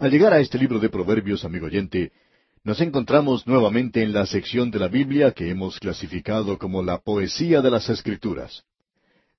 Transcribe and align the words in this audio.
Al 0.00 0.10
llegar 0.10 0.32
a 0.32 0.40
este 0.40 0.56
libro 0.56 0.78
de 0.78 0.88
Proverbios, 0.88 1.44
amigo 1.44 1.66
oyente, 1.66 2.10
nos 2.64 2.80
encontramos 2.80 3.46
nuevamente 3.46 4.02
en 4.02 4.14
la 4.14 4.24
sección 4.24 4.70
de 4.70 4.78
la 4.78 4.88
Biblia 4.88 5.32
que 5.32 5.50
hemos 5.50 5.78
clasificado 5.78 6.56
como 6.56 6.82
la 6.82 7.02
poesía 7.02 7.60
de 7.60 7.70
las 7.70 7.90
Escrituras. 7.90 8.64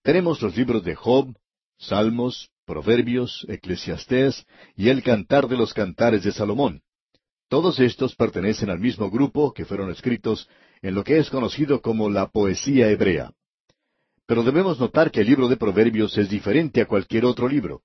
Tenemos 0.04 0.40
los 0.40 0.56
libros 0.56 0.84
de 0.84 0.94
Job, 0.94 1.36
Salmos, 1.80 2.52
Proverbios, 2.64 3.44
Eclesiastés 3.50 4.46
y 4.76 4.90
el 4.90 5.02
Cantar 5.02 5.48
de 5.48 5.58
los 5.58 5.74
Cantares 5.74 6.24
de 6.24 6.32
Salomón. 6.32 6.84
Todos 7.50 7.80
estos 7.80 8.16
pertenecen 8.16 8.70
al 8.70 8.80
mismo 8.80 9.10
grupo 9.10 9.54
que 9.54 9.66
fueron 9.66 9.90
escritos 9.90 10.48
en 10.84 10.94
lo 10.94 11.04
que 11.04 11.18
es 11.18 11.32
conocido 11.32 11.82
como 11.82 12.08
la 12.08 12.30
poesía 12.30 12.88
hebrea. 12.88 13.32
Pero 14.28 14.44
debemos 14.44 14.80
notar 14.80 15.10
que 15.10 15.22
el 15.22 15.28
libro 15.28 15.48
de 15.48 15.58
Proverbios 15.58 16.16
es 16.20 16.30
diferente 16.30 16.82
a 16.82 16.86
cualquier 16.86 17.26
otro 17.26 17.48
libro. 17.48 17.82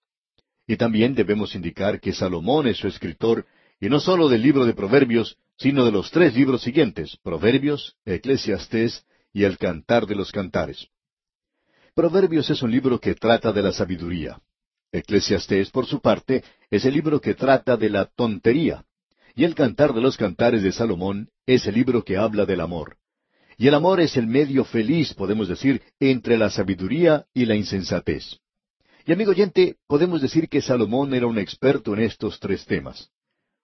Y 0.67 0.77
también 0.77 1.15
debemos 1.15 1.55
indicar 1.55 2.01
que 2.01 2.13
Salomón 2.13 2.67
es 2.67 2.79
su 2.79 2.89
escritor, 2.89 3.47
y 3.81 3.89
no 3.89 4.01
solo 4.01 4.29
del 4.29 4.43
libro 4.43 4.65
de 4.65 4.75
Proverbios, 4.75 5.37
sino 5.59 5.85
de 5.85 5.93
los 5.93 6.11
tres 6.11 6.35
libros 6.35 6.63
siguientes, 6.63 7.17
Proverbios, 7.23 7.97
Eclesiastés 8.05 9.05
y 9.33 9.45
el 9.45 9.59
Cantar 9.59 10.07
de 10.07 10.15
los 10.15 10.33
Cantares. 10.33 10.89
Proverbios 11.95 12.51
es 12.51 12.63
un 12.63 12.71
libro 12.71 13.01
que 13.01 13.15
trata 13.15 13.53
de 13.53 13.63
la 13.63 13.73
sabiduría. 13.73 14.41
Eclesiastés, 14.93 15.71
por 15.71 15.87
su 15.87 16.01
parte, 16.01 16.43
es 16.71 16.85
el 16.85 16.95
libro 16.95 17.21
que 17.21 17.35
trata 17.35 17.77
de 17.77 17.91
la 17.91 18.07
tontería. 18.07 18.85
Y 19.35 19.45
el 19.45 19.55
Cantar 19.55 19.93
de 19.93 20.01
los 20.01 20.17
Cantares 20.17 20.63
de 20.63 20.73
Salomón 20.73 21.31
es 21.47 21.67
el 21.67 21.75
libro 21.75 22.05
que 22.05 22.17
habla 22.17 22.45
del 22.45 22.61
amor. 22.61 22.97
Y 23.59 23.69
el 23.69 23.75
amor 23.75 24.01
es 24.01 24.17
el 24.17 24.27
medio 24.27 24.65
feliz, 24.65 25.15
podemos 25.15 25.49
decir, 25.49 25.83
entre 26.01 26.37
la 26.37 26.51
sabiduría 26.51 27.27
y 27.33 27.47
la 27.47 27.55
insensatez. 27.55 28.39
Y 29.09 29.13
amigo 29.13 29.31
oyente, 29.31 29.77
podemos 29.87 30.21
decir 30.21 30.49
que 30.49 30.61
Salomón 30.61 31.15
era 31.15 31.29
un 31.29 31.39
experto 31.39 31.95
en 31.95 32.01
estos 32.01 32.41
tres 32.41 32.67
temas. 32.67 33.09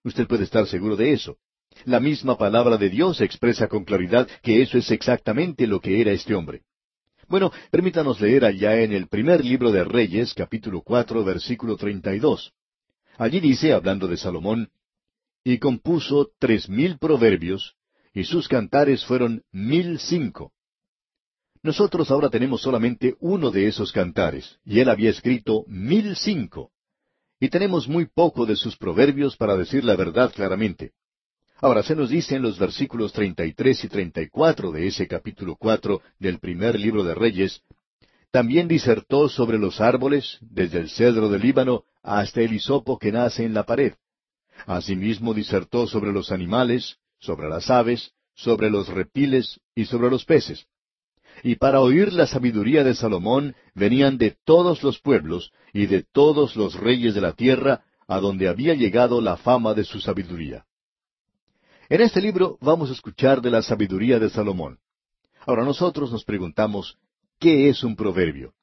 Usted 0.05 0.29
puede 0.29 0.45
estar 0.45 0.69
seguro 0.69 0.95
de 0.95 1.13
eso. 1.13 1.37
La 1.85 1.99
misma 1.99 2.39
palabra 2.39 2.77
de 2.77 2.89
Dios 2.89 3.21
expresa 3.21 3.67
con 3.67 3.85
claridad 3.85 4.29
que 4.45 4.63
eso 4.63 4.79
es 4.79 4.89
exactamente 4.93 5.67
lo 5.67 5.81
que 5.81 6.01
era 6.01 6.13
este 6.13 6.37
hombre. 6.37 6.63
Bueno, 7.27 7.51
permítanos 7.73 8.21
leer 8.21 8.45
allá 8.45 8.83
en 8.83 8.93
el 8.93 9.09
primer 9.09 9.45
libro 9.45 9.73
de 9.73 9.83
Reyes, 9.83 10.33
capítulo 10.33 10.81
cuatro, 10.81 11.25
versículo 11.25 11.77
treinta 11.77 12.15
y 12.15 12.21
dos. 12.21 12.53
Allí 13.19 13.41
dice, 13.41 13.73
hablando 13.73 14.07
de 14.07 14.19
Salomón, 14.19 14.69
y 15.43 15.59
compuso 15.59 16.31
tres 16.39 16.69
mil 16.69 16.99
proverbios, 16.99 17.75
y 18.15 18.23
sus 18.25 18.47
cantares 18.47 19.05
fueron 19.05 19.43
mil 19.51 19.99
cinco. 19.99 20.53
Nosotros 21.63 22.11
ahora 22.11 22.29
tenemos 22.29 22.63
solamente 22.63 23.15
uno 23.21 23.51
de 23.51 23.69
esos 23.69 23.93
cantares, 23.93 24.59
y 24.65 24.81
él 24.81 24.89
había 24.89 25.11
escrito 25.11 25.65
mil 25.69 26.17
cinco. 26.17 26.71
Y 27.39 27.49
tenemos 27.49 27.89
muy 27.89 28.07
poco 28.07 28.47
de 28.47 28.57
sus 28.57 28.77
proverbios 28.77 29.37
para 29.37 29.57
decir 29.57 29.85
la 29.85 29.97
verdad 29.97 30.33
claramente. 30.33 30.93
Ahora 31.61 31.85
se 31.85 31.95
nos 31.95 32.11
dice 32.11 32.35
en 32.35 32.43
los 32.43 32.59
versículos 32.59 33.13
treinta 33.13 33.45
y 33.45 33.55
tres 33.55 33.85
y 33.85 33.89
treinta 33.89 34.21
y 34.21 34.29
cuatro 34.29 34.73
de 34.73 34.89
ese 34.89 35.07
capítulo 35.07 35.55
cuatro 35.57 36.03
del 36.19 36.41
primer 36.41 36.79
libro 36.79 37.05
de 37.05 37.15
Reyes, 37.15 37.63
también 38.33 38.67
disertó 38.67 39.29
sobre 39.29 39.59
los 39.59 39.81
árboles, 39.81 40.39
desde 40.41 40.81
el 40.81 40.89
cedro 40.89 41.29
del 41.29 41.43
Líbano 41.43 41.85
hasta 42.03 42.41
el 42.41 42.55
hisopo 42.55 42.99
que 42.99 43.13
nace 43.13 43.45
en 43.45 43.55
la 43.55 43.65
pared. 43.65 43.93
Asimismo 44.67 45.35
disertó 45.35 45.87
sobre 45.87 46.13
los 46.13 46.33
animales, 46.33 46.97
sobre 47.19 47.49
las 47.49 47.71
aves, 47.71 48.13
sobre 48.35 48.71
los 48.71 48.89
reptiles 48.89 49.61
y 49.75 49.85
sobre 49.85 50.11
los 50.11 50.25
peces. 50.25 50.67
Y 51.43 51.57
para 51.57 51.81
oír 51.81 52.13
la 52.13 52.27
sabiduría 52.27 52.85
de 52.85 52.95
Salomón 52.95 53.55
venían 53.75 54.17
de 54.17 54.37
todos 54.45 54.83
los 54.83 55.01
pueblos 55.01 55.53
y 55.73 55.87
de 55.87 56.03
todos 56.03 56.55
los 56.55 56.75
reyes 56.75 57.15
de 57.15 57.21
la 57.21 57.33
tierra, 57.33 57.83
a 58.07 58.21
donde 58.21 58.49
había 58.49 58.75
llegado 58.75 59.21
la 59.21 59.37
fama 59.37 59.75
de 59.75 59.85
su 59.85 60.01
sabiduría. 60.01 60.65
En 61.89 62.01
este 62.01 62.21
libro 62.21 62.59
vamos 62.61 62.91
a 62.91 62.93
escuchar 62.93 63.41
de 63.41 63.51
la 63.51 63.63
sabiduría 63.63 64.19
de 64.19 64.31
Salomón. 64.31 64.79
Ahora 65.45 65.65
nosotros 65.65 66.13
nos 66.13 66.25
preguntamos, 66.25 66.97
¿qué 67.41 67.69
es 67.69 67.83
un 67.83 67.97
proverbio? 67.97 68.55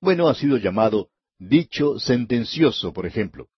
Bueno, 0.00 0.28
ha 0.28 0.34
sido 0.34 0.58
llamado 0.58 1.08
dicho 1.38 1.98
sentencioso, 1.98 2.92
por 2.92 3.06
ejemplo. 3.06 3.48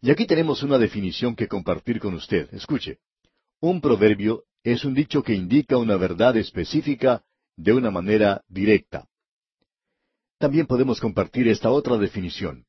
Y 0.00 0.10
aquí 0.10 0.26
tenemos 0.26 0.62
una 0.62 0.78
definición 0.78 1.34
que 1.34 1.48
compartir 1.48 1.98
con 1.98 2.14
usted. 2.14 2.48
Escuche. 2.54 2.98
Un 3.60 3.80
proverbio 3.80 4.44
es 4.62 4.84
un 4.84 4.94
dicho 4.94 5.22
que 5.22 5.34
indica 5.34 5.76
una 5.76 5.96
verdad 5.96 6.36
específica 6.36 7.24
de 7.58 7.72
una 7.72 7.90
manera 7.90 8.42
directa. 8.48 9.08
También 10.38 10.66
podemos 10.66 11.00
compartir 11.00 11.48
esta 11.48 11.70
otra 11.70 11.98
definición. 11.98 12.64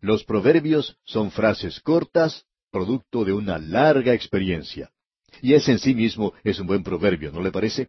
Los 0.00 0.24
proverbios 0.24 0.98
son 1.04 1.30
frases 1.30 1.80
cortas, 1.80 2.44
producto 2.72 3.24
de 3.24 3.32
una 3.32 3.58
larga 3.58 4.12
experiencia. 4.12 4.90
Y 5.40 5.54
ese 5.54 5.70
en 5.72 5.78
sí 5.78 5.94
mismo 5.94 6.32
es 6.42 6.58
un 6.58 6.66
buen 6.66 6.82
proverbio, 6.82 7.30
¿no 7.30 7.40
le 7.40 7.52
parece? 7.52 7.88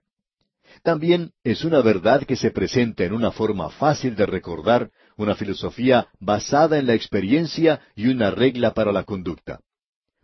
También 0.84 1.32
es 1.44 1.64
una 1.64 1.82
verdad 1.82 2.24
que 2.24 2.36
se 2.36 2.52
presenta 2.52 3.04
en 3.04 3.14
una 3.14 3.32
forma 3.32 3.72
fácil 3.72 4.16
de 4.16 4.28
recordar, 4.28 4.92
una 5.18 5.36
filosofía 5.36 6.08
basada 6.20 6.78
en 6.78 6.86
la 6.86 6.94
experiencia 6.94 7.82
y 7.96 8.08
una 8.08 8.30
regla 8.30 8.76
para 8.76 8.92
la 8.92 9.04
conducta. 9.04 9.60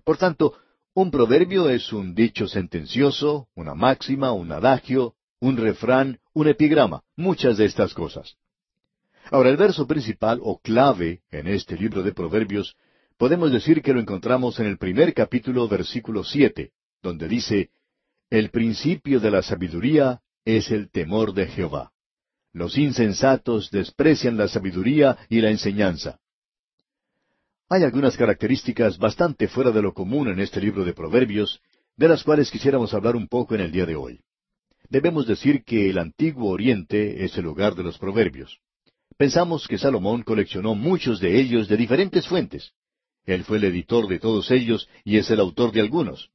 Por 0.03 0.17
tanto, 0.17 0.53
un 0.94 1.09
proverbio 1.09 1.69
es 1.69 1.91
un 1.91 2.13
dicho 2.13 2.47
sentencioso, 2.47 3.47
una 3.56 3.73
máxima, 3.73 4.31
un 4.31 4.51
adagio, 4.51 5.16
un 5.39 5.57
refrán, 5.57 6.19
un 6.33 6.47
epigrama, 6.47 7.03
muchas 7.16 7.57
de 7.57 7.66
estas 7.66 7.94
cosas. 7.94 8.35
Ahora, 9.31 9.50
el 9.50 9.57
verso 9.57 9.88
principal 9.88 10.39
o 10.41 10.59
clave 10.59 11.22
en 11.31 11.47
este 11.47 11.77
libro 11.77 12.03
de 12.03 12.13
Proverbios, 12.13 12.75
podemos 13.17 13.51
decir 13.51 13.81
que 13.81 13.94
lo 13.94 13.99
encontramos 13.99 14.59
en 14.59 14.66
el 14.66 14.78
primer 14.78 15.13
capítulo, 15.13 15.67
versículo 15.67 16.23
siete, 16.23 16.72
donde 17.01 17.28
dice, 17.28 17.69
El 18.29 18.49
principio 18.49 19.19
de 19.19 19.31
la 19.31 19.41
sabiduría 19.41 20.22
es 20.45 20.72
el 20.72 20.89
temor 20.89 21.33
de 21.33 21.47
Jehová. 21.47 21.91
Los 22.51 22.78
insensatos 22.78 23.69
desprecian 23.69 24.35
la 24.35 24.47
sabiduría 24.47 25.17
y 25.29 25.41
la 25.41 25.51
enseñanza. 25.51 26.19
Hay 27.69 27.83
algunas 27.83 28.17
características 28.17 28.97
bastante 28.97 29.47
fuera 29.47 29.69
de 29.69 29.83
lo 29.83 29.94
común 29.94 30.28
en 30.29 30.39
este 30.39 30.59
libro 30.59 30.83
de 30.83 30.94
Proverbios, 30.94 31.61
de 31.95 32.07
las 32.07 32.23
cuales 32.23 32.49
quisiéramos 32.49 32.95
hablar 32.95 33.16
un 33.16 33.28
poco 33.28 33.53
en 33.53 33.61
el 33.61 33.72
día 33.72 33.85
de 33.85 33.95
hoy. 33.95 34.19
Debemos 34.89 35.27
decir 35.27 35.63
que 35.63 35.89
el 35.89 36.00
antiguo 36.00 36.50
Oriente 36.50 37.23
es 37.23 37.38
el 37.38 37.45
hogar 37.45 37.75
de 37.75 37.83
los 37.83 38.00
Proverbios. 38.00 38.59
Pensamos 39.17 39.67
que 39.67 39.77
Salomón 39.77 40.23
coleccionó 40.23 40.73
muchos 40.73 41.19
de 41.19 41.39
ellos 41.39 41.67
de 41.67 41.77
diferentes 41.77 42.27
fuentes. 42.27 42.72
Él 43.25 43.44
fue 43.44 43.57
el 43.57 43.66
editor 43.66 44.07
de 44.07 44.17
todos 44.17 44.49
ellos 44.49 44.89
y 45.03 45.17
es 45.17 45.29
el 45.29 45.39
autor 45.39 45.72
de 45.72 45.81
algunos. 45.81 46.31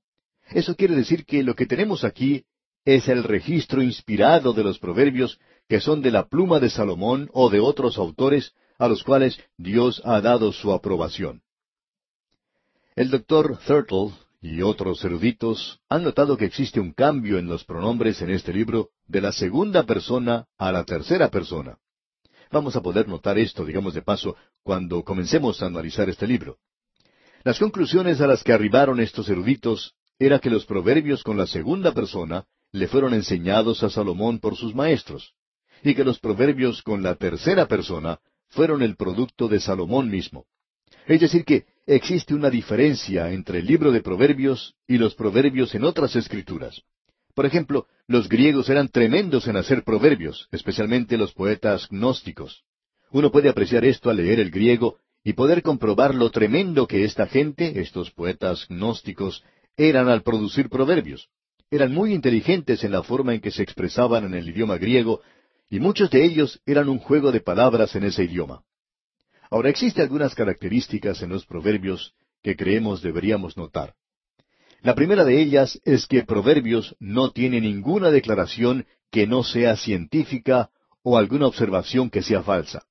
Eso 0.50 0.76
quiere 0.76 0.94
decir 0.94 1.24
que 1.24 1.42
lo 1.42 1.54
que 1.56 1.66
tenemos 1.66 2.04
aquí 2.04 2.44
es 2.84 3.08
el 3.08 3.24
registro 3.24 3.82
inspirado 3.82 4.52
de 4.52 4.62
los 4.62 4.78
proverbios 4.78 5.40
que 5.68 5.80
son 5.80 6.02
de 6.02 6.12
la 6.12 6.28
pluma 6.28 6.60
de 6.60 6.70
Salomón 6.70 7.30
o 7.32 7.50
de 7.50 7.58
otros 7.58 7.98
autores 7.98 8.52
a 8.78 8.86
los 8.86 9.02
cuales 9.02 9.40
Dios 9.56 10.00
ha 10.04 10.20
dado 10.20 10.52
su 10.52 10.72
aprobación. 10.72 11.42
El 12.94 13.10
doctor 13.10 13.58
Thurtle 13.66 14.12
y 14.44 14.60
otros 14.60 15.02
eruditos 15.02 15.80
han 15.88 16.04
notado 16.04 16.36
que 16.36 16.44
existe 16.44 16.78
un 16.78 16.92
cambio 16.92 17.38
en 17.38 17.46
los 17.46 17.64
pronombres 17.64 18.20
en 18.20 18.28
este 18.28 18.52
libro 18.52 18.90
de 19.06 19.22
la 19.22 19.32
segunda 19.32 19.84
persona 19.84 20.44
a 20.58 20.70
la 20.70 20.84
tercera 20.84 21.30
persona. 21.30 21.78
Vamos 22.52 22.76
a 22.76 22.82
poder 22.82 23.08
notar 23.08 23.38
esto, 23.38 23.64
digamos 23.64 23.94
de 23.94 24.02
paso, 24.02 24.36
cuando 24.62 25.02
comencemos 25.02 25.62
a 25.62 25.66
analizar 25.66 26.10
este 26.10 26.26
libro. 26.26 26.58
Las 27.42 27.58
conclusiones 27.58 28.20
a 28.20 28.26
las 28.26 28.44
que 28.44 28.52
arribaron 28.52 29.00
estos 29.00 29.30
eruditos 29.30 29.94
era 30.18 30.38
que 30.38 30.50
los 30.50 30.66
proverbios 30.66 31.22
con 31.22 31.38
la 31.38 31.46
segunda 31.46 31.92
persona 31.92 32.44
le 32.70 32.86
fueron 32.86 33.14
enseñados 33.14 33.82
a 33.82 33.88
Salomón 33.88 34.40
por 34.40 34.56
sus 34.56 34.74
maestros, 34.74 35.32
y 35.82 35.94
que 35.94 36.04
los 36.04 36.18
proverbios 36.18 36.82
con 36.82 37.02
la 37.02 37.14
tercera 37.14 37.66
persona 37.66 38.20
fueron 38.50 38.82
el 38.82 38.96
producto 38.96 39.48
de 39.48 39.58
Salomón 39.58 40.10
mismo. 40.10 40.44
Es 41.06 41.20
decir, 41.20 41.44
que 41.44 41.64
existe 41.86 42.34
una 42.34 42.50
diferencia 42.50 43.30
entre 43.30 43.58
el 43.58 43.66
libro 43.66 43.92
de 43.92 44.02
proverbios 44.02 44.74
y 44.86 44.98
los 44.98 45.14
proverbios 45.14 45.74
en 45.74 45.84
otras 45.84 46.16
escrituras. 46.16 46.82
Por 47.34 47.46
ejemplo, 47.46 47.86
los 48.06 48.28
griegos 48.28 48.68
eran 48.68 48.88
tremendos 48.88 49.48
en 49.48 49.56
hacer 49.56 49.82
proverbios, 49.82 50.48
especialmente 50.52 51.18
los 51.18 51.32
poetas 51.32 51.88
gnósticos. 51.90 52.62
Uno 53.10 53.30
puede 53.30 53.48
apreciar 53.48 53.84
esto 53.84 54.08
al 54.10 54.16
leer 54.16 54.40
el 54.40 54.50
griego 54.50 54.98
y 55.22 55.32
poder 55.32 55.62
comprobar 55.62 56.14
lo 56.14 56.30
tremendo 56.30 56.86
que 56.86 57.04
esta 57.04 57.26
gente, 57.26 57.80
estos 57.80 58.10
poetas 58.10 58.66
gnósticos, 58.68 59.42
eran 59.76 60.08
al 60.08 60.22
producir 60.22 60.68
proverbios 60.68 61.28
eran 61.74 61.92
muy 61.92 62.14
inteligentes 62.14 62.84
en 62.84 62.92
la 62.92 63.02
forma 63.02 63.34
en 63.34 63.40
que 63.40 63.50
se 63.50 63.62
expresaban 63.62 64.24
en 64.24 64.34
el 64.34 64.48
idioma 64.48 64.78
griego, 64.78 65.20
y 65.68 65.80
muchos 65.80 66.10
de 66.10 66.24
ellos 66.24 66.60
eran 66.66 66.88
un 66.88 66.98
juego 66.98 67.32
de 67.32 67.40
palabras 67.40 67.96
en 67.96 68.04
ese 68.04 68.24
idioma. 68.24 68.62
Ahora 69.54 69.70
existen 69.70 70.02
algunas 70.02 70.34
características 70.34 71.22
en 71.22 71.28
los 71.28 71.46
proverbios 71.46 72.12
que 72.42 72.56
creemos 72.56 73.02
deberíamos 73.02 73.56
notar. 73.56 73.94
La 74.82 74.96
primera 74.96 75.24
de 75.24 75.40
ellas 75.40 75.80
es 75.84 76.08
que 76.08 76.24
Proverbios 76.24 76.96
no 76.98 77.30
tiene 77.30 77.60
ninguna 77.60 78.10
declaración 78.10 78.84
que 79.12 79.28
no 79.28 79.44
sea 79.44 79.76
científica 79.76 80.70
o 81.04 81.16
alguna 81.16 81.46
observación 81.46 82.10
que 82.10 82.20
sea 82.20 82.42
falsa. 82.42 82.84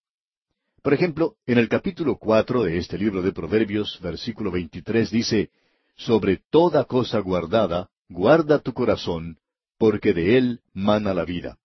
Por 0.81 0.93
ejemplo, 0.93 1.35
en 1.45 1.57
el 1.57 1.67
capítulo 1.67 2.15
cuatro 2.17 2.63
de 2.63 2.77
este 2.77 2.97
libro 2.97 3.21
de 3.21 3.33
Proverbios, 3.33 3.99
versículo 4.01 4.49
veintitrés 4.49 5.11
dice, 5.11 5.49
Sobre 5.97 6.43
toda 6.49 6.85
cosa 6.85 7.19
guardada, 7.19 7.89
guarda 8.07 8.59
tu 8.59 8.71
corazón, 8.71 9.37
porque 9.77 10.13
de 10.13 10.37
él 10.37 10.61
mana 10.71 11.13
la 11.13 11.25
vida. 11.25 11.57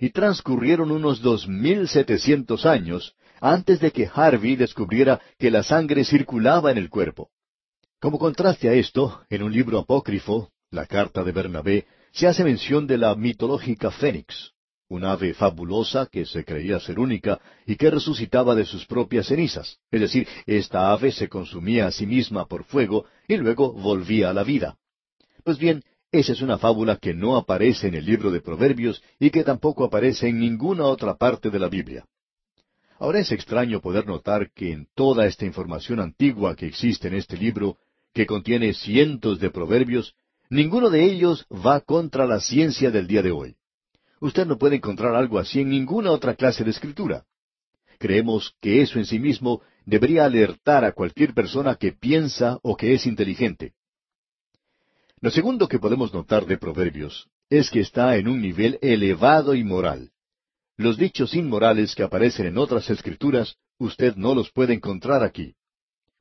Y 0.00 0.10
transcurrieron 0.10 0.90
unos 0.90 1.22
dos 1.22 1.46
mil 1.46 1.86
setecientos 1.86 2.66
años 2.66 3.14
antes 3.40 3.80
de 3.80 3.90
que 3.90 4.10
Harvey 4.12 4.56
descubriera 4.56 5.20
que 5.38 5.50
la 5.50 5.62
sangre 5.62 6.04
circulaba 6.04 6.70
en 6.70 6.78
el 6.78 6.90
cuerpo. 6.90 7.30
Como 8.00 8.18
contraste 8.18 8.68
a 8.68 8.74
esto, 8.74 9.22
en 9.28 9.42
un 9.42 9.52
libro 9.52 9.78
apócrifo, 9.78 10.50
la 10.70 10.86
carta 10.86 11.24
de 11.24 11.32
Bernabé, 11.32 11.86
se 12.12 12.26
hace 12.26 12.44
mención 12.44 12.86
de 12.86 12.98
la 12.98 13.14
mitológica 13.14 13.90
Fénix, 13.90 14.52
un 14.88 15.04
ave 15.04 15.34
fabulosa 15.34 16.06
que 16.06 16.24
se 16.24 16.44
creía 16.44 16.80
ser 16.80 16.98
única 16.98 17.40
y 17.66 17.76
que 17.76 17.90
resucitaba 17.90 18.54
de 18.54 18.64
sus 18.64 18.86
propias 18.86 19.26
cenizas. 19.26 19.78
Es 19.90 20.00
decir, 20.00 20.26
esta 20.46 20.92
ave 20.92 21.12
se 21.12 21.28
consumía 21.28 21.86
a 21.86 21.90
sí 21.90 22.06
misma 22.06 22.46
por 22.46 22.64
fuego 22.64 23.04
y 23.26 23.36
luego 23.36 23.72
volvía 23.72 24.30
a 24.30 24.32
la 24.32 24.44
vida. 24.44 24.76
Pues 25.44 25.58
bien, 25.58 25.82
esa 26.10 26.32
es 26.32 26.40
una 26.40 26.56
fábula 26.56 26.96
que 26.96 27.12
no 27.12 27.36
aparece 27.36 27.88
en 27.88 27.94
el 27.94 28.06
libro 28.06 28.30
de 28.30 28.40
Proverbios 28.40 29.02
y 29.18 29.30
que 29.30 29.44
tampoco 29.44 29.84
aparece 29.84 30.28
en 30.28 30.38
ninguna 30.38 30.84
otra 30.84 31.16
parte 31.16 31.50
de 31.50 31.58
la 31.58 31.68
Biblia. 31.68 32.06
Ahora 32.98 33.20
es 33.20 33.30
extraño 33.30 33.80
poder 33.80 34.06
notar 34.06 34.50
que 34.50 34.72
en 34.72 34.88
toda 34.94 35.26
esta 35.26 35.46
información 35.46 36.00
antigua 36.00 36.56
que 36.56 36.66
existe 36.66 37.06
en 37.06 37.14
este 37.14 37.36
libro, 37.36 37.76
que 38.12 38.26
contiene 38.26 38.74
cientos 38.74 39.38
de 39.38 39.50
proverbios, 39.50 40.14
ninguno 40.50 40.90
de 40.90 41.04
ellos 41.04 41.46
va 41.50 41.80
contra 41.80 42.26
la 42.26 42.40
ciencia 42.40 42.90
del 42.90 43.06
día 43.06 43.22
de 43.22 43.30
hoy. 43.30 43.56
Usted 44.20 44.46
no 44.46 44.58
puede 44.58 44.76
encontrar 44.76 45.14
algo 45.14 45.38
así 45.38 45.60
en 45.60 45.68
ninguna 45.68 46.10
otra 46.10 46.34
clase 46.34 46.64
de 46.64 46.70
escritura. 46.70 47.24
Creemos 47.98 48.56
que 48.60 48.82
eso 48.82 48.98
en 48.98 49.06
sí 49.06 49.20
mismo 49.20 49.62
debería 49.86 50.24
alertar 50.24 50.84
a 50.84 50.92
cualquier 50.92 51.34
persona 51.34 51.76
que 51.76 51.92
piensa 51.92 52.58
o 52.62 52.76
que 52.76 52.94
es 52.94 53.06
inteligente. 53.06 53.74
Lo 55.20 55.30
segundo 55.30 55.68
que 55.68 55.78
podemos 55.78 56.12
notar 56.12 56.46
de 56.46 56.58
Proverbios 56.58 57.28
es 57.48 57.70
que 57.70 57.80
está 57.80 58.16
en 58.16 58.28
un 58.28 58.40
nivel 58.40 58.78
elevado 58.82 59.54
y 59.54 59.62
moral. 59.62 60.10
Los 60.78 60.96
dichos 60.96 61.34
inmorales 61.34 61.96
que 61.96 62.04
aparecen 62.04 62.46
en 62.46 62.56
otras 62.56 62.88
escrituras, 62.88 63.56
usted 63.78 64.14
no 64.14 64.32
los 64.32 64.52
puede 64.52 64.74
encontrar 64.74 65.24
aquí. 65.24 65.56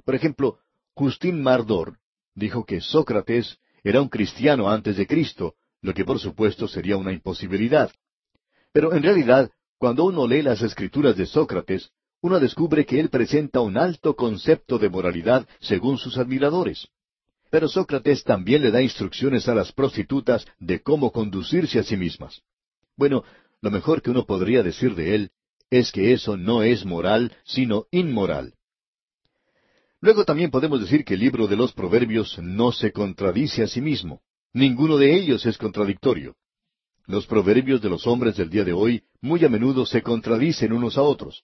Por 0.04 0.16
ejemplo, 0.16 0.58
Justín 0.96 1.44
Mardor 1.44 2.00
dijo 2.34 2.66
que 2.66 2.82
Sócrates 2.82 3.60
era 3.84 4.02
un 4.02 4.10
cristiano 4.10 4.68
antes 4.68 4.98
de 4.98 5.06
Cristo, 5.06 5.54
lo 5.84 5.94
que 5.94 6.04
por 6.04 6.18
supuesto 6.18 6.68
sería 6.68 6.98
una 6.98 7.14
imposibilidad. 7.14 7.92
Pero 8.74 8.96
en 8.96 9.04
realidad, 9.04 9.52
cuando 9.78 10.06
uno 10.06 10.28
lee 10.28 10.42
las 10.42 10.64
escrituras 10.64 11.16
de 11.16 11.28
Sócrates, 11.28 11.92
uno 12.22 12.40
descubre 12.40 12.84
que 12.84 13.00
él 13.00 13.10
presenta 13.10 13.62
un 13.62 13.78
alto 13.78 14.16
concepto 14.16 14.80
de 14.80 14.90
moralidad 14.90 15.48
según 15.60 16.00
sus 16.00 16.18
admiradores. 16.18 16.88
Pero 17.52 17.68
Sócrates 17.68 18.24
también 18.24 18.64
le 18.64 18.72
da 18.72 18.82
instrucciones 18.82 19.48
a 19.48 19.54
las 19.54 19.72
prostitutas 19.72 20.48
de 20.58 20.82
cómo 20.82 21.12
conducirse 21.12 21.78
a 21.78 21.84
sí 21.84 21.96
mismas. 21.96 22.42
Bueno, 22.96 23.24
lo 23.62 23.72
mejor 23.72 24.02
que 24.02 24.12
uno 24.12 24.26
podría 24.26 24.64
decir 24.64 24.96
de 24.96 25.16
él 25.16 25.32
es 25.70 25.92
que 25.92 26.14
eso 26.14 26.38
no 26.38 26.64
es 26.64 26.86
moral, 26.86 27.36
sino 27.44 27.86
inmoral. 27.92 28.54
Luego 30.00 30.26
también 30.26 30.52
podemos 30.52 30.80
decir 30.80 31.04
que 31.04 31.16
el 31.16 31.20
libro 31.20 31.48
de 31.48 31.56
los 31.56 31.74
Proverbios 31.74 32.38
no 32.40 32.72
se 32.72 32.92
contradice 32.92 33.64
a 33.64 33.68
sí 33.68 33.82
mismo. 33.82 34.22
Ninguno 34.54 34.98
de 34.98 35.14
ellos 35.16 35.46
es 35.46 35.58
contradictorio. 35.58 36.36
Los 37.06 37.26
proverbios 37.26 37.82
de 37.82 37.90
los 37.90 38.06
hombres 38.06 38.36
del 38.36 38.50
día 38.50 38.66
de 38.66 38.74
hoy 38.74 39.04
muy 39.22 39.44
a 39.46 39.50
menudo 39.50 39.86
se 39.86 40.02
contradicen 40.02 40.74
unos 40.74 40.98
a 40.98 41.02
otros. 41.04 41.44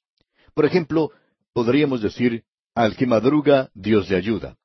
Por 0.53 0.65
ejemplo, 0.65 1.11
podríamos 1.53 2.01
decir, 2.01 2.43
al 2.75 2.95
que 2.95 3.07
madruga, 3.07 3.69
Dios 3.73 4.09
le 4.09 4.17
ayuda. 4.17 4.57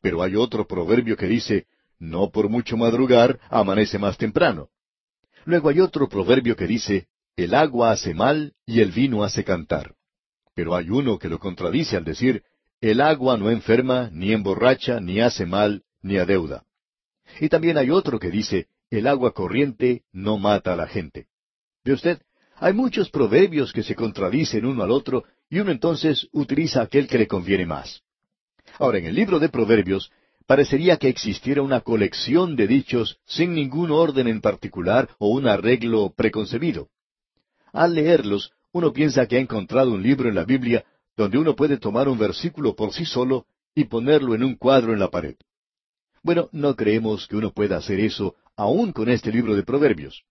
Pero 0.00 0.22
hay 0.22 0.36
otro 0.36 0.66
proverbio 0.66 1.16
que 1.16 1.26
dice, 1.26 1.66
no 1.98 2.30
por 2.30 2.48
mucho 2.48 2.76
madrugar, 2.76 3.40
amanece 3.50 3.98
más 3.98 4.16
temprano. 4.18 4.68
Luego 5.46 5.68
hay 5.68 5.78
otro 5.80 6.08
proverbio 6.08 6.56
que 6.56 6.66
dice, 6.66 7.06
el 7.36 7.54
agua 7.54 7.92
hace 7.92 8.14
mal 8.14 8.54
y 8.66 8.80
el 8.80 8.90
vino 8.90 9.22
hace 9.22 9.44
cantar. 9.44 9.94
Pero 10.54 10.74
hay 10.74 10.90
uno 10.90 11.18
que 11.18 11.28
lo 11.28 11.38
contradice 11.38 11.96
al 11.96 12.04
decir, 12.04 12.42
el 12.80 13.00
agua 13.00 13.36
no 13.38 13.48
enferma, 13.48 14.10
ni 14.12 14.32
emborracha, 14.32 14.98
ni 15.00 15.20
hace 15.20 15.46
mal, 15.46 15.84
ni 16.02 16.18
adeuda. 16.18 16.64
Y 17.40 17.48
también 17.48 17.78
hay 17.78 17.90
otro 17.90 18.18
que 18.18 18.30
dice, 18.30 18.66
el 18.90 19.06
agua 19.06 19.32
corriente 19.32 20.02
no 20.12 20.36
mata 20.36 20.72
a 20.72 20.76
la 20.76 20.88
gente. 20.88 21.28
¿Ve 21.84 21.92
usted? 21.92 22.20
Hay 22.56 22.72
muchos 22.72 23.08
proverbios 23.10 23.72
que 23.72 23.84
se 23.84 23.94
contradicen 23.94 24.66
uno 24.66 24.82
al 24.82 24.90
otro 24.90 25.24
y 25.48 25.60
uno 25.60 25.70
entonces 25.70 26.26
utiliza 26.32 26.82
aquel 26.82 27.06
que 27.06 27.18
le 27.18 27.28
conviene 27.28 27.66
más. 27.66 28.02
Ahora, 28.80 28.98
en 28.98 29.06
el 29.06 29.14
libro 29.14 29.38
de 29.38 29.48
Proverbios 29.48 30.10
parecería 30.46 30.96
que 30.96 31.08
existiera 31.08 31.62
una 31.62 31.80
colección 31.80 32.56
de 32.56 32.66
dichos 32.66 33.18
sin 33.24 33.54
ningún 33.54 33.90
orden 33.90 34.28
en 34.28 34.40
particular 34.40 35.10
o 35.18 35.28
un 35.28 35.48
arreglo 35.48 36.12
preconcebido. 36.16 36.88
Al 37.72 37.94
leerlos, 37.94 38.52
uno 38.72 38.92
piensa 38.92 39.26
que 39.26 39.36
ha 39.36 39.40
encontrado 39.40 39.92
un 39.92 40.02
libro 40.02 40.28
en 40.28 40.34
la 40.34 40.44
Biblia 40.44 40.84
donde 41.16 41.38
uno 41.38 41.56
puede 41.56 41.78
tomar 41.78 42.08
un 42.08 42.18
versículo 42.18 42.76
por 42.76 42.92
sí 42.92 43.04
solo 43.04 43.46
y 43.74 43.84
ponerlo 43.84 44.34
en 44.34 44.44
un 44.44 44.54
cuadro 44.54 44.92
en 44.92 45.00
la 45.00 45.10
pared. 45.10 45.36
Bueno, 46.22 46.48
no 46.52 46.76
creemos 46.76 47.26
que 47.26 47.36
uno 47.36 47.52
pueda 47.52 47.76
hacer 47.76 48.00
eso 48.00 48.36
aún 48.56 48.92
con 48.92 49.08
este 49.08 49.30
libro 49.30 49.54
de 49.54 49.62
Proverbios. 49.62 50.24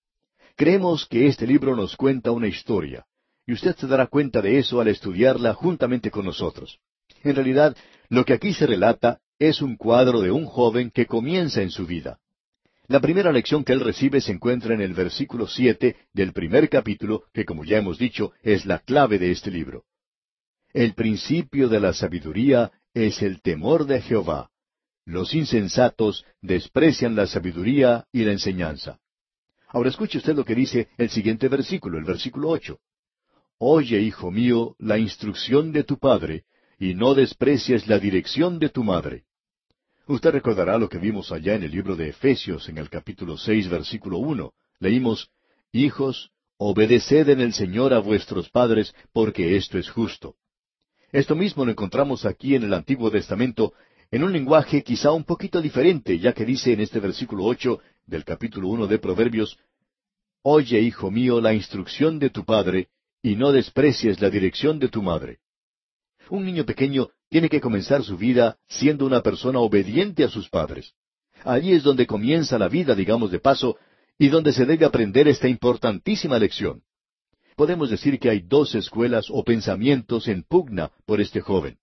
Creemos 0.55 1.05
que 1.05 1.27
este 1.27 1.45
libro 1.45 1.75
nos 1.75 1.95
cuenta 1.95 2.31
una 2.31 2.47
historia, 2.47 3.05
y 3.45 3.53
usted 3.53 3.75
se 3.75 3.87
dará 3.87 4.07
cuenta 4.07 4.41
de 4.41 4.57
eso 4.57 4.79
al 4.79 4.87
estudiarla 4.87 5.53
juntamente 5.53 6.09
con 6.09 6.25
nosotros. 6.25 6.79
En 7.23 7.35
realidad, 7.35 7.75
lo 8.09 8.25
que 8.25 8.33
aquí 8.33 8.53
se 8.53 8.65
relata 8.65 9.19
es 9.39 9.61
un 9.61 9.75
cuadro 9.75 10.21
de 10.21 10.31
un 10.31 10.45
joven 10.45 10.91
que 10.91 11.05
comienza 11.05 11.61
en 11.61 11.71
su 11.71 11.85
vida. 11.85 12.19
La 12.87 12.99
primera 12.99 13.31
lección 13.31 13.63
que 13.63 13.73
él 13.73 13.79
recibe 13.79 14.21
se 14.21 14.31
encuentra 14.31 14.73
en 14.73 14.81
el 14.81 14.93
versículo 14.93 15.47
siete 15.47 15.95
del 16.13 16.33
primer 16.33 16.69
capítulo, 16.69 17.23
que 17.33 17.43
como 17.43 17.65
ya 17.65 17.77
hemos 17.77 17.97
dicho, 17.97 18.31
es 18.43 18.65
la 18.65 18.79
clave 18.79 19.17
de 19.17 19.31
este 19.31 19.49
libro. 19.49 19.85
El 20.71 20.93
principio 20.93 21.67
de 21.67 21.79
la 21.79 21.93
sabiduría 21.93 22.71
es 22.93 23.21
el 23.21 23.41
temor 23.41 23.85
de 23.85 24.01
Jehová. 24.01 24.51
Los 25.05 25.33
insensatos 25.33 26.25
desprecian 26.41 27.15
la 27.15 27.27
sabiduría 27.27 28.05
y 28.11 28.23
la 28.23 28.33
enseñanza. 28.33 28.99
Ahora 29.69 29.89
escuche 29.89 30.19
usted 30.19 30.35
lo 30.35 30.45
que 30.45 30.55
dice 30.55 30.89
el 30.97 31.09
siguiente 31.09 31.47
versículo, 31.47 31.97
el 31.97 32.05
versículo 32.05 32.49
ocho. 32.49 32.79
Oye, 33.57 33.99
hijo 33.99 34.31
mío, 34.31 34.75
la 34.79 34.97
instrucción 34.97 35.71
de 35.71 35.83
tu 35.83 35.97
padre, 35.97 36.43
y 36.79 36.93
no 36.93 37.13
desprecies 37.13 37.87
la 37.87 37.99
dirección 37.99 38.59
de 38.59 38.69
tu 38.69 38.83
madre. 38.83 39.23
Usted 40.07 40.31
recordará 40.31 40.77
lo 40.77 40.87
que 40.87 40.97
vimos 40.97 41.31
allá 41.31 41.55
en 41.55 41.63
el 41.63 41.71
libro 41.71 41.95
de 41.95 42.09
Efesios, 42.09 42.69
en 42.69 42.77
el 42.77 42.89
capítulo 42.89 43.37
seis, 43.37 43.67
versículo 43.69 44.17
uno. 44.17 44.53
Leímos, 44.79 45.29
Hijos, 45.71 46.31
obedeced 46.57 47.27
en 47.29 47.41
el 47.41 47.53
Señor 47.53 47.93
a 47.93 47.99
vuestros 47.99 48.49
padres, 48.49 48.93
porque 49.11 49.57
esto 49.57 49.77
es 49.77 49.89
justo. 49.89 50.35
Esto 51.11 51.35
mismo 51.35 51.65
lo 51.65 51.71
encontramos 51.71 52.25
aquí 52.25 52.55
en 52.55 52.63
el 52.63 52.73
Antiguo 52.73 53.09
Testamento, 53.09 53.73
en 54.11 54.23
un 54.23 54.31
lenguaje 54.31 54.83
quizá 54.83 55.11
un 55.11 55.23
poquito 55.23 55.61
diferente, 55.61 56.19
ya 56.19 56.33
que 56.33 56.45
dice 56.45 56.71
en 56.71 56.81
este 56.81 56.99
versículo 56.99 57.45
ocho 57.45 57.79
del 58.05 58.23
capítulo 58.23 58.67
uno 58.67 58.87
de 58.87 58.99
Proverbios, 58.99 59.57
Oye, 60.43 60.79
hijo 60.79 61.09
mío, 61.09 61.41
la 61.41 61.55
instrucción 61.55 62.19
de 62.19 62.29
tu 62.29 62.45
padre, 62.45 62.89
y 63.23 63.35
no 63.35 63.51
desprecies 63.51 64.21
la 64.21 64.29
dirección 64.29 64.77
de 64.77 64.89
tu 64.89 65.01
madre. 65.01 65.39
Un 66.29 66.45
niño 66.45 66.65
pequeño 66.65 67.09
tiene 67.29 67.49
que 67.49 67.61
comenzar 67.61 68.03
su 68.03 68.17
vida 68.17 68.57
siendo 68.67 69.05
una 69.05 69.21
persona 69.21 69.59
obediente 69.59 70.23
a 70.23 70.29
sus 70.29 70.49
padres. 70.49 70.93
Allí 71.43 71.73
es 71.73 71.83
donde 71.83 72.07
comienza 72.07 72.57
la 72.57 72.67
vida, 72.67 72.95
digamos 72.95 73.31
de 73.31 73.39
paso, 73.39 73.77
y 74.17 74.29
donde 74.29 74.53
se 74.53 74.65
debe 74.65 74.85
aprender 74.85 75.27
esta 75.27 75.47
importantísima 75.47 76.39
lección. 76.39 76.81
Podemos 77.55 77.89
decir 77.89 78.19
que 78.19 78.29
hay 78.29 78.39
dos 78.39 78.73
escuelas 78.75 79.27
o 79.29 79.43
pensamientos 79.43 80.27
en 80.27 80.43
pugna 80.43 80.91
por 81.05 81.21
este 81.21 81.41
joven. 81.41 81.77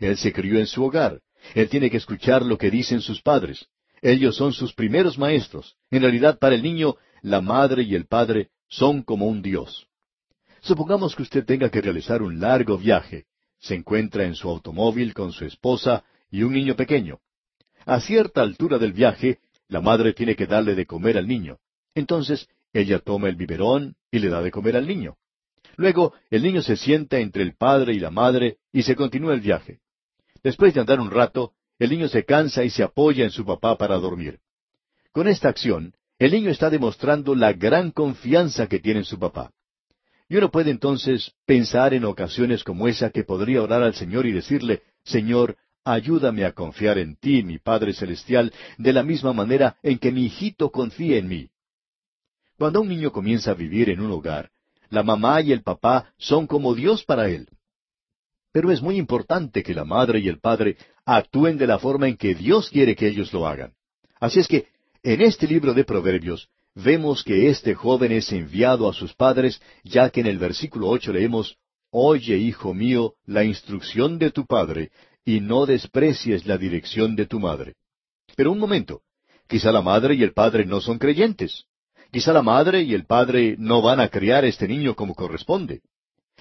Él 0.00 0.16
se 0.16 0.32
crió 0.32 0.58
en 0.58 0.66
su 0.66 0.84
hogar. 0.84 1.20
Él 1.54 1.68
tiene 1.68 1.90
que 1.90 1.96
escuchar 1.96 2.42
lo 2.42 2.58
que 2.58 2.70
dicen 2.70 3.00
sus 3.00 3.22
padres. 3.22 3.66
Ellos 4.02 4.36
son 4.36 4.52
sus 4.52 4.74
primeros 4.74 5.16
maestros. 5.16 5.76
En 5.90 6.02
realidad, 6.02 6.38
para 6.38 6.54
el 6.54 6.62
niño, 6.62 6.96
la 7.22 7.40
madre 7.40 7.82
y 7.82 7.94
el 7.94 8.06
padre 8.06 8.50
son 8.68 9.02
como 9.02 9.26
un 9.26 9.42
Dios. 9.42 9.86
Supongamos 10.60 11.14
que 11.14 11.22
usted 11.22 11.44
tenga 11.44 11.70
que 11.70 11.80
realizar 11.80 12.22
un 12.22 12.40
largo 12.40 12.76
viaje 12.76 13.26
se 13.58 13.74
encuentra 13.74 14.24
en 14.24 14.34
su 14.34 14.48
automóvil 14.48 15.14
con 15.14 15.32
su 15.32 15.44
esposa 15.44 16.04
y 16.30 16.42
un 16.42 16.52
niño 16.52 16.76
pequeño. 16.76 17.20
A 17.84 18.00
cierta 18.00 18.42
altura 18.42 18.78
del 18.78 18.92
viaje, 18.92 19.38
la 19.68 19.80
madre 19.80 20.12
tiene 20.12 20.36
que 20.36 20.46
darle 20.46 20.74
de 20.74 20.86
comer 20.86 21.18
al 21.18 21.26
niño. 21.26 21.58
Entonces, 21.94 22.48
ella 22.72 22.98
toma 22.98 23.28
el 23.28 23.36
biberón 23.36 23.96
y 24.10 24.18
le 24.18 24.28
da 24.28 24.42
de 24.42 24.50
comer 24.50 24.76
al 24.76 24.86
niño. 24.86 25.16
Luego, 25.76 26.14
el 26.30 26.42
niño 26.42 26.62
se 26.62 26.76
sienta 26.76 27.18
entre 27.18 27.42
el 27.42 27.56
padre 27.56 27.94
y 27.94 27.98
la 27.98 28.10
madre 28.10 28.58
y 28.72 28.82
se 28.82 28.96
continúa 28.96 29.34
el 29.34 29.40
viaje. 29.40 29.80
Después 30.42 30.74
de 30.74 30.80
andar 30.80 31.00
un 31.00 31.10
rato, 31.10 31.52
el 31.78 31.90
niño 31.90 32.08
se 32.08 32.24
cansa 32.24 32.64
y 32.64 32.70
se 32.70 32.82
apoya 32.82 33.24
en 33.24 33.30
su 33.30 33.44
papá 33.44 33.76
para 33.76 33.96
dormir. 33.96 34.40
Con 35.12 35.28
esta 35.28 35.48
acción, 35.48 35.94
el 36.18 36.32
niño 36.32 36.50
está 36.50 36.70
demostrando 36.70 37.34
la 37.34 37.52
gran 37.52 37.90
confianza 37.90 38.66
que 38.66 38.78
tiene 38.78 39.00
en 39.00 39.04
su 39.04 39.18
papá. 39.18 39.52
Y 40.28 40.36
uno 40.36 40.50
puede 40.50 40.70
entonces 40.70 41.32
pensar 41.46 41.94
en 41.94 42.04
ocasiones 42.04 42.64
como 42.64 42.88
esa 42.88 43.10
que 43.10 43.24
podría 43.24 43.62
orar 43.62 43.82
al 43.82 43.94
Señor 43.94 44.26
y 44.26 44.32
decirle, 44.32 44.82
Señor, 45.04 45.56
ayúdame 45.84 46.44
a 46.44 46.52
confiar 46.52 46.98
en 46.98 47.16
ti, 47.16 47.44
mi 47.44 47.58
Padre 47.58 47.92
Celestial, 47.92 48.52
de 48.76 48.92
la 48.92 49.04
misma 49.04 49.32
manera 49.32 49.76
en 49.82 49.98
que 49.98 50.10
mi 50.10 50.24
hijito 50.24 50.70
confía 50.70 51.18
en 51.18 51.28
mí. 51.28 51.48
Cuando 52.58 52.80
un 52.80 52.88
niño 52.88 53.12
comienza 53.12 53.52
a 53.52 53.54
vivir 53.54 53.88
en 53.90 54.00
un 54.00 54.10
hogar, 54.10 54.50
la 54.88 55.02
mamá 55.02 55.40
y 55.42 55.52
el 55.52 55.62
papá 55.62 56.12
son 56.18 56.46
como 56.46 56.74
Dios 56.74 57.04
para 57.04 57.28
él. 57.28 57.48
Pero 58.52 58.72
es 58.72 58.82
muy 58.82 58.96
importante 58.96 59.62
que 59.62 59.74
la 59.74 59.84
madre 59.84 60.18
y 60.18 60.28
el 60.28 60.40
padre 60.40 60.76
actúen 61.04 61.58
de 61.58 61.66
la 61.66 61.78
forma 61.78 62.08
en 62.08 62.16
que 62.16 62.34
Dios 62.34 62.70
quiere 62.70 62.96
que 62.96 63.06
ellos 63.06 63.32
lo 63.32 63.46
hagan. 63.46 63.74
Así 64.18 64.40
es 64.40 64.48
que, 64.48 64.68
en 65.02 65.20
este 65.20 65.46
libro 65.46 65.74
de 65.74 65.84
Proverbios, 65.84 66.48
vemos 66.76 67.24
que 67.24 67.48
este 67.48 67.74
joven 67.74 68.12
es 68.12 68.30
enviado 68.30 68.88
a 68.88 68.92
sus 68.92 69.14
padres, 69.14 69.60
ya 69.82 70.10
que 70.10 70.20
en 70.20 70.26
el 70.26 70.38
versículo 70.38 70.88
ocho 70.88 71.12
leemos, 71.12 71.56
Oye, 71.90 72.36
hijo 72.36 72.74
mío, 72.74 73.14
la 73.24 73.44
instrucción 73.44 74.18
de 74.18 74.30
tu 74.30 74.44
padre, 74.44 74.90
y 75.24 75.40
no 75.40 75.64
desprecies 75.64 76.46
la 76.46 76.58
dirección 76.58 77.16
de 77.16 77.26
tu 77.26 77.40
madre. 77.40 77.74
Pero 78.36 78.52
un 78.52 78.58
momento, 78.58 79.00
quizá 79.48 79.72
la 79.72 79.80
madre 79.80 80.14
y 80.14 80.22
el 80.22 80.32
padre 80.32 80.66
no 80.66 80.80
son 80.80 80.98
creyentes. 80.98 81.64
Quizá 82.12 82.32
la 82.32 82.42
madre 82.42 82.82
y 82.82 82.92
el 82.92 83.06
padre 83.06 83.56
no 83.58 83.80
van 83.80 84.00
a 84.00 84.08
criar 84.08 84.44
a 84.44 84.48
este 84.48 84.68
niño 84.68 84.94
como 84.94 85.14
corresponde. 85.14 85.80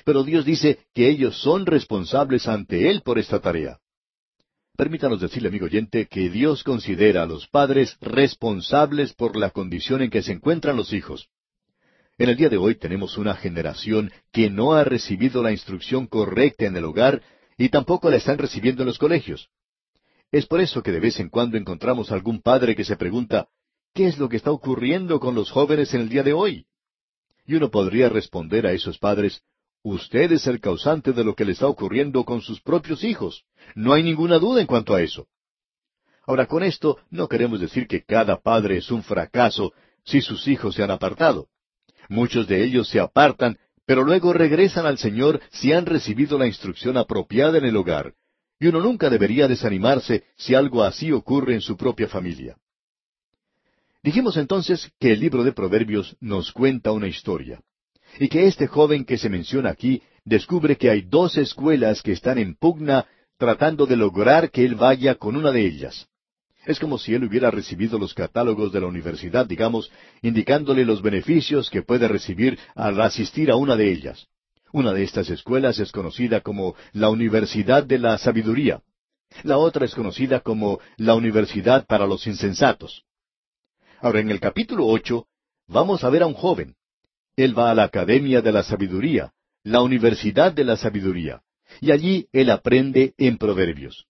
Pero 0.03 0.23
Dios 0.23 0.43
dice 0.43 0.79
que 0.93 1.09
ellos 1.09 1.41
son 1.41 1.65
responsables 1.65 2.47
ante 2.47 2.89
Él 2.89 3.01
por 3.01 3.17
esta 3.17 3.39
tarea. 3.39 3.79
Permítanos 4.75 5.21
decirle, 5.21 5.47
amigo 5.47 5.65
oyente, 5.65 6.07
que 6.07 6.29
Dios 6.29 6.63
considera 6.63 7.23
a 7.23 7.25
los 7.25 7.47
padres 7.47 7.97
responsables 8.01 9.13
por 9.13 9.37
la 9.37 9.51
condición 9.51 10.01
en 10.01 10.09
que 10.09 10.21
se 10.21 10.33
encuentran 10.33 10.75
los 10.75 10.91
hijos. 10.91 11.29
En 12.17 12.29
el 12.29 12.35
día 12.35 12.49
de 12.49 12.57
hoy 12.57 12.75
tenemos 12.75 13.17
una 13.17 13.35
generación 13.35 14.11
que 14.33 14.49
no 14.49 14.73
ha 14.73 14.83
recibido 14.83 15.41
la 15.41 15.51
instrucción 15.51 16.07
correcta 16.07 16.65
en 16.65 16.75
el 16.75 16.83
hogar 16.83 17.21
y 17.57 17.69
tampoco 17.69 18.09
la 18.09 18.17
están 18.17 18.37
recibiendo 18.37 18.83
en 18.83 18.87
los 18.87 18.97
colegios. 18.97 19.49
Es 20.31 20.45
por 20.45 20.59
eso 20.59 20.83
que 20.83 20.91
de 20.91 20.99
vez 20.99 21.19
en 21.21 21.29
cuando 21.29 21.57
encontramos 21.57 22.11
algún 22.11 22.41
padre 22.41 22.75
que 22.75 22.83
se 22.83 22.97
pregunta, 22.97 23.47
¿qué 23.93 24.07
es 24.07 24.17
lo 24.17 24.27
que 24.27 24.37
está 24.37 24.51
ocurriendo 24.51 25.21
con 25.21 25.35
los 25.35 25.51
jóvenes 25.51 25.93
en 25.93 26.01
el 26.01 26.09
día 26.09 26.23
de 26.23 26.33
hoy? 26.33 26.65
Y 27.45 27.55
uno 27.55 27.71
podría 27.71 28.09
responder 28.09 28.65
a 28.67 28.73
esos 28.73 28.97
padres, 28.97 29.41
Usted 29.85 30.31
es 30.31 30.47
el 30.47 30.59
causante 30.59 31.13
de 31.13 31.23
lo 31.23 31.35
que 31.35 31.45
le 31.45 31.51
está 31.51 31.67
ocurriendo 31.67 32.25
con 32.25 32.41
sus 32.41 32.59
propios 32.59 33.03
hijos. 33.03 33.43
No 33.75 33.93
hay 33.93 34.01
ninguna 34.01 34.39
duda 34.39 34.59
en 34.59 34.65
cuanto 34.65 34.95
a 34.95 35.03
eso. 35.03 35.27
Ahora, 36.25 36.47
con 36.47 36.63
esto 36.63 36.97
no 37.11 37.27
queremos 37.27 37.59
decir 37.59 37.85
que 37.85 38.03
cada 38.03 38.41
padre 38.41 38.77
es 38.77 38.89
un 38.89 39.03
fracaso 39.03 39.73
si 40.03 40.21
sus 40.21 40.47
hijos 40.47 40.73
se 40.73 40.81
han 40.81 40.89
apartado. 40.89 41.49
Muchos 42.09 42.47
de 42.47 42.63
ellos 42.63 42.89
se 42.89 42.99
apartan, 42.99 43.59
pero 43.85 44.03
luego 44.03 44.33
regresan 44.33 44.87
al 44.87 44.97
Señor 44.97 45.39
si 45.51 45.71
han 45.71 45.85
recibido 45.85 46.39
la 46.39 46.47
instrucción 46.47 46.97
apropiada 46.97 47.59
en 47.59 47.65
el 47.65 47.77
hogar. 47.77 48.15
Y 48.59 48.65
uno 48.65 48.81
nunca 48.81 49.11
debería 49.11 49.47
desanimarse 49.47 50.23
si 50.35 50.55
algo 50.55 50.81
así 50.81 51.11
ocurre 51.11 51.53
en 51.53 51.61
su 51.61 51.77
propia 51.77 52.07
familia. 52.07 52.57
Dijimos 54.01 54.35
entonces 54.37 54.91
que 54.99 55.11
el 55.11 55.19
libro 55.19 55.43
de 55.43 55.51
Proverbios 55.51 56.17
nos 56.19 56.51
cuenta 56.51 56.91
una 56.91 57.07
historia 57.07 57.61
y 58.19 58.29
que 58.29 58.47
este 58.47 58.67
joven 58.67 59.05
que 59.05 59.17
se 59.17 59.29
menciona 59.29 59.69
aquí 59.69 60.01
descubre 60.23 60.77
que 60.77 60.89
hay 60.89 61.01
dos 61.01 61.37
escuelas 61.37 62.01
que 62.01 62.11
están 62.11 62.37
en 62.37 62.55
pugna 62.55 63.05
tratando 63.37 63.85
de 63.85 63.97
lograr 63.97 64.49
que 64.49 64.63
él 64.63 64.75
vaya 64.75 65.15
con 65.15 65.35
una 65.35 65.51
de 65.51 65.65
ellas. 65.65 66.07
Es 66.65 66.79
como 66.79 66.97
si 66.97 67.13
él 67.13 67.23
hubiera 67.23 67.51
recibido 67.51 67.99
los 67.99 68.13
catálogos 68.13 68.71
de 68.71 68.81
la 68.81 68.87
universidad, 68.87 69.45
digamos, 69.45 69.91
indicándole 70.23 70.83
los 70.83 71.01
beneficios 71.01 71.69
que 71.69 71.83
puede 71.83 72.07
recibir 72.07 72.57
al 72.73 72.99
asistir 73.01 73.51
a 73.51 73.55
una 73.55 73.75
de 73.75 73.91
ellas. 73.91 74.27
Una 74.71 74.91
de 74.91 75.03
estas 75.03 75.29
escuelas 75.29 75.79
es 75.79 75.91
conocida 75.91 76.41
como 76.41 76.75
la 76.91 77.09
Universidad 77.09 77.83
de 77.83 77.99
la 77.99 78.17
Sabiduría. 78.17 78.81
La 79.43 79.57
otra 79.57 79.85
es 79.85 79.93
conocida 79.93 80.39
como 80.39 80.79
la 80.97 81.13
Universidad 81.13 81.85
para 81.85 82.07
los 82.07 82.25
Insensatos. 82.25 83.03
Ahora, 84.01 84.19
en 84.19 84.31
el 84.31 84.39
capítulo 84.39 84.87
ocho, 84.87 85.27
vamos 85.67 86.03
a 86.03 86.09
ver 86.09 86.23
a 86.23 86.27
un 86.27 86.33
joven, 86.33 86.75
él 87.35 87.57
va 87.57 87.71
a 87.71 87.75
la 87.75 87.83
Academia 87.83 88.41
de 88.41 88.51
la 88.51 88.63
Sabiduría, 88.63 89.33
la 89.63 89.81
Universidad 89.81 90.53
de 90.53 90.63
la 90.63 90.77
Sabiduría, 90.77 91.41
y 91.81 91.91
allí 91.91 92.27
él 92.31 92.49
aprende 92.49 93.13
en 93.17 93.37
Proverbios. 93.37 94.05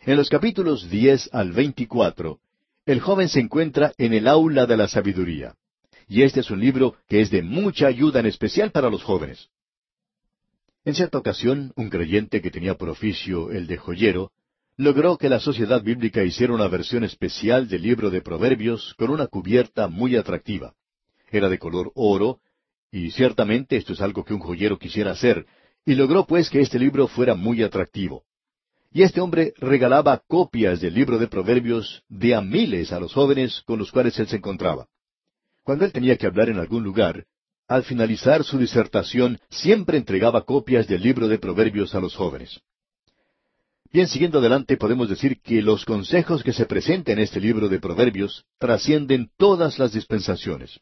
En 0.00 0.16
los 0.16 0.28
capítulos 0.28 0.88
diez 0.90 1.28
al 1.32 1.52
veinticuatro, 1.52 2.40
el 2.86 3.00
joven 3.00 3.28
se 3.28 3.40
encuentra 3.40 3.92
en 3.98 4.14
el 4.14 4.26
aula 4.26 4.66
de 4.66 4.76
la 4.76 4.88
sabiduría. 4.88 5.54
Y 6.08 6.22
este 6.22 6.40
es 6.40 6.50
un 6.50 6.58
libro 6.58 6.96
que 7.06 7.20
es 7.20 7.30
de 7.30 7.42
mucha 7.42 7.86
ayuda 7.86 8.20
en 8.20 8.26
especial 8.26 8.72
para 8.72 8.90
los 8.90 9.02
jóvenes. 9.02 9.48
En 10.84 10.94
cierta 10.94 11.18
ocasión, 11.18 11.72
un 11.76 11.90
creyente 11.90 12.40
que 12.40 12.50
tenía 12.50 12.74
por 12.74 12.88
oficio 12.88 13.52
el 13.52 13.66
de 13.66 13.76
joyero, 13.76 14.32
logró 14.76 15.18
que 15.18 15.28
la 15.28 15.38
sociedad 15.38 15.82
bíblica 15.82 16.24
hiciera 16.24 16.54
una 16.54 16.66
versión 16.66 17.04
especial 17.04 17.68
del 17.68 17.82
libro 17.82 18.10
de 18.10 18.22
Proverbios 18.22 18.94
con 18.98 19.10
una 19.10 19.26
cubierta 19.26 19.88
muy 19.88 20.16
atractiva. 20.16 20.74
Era 21.30 21.48
de 21.48 21.58
color 21.58 21.92
oro 21.94 22.40
y 22.92 23.10
ciertamente 23.10 23.76
esto 23.76 23.92
es 23.92 24.00
algo 24.00 24.24
que 24.24 24.34
un 24.34 24.40
joyero 24.40 24.78
quisiera 24.78 25.12
hacer, 25.12 25.46
y 25.84 25.94
logró 25.94 26.26
pues 26.26 26.50
que 26.50 26.60
este 26.60 26.78
libro 26.78 27.06
fuera 27.06 27.34
muy 27.34 27.62
atractivo. 27.62 28.24
Y 28.92 29.02
este 29.02 29.20
hombre 29.20 29.54
regalaba 29.58 30.20
copias 30.26 30.80
del 30.80 30.94
libro 30.94 31.18
de 31.18 31.28
Proverbios 31.28 32.02
de 32.08 32.34
a 32.34 32.40
miles 32.40 32.92
a 32.92 32.98
los 32.98 33.12
jóvenes 33.12 33.62
con 33.64 33.78
los 33.78 33.92
cuales 33.92 34.18
él 34.18 34.26
se 34.26 34.36
encontraba. 34.36 34.88
Cuando 35.62 35.84
él 35.84 35.92
tenía 35.92 36.16
que 36.16 36.26
hablar 36.26 36.48
en 36.48 36.58
algún 36.58 36.82
lugar, 36.82 37.24
al 37.68 37.84
finalizar 37.84 38.42
su 38.42 38.58
disertación 38.58 39.38
siempre 39.48 39.96
entregaba 39.96 40.44
copias 40.44 40.88
del 40.88 41.02
libro 41.02 41.28
de 41.28 41.38
Proverbios 41.38 41.94
a 41.94 42.00
los 42.00 42.16
jóvenes. 42.16 42.60
Bien, 43.92 44.08
siguiendo 44.08 44.38
adelante, 44.38 44.76
podemos 44.76 45.08
decir 45.08 45.40
que 45.40 45.62
los 45.62 45.84
consejos 45.84 46.42
que 46.42 46.52
se 46.52 46.66
presentan 46.66 47.18
en 47.18 47.24
este 47.24 47.40
libro 47.40 47.68
de 47.68 47.78
Proverbios 47.78 48.44
trascienden 48.58 49.30
todas 49.36 49.78
las 49.78 49.92
dispensaciones. 49.92 50.80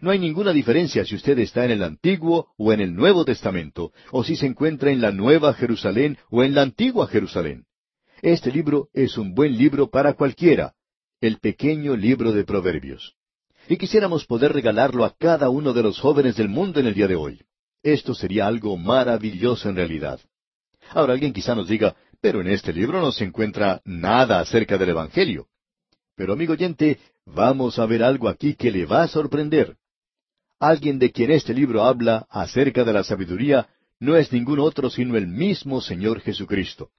No 0.00 0.10
hay 0.10 0.18
ninguna 0.18 0.52
diferencia 0.52 1.04
si 1.04 1.14
usted 1.14 1.38
está 1.38 1.64
en 1.64 1.72
el 1.72 1.82
Antiguo 1.82 2.48
o 2.56 2.72
en 2.72 2.80
el 2.80 2.94
Nuevo 2.94 3.24
Testamento, 3.24 3.92
o 4.10 4.24
si 4.24 4.36
se 4.36 4.46
encuentra 4.46 4.90
en 4.90 5.00
la 5.00 5.12
Nueva 5.12 5.54
Jerusalén 5.54 6.18
o 6.30 6.42
en 6.42 6.54
la 6.54 6.62
Antigua 6.62 7.06
Jerusalén. 7.06 7.64
Este 8.22 8.52
libro 8.52 8.88
es 8.92 9.16
un 9.18 9.34
buen 9.34 9.56
libro 9.56 9.90
para 9.90 10.14
cualquiera, 10.14 10.74
el 11.20 11.38
pequeño 11.38 11.96
libro 11.96 12.32
de 12.32 12.44
Proverbios. 12.44 13.14
Y 13.68 13.76
quisiéramos 13.76 14.26
poder 14.26 14.52
regalarlo 14.52 15.04
a 15.04 15.14
cada 15.16 15.48
uno 15.48 15.72
de 15.72 15.82
los 15.82 15.98
jóvenes 15.98 16.36
del 16.36 16.48
mundo 16.48 16.80
en 16.80 16.86
el 16.86 16.94
día 16.94 17.08
de 17.08 17.16
hoy. 17.16 17.40
Esto 17.82 18.14
sería 18.14 18.46
algo 18.46 18.76
maravilloso 18.76 19.68
en 19.68 19.76
realidad. 19.76 20.20
Ahora 20.90 21.12
alguien 21.12 21.32
quizá 21.32 21.54
nos 21.54 21.68
diga, 21.68 21.94
pero 22.20 22.40
en 22.40 22.48
este 22.48 22.72
libro 22.72 23.00
no 23.00 23.12
se 23.12 23.24
encuentra 23.24 23.80
nada 23.84 24.40
acerca 24.40 24.76
del 24.76 24.90
Evangelio. 24.90 25.46
Pero 26.16 26.34
amigo 26.34 26.52
oyente, 26.52 26.98
vamos 27.24 27.78
a 27.78 27.86
ver 27.86 28.02
algo 28.02 28.28
aquí 28.28 28.54
que 28.54 28.70
le 28.70 28.84
va 28.84 29.04
a 29.04 29.08
sorprender. 29.08 29.76
Alguien 30.60 30.98
de 30.98 31.10
quien 31.10 31.30
este 31.30 31.54
libro 31.54 31.84
habla 31.84 32.26
acerca 32.28 32.84
de 32.84 32.92
la 32.92 33.02
sabiduría 33.02 33.66
no 33.98 34.16
es 34.16 34.30
ningún 34.30 34.58
otro 34.58 34.90
sino 34.90 35.16
el 35.16 35.26
mismo 35.26 35.80
Señor 35.80 36.20
Jesucristo. 36.20 36.90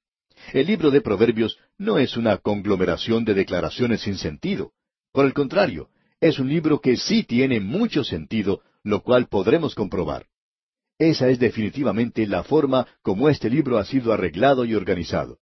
El 0.51 0.65
libro 0.65 0.89
de 0.89 1.01
Proverbios 1.01 1.59
no 1.77 1.99
es 1.99 2.17
una 2.17 2.37
conglomeración 2.37 3.23
de 3.23 3.35
declaraciones 3.35 4.01
sin 4.01 4.17
sentido. 4.17 4.71
Por 5.11 5.27
el 5.27 5.33
contrario, 5.35 5.89
es 6.19 6.39
un 6.39 6.49
libro 6.49 6.81
que 6.81 6.97
sí 6.97 7.21
tiene 7.21 7.59
mucho 7.59 8.03
sentido, 8.03 8.61
lo 8.83 9.03
cual 9.03 9.27
podremos 9.27 9.75
comprobar. 9.75 10.25
Esa 10.97 11.29
es 11.29 11.37
definitivamente 11.37 12.25
la 12.25 12.43
forma 12.43 12.87
como 13.03 13.29
este 13.29 13.47
libro 13.47 13.77
ha 13.77 13.85
sido 13.85 14.11
arreglado 14.11 14.65
y 14.65 14.73
organizado. 14.73 15.37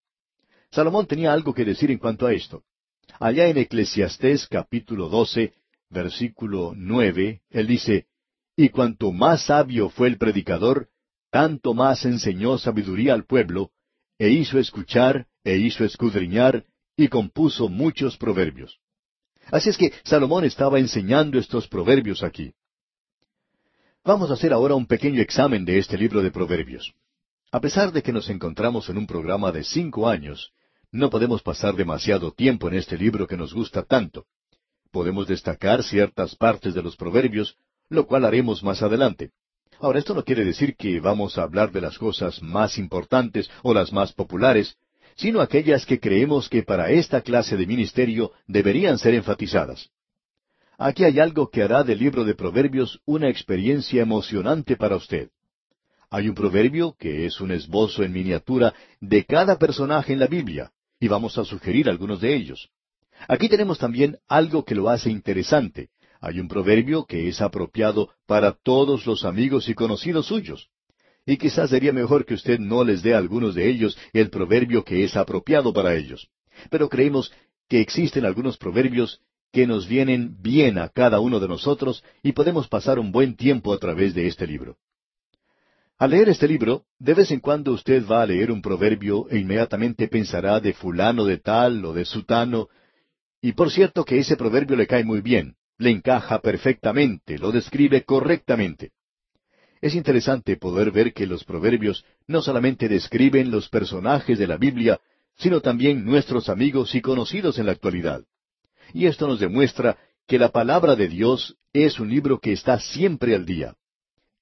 Salomón 0.72 1.08
tenía 1.08 1.32
algo 1.32 1.54
que 1.54 1.64
decir 1.64 1.90
en 1.90 1.98
cuanto 1.98 2.28
a 2.28 2.34
esto. 2.34 2.64
Allá 3.18 3.48
en 3.48 3.58
Eclesiastés 3.58 4.46
capítulo 4.48 5.08
12, 5.08 5.54
versículo 5.90 6.74
nueve, 6.76 7.42
él 7.50 7.66
dice, 7.66 8.09
Y 8.62 8.72
cuanto 8.72 9.14
más 9.14 9.46
sabio 9.46 9.88
fue 9.88 10.10
el 10.10 10.18
predicador, 10.18 10.90
tanto 11.32 11.74
más 11.74 12.04
enseñó 12.04 12.58
sabiduría 12.58 13.14
al 13.14 13.24
pueblo, 13.24 13.72
e 14.18 14.32
hizo 14.32 14.60
escuchar, 14.60 15.28
e 15.46 15.56
hizo 15.56 15.86
escudriñar, 15.86 16.66
y 16.98 17.08
compuso 17.08 17.70
muchos 17.70 18.18
proverbios. 18.18 18.78
Así 19.50 19.70
es 19.70 19.78
que 19.78 19.94
Salomón 20.04 20.44
estaba 20.44 20.78
enseñando 20.78 21.40
estos 21.40 21.70
proverbios 21.70 22.22
aquí. 22.22 22.54
Vamos 24.04 24.30
a 24.30 24.34
hacer 24.34 24.52
ahora 24.52 24.76
un 24.76 24.88
pequeño 24.88 25.22
examen 25.22 25.64
de 25.64 25.78
este 25.78 25.98
libro 25.98 26.22
de 26.22 26.30
proverbios. 26.30 26.94
A 27.54 27.62
pesar 27.62 27.94
de 27.94 28.04
que 28.04 28.12
nos 28.12 28.30
encontramos 28.30 28.90
en 28.90 28.98
un 28.98 29.08
programa 29.08 29.54
de 29.54 29.64
cinco 29.64 30.10
años, 30.10 30.52
no 30.92 31.10
podemos 31.10 31.42
pasar 31.42 31.78
demasiado 31.78 32.34
tiempo 32.34 32.68
en 32.68 32.74
este 32.74 32.98
libro 32.98 33.26
que 33.26 33.38
nos 33.38 33.54
gusta 33.54 33.84
tanto. 33.84 34.26
Podemos 34.92 35.30
destacar 35.30 35.82
ciertas 35.82 36.36
partes 36.36 36.74
de 36.74 36.84
los 36.84 36.98
proverbios, 36.98 37.56
lo 37.90 38.06
cual 38.06 38.26
haremos 38.26 38.64
más 38.64 38.82
adelante. 38.82 39.32
Ahora, 39.80 40.00
esto 40.00 40.14
no 40.14 40.24
quiere 40.24 40.44
decir 40.44 40.76
que 40.76 41.00
vamos 41.00 41.38
a 41.38 41.44
hablar 41.44 41.72
de 41.72 41.82
las 41.82 41.98
cosas 41.98 42.42
más 42.42 42.78
importantes 42.78 43.50
o 43.64 43.74
las 43.74 43.94
más 43.94 44.14
populares, 44.14 44.76
sino 45.16 45.42
aquellas 45.42 45.86
que 45.86 46.00
creemos 46.00 46.50
que 46.50 46.64
para 46.64 46.92
esta 46.92 47.22
clase 47.22 47.58
de 47.58 47.66
ministerio 47.66 48.32
deberían 48.48 48.98
ser 48.98 49.14
enfatizadas. 49.14 49.90
aquí 50.78 51.04
hay 51.04 51.20
algo 51.20 51.50
que 51.50 51.62
hará 51.62 51.84
del 51.84 52.00
libro 52.00 52.24
de 52.24 52.36
Proverbios 52.36 53.02
una 53.06 53.28
experiencia 53.28 54.02
emocionante 54.02 54.78
para 54.78 54.96
usted. 54.96 55.30
Hay 56.10 56.28
un 56.30 56.36
proverbio 56.36 56.96
que 56.98 57.26
es 57.26 57.40
un 57.40 57.52
esbozo 57.52 58.04
en 58.04 58.14
miniatura 58.14 58.74
de 59.00 59.26
cada 59.26 59.58
personaje 59.58 60.14
en 60.14 60.20
la 60.20 60.28
Biblia, 60.28 60.72
y 61.00 61.08
vamos 61.08 61.38
a 61.38 61.46
sugerir 61.46 61.90
algunos 61.90 62.22
de 62.22 62.34
ellos. 62.36 62.70
Aquí 63.28 63.50
tenemos 63.50 63.78
también 63.78 64.18
algo 64.28 64.64
que 64.64 64.76
lo 64.76 64.90
hace 64.90 65.10
interesante. 65.10 65.90
Hay 66.22 66.40
un 66.40 66.48
proverbio 66.48 67.06
que 67.06 67.30
es 67.30 67.42
apropiado 67.42 68.10
para 68.26 68.52
todos 68.52 69.06
los 69.06 69.24
amigos 69.24 69.70
y 69.70 69.74
conocidos 69.74 70.28
suyos. 70.28 70.70
Y 71.26 71.38
quizás 71.38 71.70
sería 71.70 71.94
mejor 71.94 72.26
que 72.26 72.34
usted 72.34 72.60
no 72.60 72.84
les 72.84 73.02
dé 73.04 73.14
a 73.14 73.18
algunos 73.18 73.56
de 73.56 73.70
ellos 73.70 73.98
el 74.14 74.30
proverbio 74.30 74.84
que 74.84 75.04
es 75.04 75.16
apropiado 75.16 75.72
para 75.72 75.96
ellos. 75.96 76.30
Pero 76.70 76.90
creemos 76.90 77.32
que 77.70 77.80
existen 77.80 78.26
algunos 78.26 78.58
proverbios 78.58 79.22
que 79.52 79.66
nos 79.66 79.88
vienen 79.88 80.36
bien 80.42 80.78
a 80.78 80.90
cada 80.90 81.20
uno 81.20 81.40
de 81.40 81.48
nosotros 81.48 82.04
y 82.22 82.34
podemos 82.34 82.68
pasar 82.68 83.00
un 83.00 83.12
buen 83.12 83.36
tiempo 83.36 83.74
a 83.74 83.78
través 83.78 84.14
de 84.14 84.28
este 84.28 84.46
libro. 84.46 84.78
Al 85.98 86.12
leer 86.12 86.30
este 86.30 86.48
libro, 86.48 86.86
de 86.98 87.14
vez 87.14 87.32
en 87.32 87.40
cuando 87.40 87.74
usted 87.74 88.06
va 88.06 88.22
a 88.22 88.26
leer 88.26 88.52
un 88.52 88.62
proverbio 88.62 89.28
e 89.30 89.38
inmediatamente 89.38 90.08
pensará 90.08 90.60
de 90.60 90.74
fulano 90.74 91.26
de 91.26 91.38
tal 91.38 91.84
o 91.84 91.94
de 91.94 92.06
sutano, 92.06 92.70
y 93.42 93.54
por 93.54 93.72
cierto 93.72 94.06
que 94.06 94.20
ese 94.20 94.38
proverbio 94.38 94.78
le 94.78 94.88
cae 94.88 95.04
muy 95.04 95.22
bien, 95.22 95.56
le 95.80 95.90
encaja 95.90 96.40
perfectamente, 96.40 97.40
lo 97.40 97.52
describe 97.52 98.04
correctamente. 98.04 98.92
Es 99.82 99.96
interesante 99.96 100.58
poder 100.58 100.92
ver 100.92 101.14
que 101.14 101.26
los 101.26 101.46
proverbios 101.46 102.04
no 102.28 102.42
solamente 102.42 102.90
describen 102.90 103.50
los 103.50 103.70
personajes 103.70 104.38
de 104.38 104.46
la 104.46 104.58
Biblia, 104.58 105.00
sino 105.38 105.62
también 105.62 106.04
nuestros 106.04 106.50
amigos 106.50 106.94
y 106.96 107.02
conocidos 107.02 107.58
en 107.60 107.66
la 107.66 107.72
actualidad. 107.72 108.24
Y 108.94 109.06
esto 109.06 109.26
nos 109.26 109.40
demuestra 109.40 109.98
que 110.28 110.38
la 110.38 110.50
palabra 110.50 110.98
de 110.98 111.08
Dios 111.08 111.56
es 111.72 112.00
un 112.00 112.10
libro 112.10 112.40
que 112.40 112.52
está 112.52 112.80
siempre 112.80 113.34
al 113.34 113.46
día. 113.46 113.76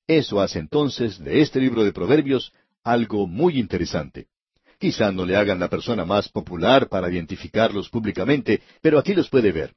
Eso 0.07 0.41
hace 0.41 0.57
entonces 0.57 1.19
de 1.19 1.41
este 1.41 1.59
libro 1.59 1.83
de 1.83 1.93
Proverbios 1.93 2.51
algo 2.83 3.27
muy 3.27 3.59
interesante. 3.59 4.27
Quizá 4.79 5.11
no 5.11 5.23
le 5.23 5.35
hagan 5.35 5.59
la 5.59 5.69
persona 5.69 6.03
más 6.03 6.29
popular 6.29 6.89
para 6.89 7.11
identificarlos 7.11 7.89
públicamente, 7.89 8.61
pero 8.81 8.97
aquí 8.97 9.13
los 9.13 9.29
puede 9.29 9.51
ver. 9.51 9.75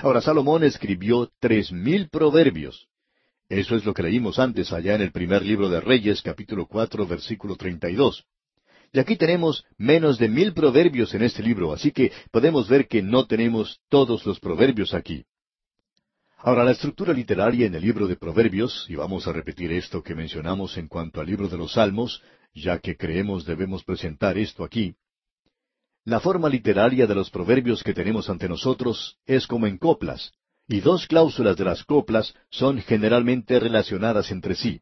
Ahora 0.00 0.20
Salomón 0.20 0.64
escribió 0.64 1.30
tres 1.38 1.70
mil 1.70 2.08
proverbios. 2.08 2.88
Eso 3.48 3.76
es 3.76 3.84
lo 3.84 3.92
que 3.92 4.02
leímos 4.02 4.38
antes 4.38 4.72
allá 4.72 4.94
en 4.94 5.02
el 5.02 5.12
primer 5.12 5.44
libro 5.44 5.68
de 5.68 5.80
Reyes, 5.80 6.22
capítulo 6.22 6.66
cuatro, 6.66 7.06
versículo 7.06 7.56
treinta 7.56 7.90
y 7.90 7.94
dos. 7.94 8.24
Y 8.92 8.98
aquí 8.98 9.16
tenemos 9.16 9.64
menos 9.76 10.18
de 10.18 10.28
mil 10.28 10.52
proverbios 10.52 11.14
en 11.14 11.22
este 11.22 11.42
libro, 11.42 11.72
así 11.72 11.92
que 11.92 12.12
podemos 12.30 12.68
ver 12.68 12.88
que 12.88 13.02
no 13.02 13.26
tenemos 13.26 13.80
todos 13.88 14.26
los 14.26 14.40
proverbios 14.40 14.94
aquí. 14.94 15.24
Ahora, 16.38 16.64
la 16.64 16.72
estructura 16.72 17.12
literaria 17.12 17.66
en 17.66 17.74
el 17.74 17.82
libro 17.82 18.08
de 18.08 18.16
Proverbios, 18.16 18.86
y 18.88 18.96
vamos 18.96 19.28
a 19.28 19.32
repetir 19.32 19.72
esto 19.72 20.02
que 20.02 20.14
mencionamos 20.14 20.76
en 20.76 20.88
cuanto 20.88 21.20
al 21.20 21.26
libro 21.28 21.48
de 21.48 21.56
los 21.56 21.74
Salmos, 21.74 22.20
ya 22.52 22.80
que 22.80 22.96
creemos 22.96 23.46
debemos 23.46 23.84
presentar 23.84 24.36
esto 24.36 24.64
aquí. 24.64 24.94
La 26.04 26.18
forma 26.18 26.48
literaria 26.48 27.06
de 27.06 27.14
los 27.14 27.30
proverbios 27.30 27.84
que 27.84 27.94
tenemos 27.94 28.28
ante 28.28 28.48
nosotros 28.48 29.18
es 29.24 29.46
como 29.46 29.68
en 29.68 29.78
coplas, 29.78 30.32
y 30.66 30.80
dos 30.80 31.06
cláusulas 31.06 31.56
de 31.56 31.64
las 31.64 31.84
coplas 31.84 32.34
son 32.50 32.78
generalmente 32.78 33.60
relacionadas 33.60 34.32
entre 34.32 34.56
sí. 34.56 34.80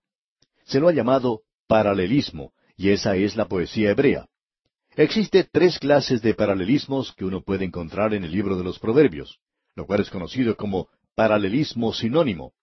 Se 0.64 0.80
lo 0.80 0.88
ha 0.88 0.92
llamado 0.92 1.42
paralelismo, 1.66 2.52
y 2.74 2.88
esa 2.88 3.16
es 3.16 3.36
la 3.36 3.48
poesía 3.48 3.90
hebrea. 3.90 4.28
Existe 4.96 5.44
tres 5.44 5.78
clases 5.78 6.22
de 6.22 6.32
paralelismos 6.32 7.12
que 7.12 7.26
uno 7.26 7.42
puede 7.42 7.66
encontrar 7.66 8.14
en 8.14 8.24
el 8.24 8.32
libro 8.32 8.56
de 8.56 8.64
los 8.64 8.78
proverbios, 8.78 9.40
lo 9.76 9.86
cual 9.86 10.00
es 10.00 10.08
conocido 10.08 10.56
como 10.56 10.88
paralelismo 11.14 11.92
sinónimo. 11.92 12.54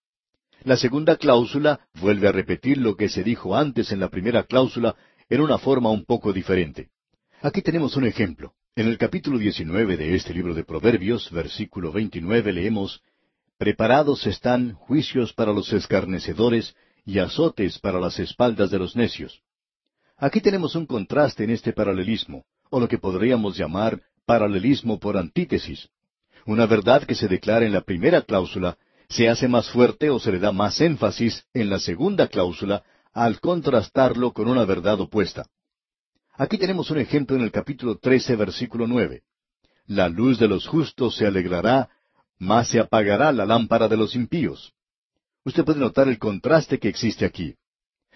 La 0.64 0.78
segunda 0.78 1.18
cláusula 1.18 1.88
vuelve 1.94 2.28
a 2.28 2.32
repetir 2.32 2.80
lo 2.80 2.96
que 2.96 3.08
se 3.08 3.24
dijo 3.24 3.56
antes 3.56 3.92
en 3.92 4.00
la 4.00 4.10
primera 4.10 4.44
cláusula 4.44 4.96
en 5.30 5.42
una 5.42 5.60
forma 5.60 5.92
un 5.92 6.06
poco 6.06 6.34
diferente. 6.34 6.90
Aquí 7.40 7.62
tenemos 7.62 7.96
un 7.96 8.06
ejemplo. 8.06 8.54
En 8.76 8.88
el 8.88 8.98
capítulo 8.98 9.38
19 9.38 9.96
de 9.96 10.16
este 10.16 10.34
libro 10.34 10.56
de 10.56 10.64
Proverbios, 10.64 11.30
versículo 11.30 11.92
29, 11.92 12.52
leemos, 12.52 13.04
Preparados 13.60 14.26
están 14.26 14.74
juicios 14.74 15.34
para 15.34 15.54
los 15.54 15.72
escarnecedores 15.72 16.76
y 17.06 17.20
azotes 17.20 17.78
para 17.78 18.00
las 18.00 18.18
espaldas 18.18 18.72
de 18.72 18.80
los 18.80 18.96
necios. 18.96 19.44
Aquí 20.18 20.42
tenemos 20.42 20.76
un 20.76 20.88
contraste 20.88 21.44
en 21.44 21.52
este 21.52 21.74
paralelismo, 21.74 22.44
o 22.72 22.80
lo 22.80 22.88
que 22.88 22.98
podríamos 22.98 23.56
llamar 23.56 24.02
paralelismo 24.26 25.00
por 25.00 25.16
antítesis. 25.16 25.90
Una 26.48 26.66
verdad 26.66 27.04
que 27.04 27.14
se 27.14 27.28
declara 27.28 27.68
en 27.68 27.72
la 27.72 27.82
primera 27.82 28.24
cláusula 28.24 28.80
se 29.10 29.30
hace 29.30 29.48
más 29.48 29.70
fuerte 29.70 30.10
o 30.10 30.18
se 30.18 30.32
le 30.32 30.40
da 30.40 30.52
más 30.52 30.82
énfasis 30.82 31.46
en 31.54 31.70
la 31.70 31.78
segunda 31.78 32.30
cláusula 32.30 32.84
al 33.14 33.40
contrastarlo 33.40 34.34
con 34.34 34.48
una 34.48 34.66
verdad 34.66 35.00
opuesta. 35.02 35.46
Aquí 36.40 36.60
tenemos 36.60 36.92
un 36.92 37.00
ejemplo 37.00 37.36
en 37.36 37.42
el 37.42 37.52
capítulo 37.52 37.98
13, 37.98 38.36
versículo 38.36 38.86
9. 38.86 39.24
La 39.88 40.08
luz 40.08 40.38
de 40.38 40.48
los 40.48 40.68
justos 40.68 41.16
se 41.16 41.26
alegrará, 41.26 41.90
mas 42.38 42.70
se 42.70 42.80
apagará 42.80 43.32
la 43.32 43.44
lámpara 43.44 43.88
de 43.88 43.98
los 43.98 44.16
impíos. 44.16 44.72
Usted 45.46 45.66
puede 45.66 45.80
notar 45.80 46.08
el 46.08 46.20
contraste 46.20 46.78
que 46.78 46.90
existe 46.90 47.26
aquí. 47.26 47.56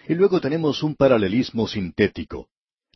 Y 0.06 0.14
luego 0.14 0.40
tenemos 0.40 0.84
un 0.84 0.94
paralelismo 0.94 1.66
sintético. 1.66 2.46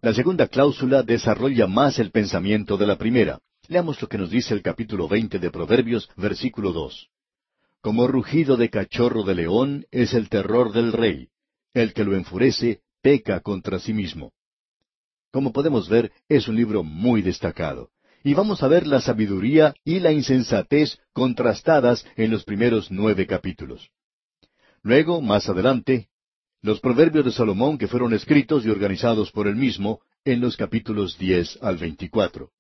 La 0.01 0.15
segunda 0.15 0.47
cláusula 0.47 1.03
desarrolla 1.03 1.67
más 1.67 1.99
el 1.99 2.13
pensamiento 2.13 2.77
de 2.77 2.87
la 2.87 2.97
primera. 2.97 3.41
Leamos 3.67 4.01
lo 4.01 4.07
que 4.07 4.19
nos 4.19 4.31
dice 4.31 4.55
el 4.55 4.63
capítulo 4.63 5.09
veinte 5.09 5.41
de 5.41 5.51
Proverbios, 5.51 6.09
versículo 6.17 6.71
dos. 6.71 7.09
Como 7.81 8.07
rugido 8.07 8.57
de 8.57 8.71
cachorro 8.71 9.25
de 9.25 9.35
león 9.35 9.87
es 9.91 10.15
el 10.15 10.29
terror 10.29 10.73
del 10.73 10.93
rey. 10.93 11.31
El 11.75 11.95
que 11.95 12.05
lo 12.05 12.15
enfurece 12.15 12.83
peca 13.03 13.41
contra 13.41 13.81
sí 13.81 13.93
mismo. 13.93 14.33
Como 15.37 15.53
podemos 15.53 15.87
ver, 15.91 16.13
es 16.31 16.49
un 16.49 16.57
libro 16.57 16.83
muy 16.83 17.21
destacado. 17.21 17.91
Y 18.25 18.33
vamos 18.33 18.63
a 18.63 18.69
ver 18.69 18.87
la 18.87 19.03
sabiduría 19.03 19.75
y 19.85 20.01
la 20.01 20.11
insensatez 20.11 20.99
contrastadas 21.13 22.07
en 22.17 22.31
los 22.31 22.43
primeros 22.45 22.91
nueve 22.91 23.27
capítulos. 23.27 23.91
Luego, 24.81 25.21
más 25.21 25.47
adelante, 25.51 26.09
los 26.63 26.81
proverbios 26.81 27.27
de 27.27 27.33
Salomón 27.33 27.77
que 27.77 27.87
fueron 27.87 28.15
escritos 28.15 28.65
y 28.65 28.71
organizados 28.71 29.31
por 29.31 29.47
él 29.47 29.57
mismo 29.57 30.01
en 30.25 30.41
los 30.41 30.57
capítulos 30.57 31.19
diez 31.19 31.59
al 31.61 31.77
veinticuatro. 31.77 32.53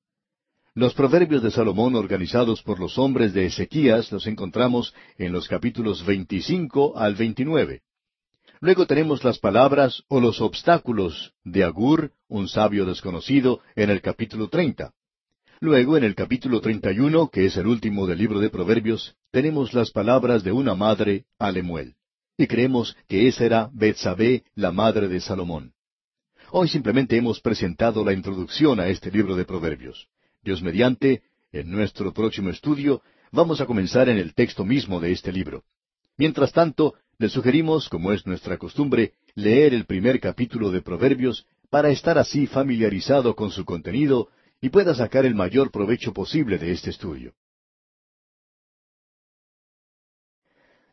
Los 0.74 0.92
proverbios 0.92 1.42
de 1.42 1.52
Salomón 1.52 1.94
organizados 1.94 2.62
por 2.62 2.78
los 2.78 2.98
hombres 2.98 3.32
de 3.32 3.46
Ezequías 3.46 4.12
los 4.12 4.26
encontramos 4.26 4.92
en 5.16 5.32
los 5.32 5.48
capítulos 5.48 6.04
25 6.04 6.98
al 6.98 7.14
29. 7.14 7.80
Luego 8.60 8.86
tenemos 8.86 9.22
las 9.22 9.38
palabras 9.38 10.02
o 10.08 10.20
los 10.20 10.40
obstáculos 10.40 11.34
de 11.44 11.62
Agur, 11.64 12.12
un 12.28 12.48
sabio 12.48 12.86
desconocido, 12.86 13.60
en 13.74 13.90
el 13.90 14.00
capítulo 14.00 14.48
30. 14.48 14.92
Luego, 15.60 15.96
en 15.96 16.04
el 16.04 16.14
capítulo 16.14 16.60
31, 16.60 17.28
que 17.28 17.46
es 17.46 17.56
el 17.56 17.66
último 17.66 18.06
del 18.06 18.18
libro 18.18 18.40
de 18.40 18.50
Proverbios, 18.50 19.14
tenemos 19.30 19.74
las 19.74 19.90
palabras 19.90 20.42
de 20.42 20.52
una 20.52 20.74
madre 20.74 21.24
a 21.38 21.50
Lemuel. 21.50 21.96
Y 22.38 22.46
creemos 22.46 22.96
que 23.08 23.28
esa 23.28 23.44
era 23.44 23.70
Betsabé, 23.72 24.44
la 24.54 24.72
madre 24.72 25.08
de 25.08 25.20
Salomón. 25.20 25.72
Hoy 26.50 26.68
simplemente 26.68 27.16
hemos 27.16 27.40
presentado 27.40 28.04
la 28.04 28.12
introducción 28.12 28.80
a 28.80 28.88
este 28.88 29.10
libro 29.10 29.36
de 29.36 29.44
Proverbios. 29.44 30.08
Dios 30.42 30.62
mediante, 30.62 31.22
en 31.52 31.70
nuestro 31.70 32.12
próximo 32.12 32.50
estudio, 32.50 33.02
vamos 33.32 33.60
a 33.60 33.66
comenzar 33.66 34.08
en 34.08 34.18
el 34.18 34.34
texto 34.34 34.64
mismo 34.64 35.00
de 35.00 35.12
este 35.12 35.32
libro. 35.32 35.64
Mientras 36.18 36.52
tanto, 36.52 36.94
le 37.18 37.28
sugerimos, 37.28 37.88
como 37.88 38.12
es 38.12 38.26
nuestra 38.26 38.58
costumbre, 38.58 39.14
leer 39.34 39.72
el 39.72 39.86
primer 39.86 40.20
capítulo 40.20 40.70
de 40.70 40.82
Proverbios 40.82 41.46
para 41.70 41.90
estar 41.90 42.18
así 42.18 42.46
familiarizado 42.46 43.34
con 43.34 43.50
su 43.50 43.64
contenido 43.64 44.28
y 44.60 44.68
pueda 44.68 44.94
sacar 44.94 45.24
el 45.24 45.34
mayor 45.34 45.70
provecho 45.70 46.12
posible 46.12 46.58
de 46.58 46.72
este 46.72 46.90
estudio. 46.90 47.32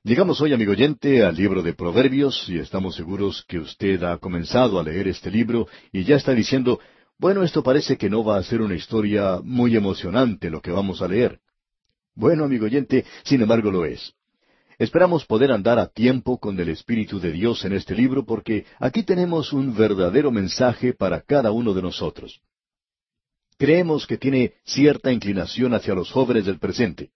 Llegamos 0.03 0.41
hoy, 0.41 0.51
amigo 0.51 0.73
oyente, 0.73 1.23
al 1.23 1.35
libro 1.35 1.61
de 1.61 1.73
Proverbios 1.73 2.49
y 2.49 2.57
estamos 2.57 2.95
seguros 2.95 3.45
que 3.47 3.59
usted 3.59 4.03
ha 4.03 4.17
comenzado 4.17 4.79
a 4.79 4.83
leer 4.83 5.07
este 5.07 5.31
libro 5.31 5.67
y 5.93 6.03
ya 6.03 6.17
está 6.17 6.33
diciendo, 6.33 6.79
bueno, 7.17 7.43
esto 7.43 7.63
parece 7.63 7.97
que 7.97 8.09
no 8.09 8.23
va 8.23 8.37
a 8.37 8.43
ser 8.43 8.61
una 8.61 8.75
historia 8.75 9.39
muy 9.43 9.77
emocionante 9.77 10.49
lo 10.49 10.61
que 10.61 10.71
vamos 10.71 11.01
a 11.01 11.07
leer. 11.07 11.39
Bueno, 12.15 12.43
amigo 12.43 12.65
oyente, 12.65 13.05
sin 13.23 13.41
embargo 13.41 13.71
lo 13.71 13.85
es. 13.85 14.13
Esperamos 14.79 15.25
poder 15.25 15.51
andar 15.51 15.77
a 15.77 15.87
tiempo 15.87 16.39
con 16.39 16.59
el 16.59 16.69
Espíritu 16.69 17.19
de 17.19 17.31
Dios 17.31 17.63
en 17.65 17.73
este 17.73 17.95
libro 17.95 18.25
porque 18.25 18.65
aquí 18.79 19.03
tenemos 19.03 19.53
un 19.53 19.75
verdadero 19.75 20.31
mensaje 20.31 20.93
para 20.93 21.21
cada 21.21 21.51
uno 21.51 21.73
de 21.73 21.81
nosotros. 21.81 22.41
Creemos 23.57 24.07
que 24.07 24.17
tiene 24.17 24.55
cierta 24.65 25.11
inclinación 25.11 25.73
hacia 25.73 25.93
los 25.93 26.11
jóvenes 26.11 26.45
del 26.45 26.59
presente. 26.59 27.11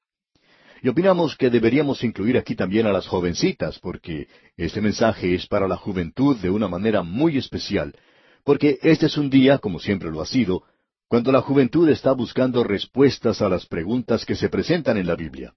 Y 0.84 0.90
opinamos 0.90 1.36
que 1.36 1.50
deberíamos 1.50 2.04
incluir 2.04 2.38
aquí 2.38 2.56
también 2.56 2.86
a 2.86 2.92
las 2.92 3.08
jovencitas, 3.08 3.80
porque 3.80 4.28
este 4.56 4.80
mensaje 4.80 5.34
es 5.34 5.48
para 5.48 5.68
la 5.68 5.76
juventud 5.76 6.38
de 6.38 6.52
una 6.52 6.68
manera 6.68 7.02
muy 7.02 7.38
especial, 7.38 7.96
porque 8.44 8.78
este 8.84 9.08
es 9.08 9.18
un 9.18 9.32
día, 9.32 9.58
como 9.58 9.80
siempre 9.80 10.12
lo 10.12 10.22
ha 10.22 10.28
sido, 10.28 10.64
cuando 11.08 11.32
la 11.32 11.42
juventud 11.42 11.90
está 11.90 12.12
buscando 12.12 12.64
respuestas 12.64 13.42
a 13.42 13.50
las 13.50 13.66
preguntas 13.66 14.24
que 14.26 14.36
se 14.36 14.50
presentan 14.50 14.98
en 14.98 15.08
la 15.08 15.16
Biblia. 15.16 15.54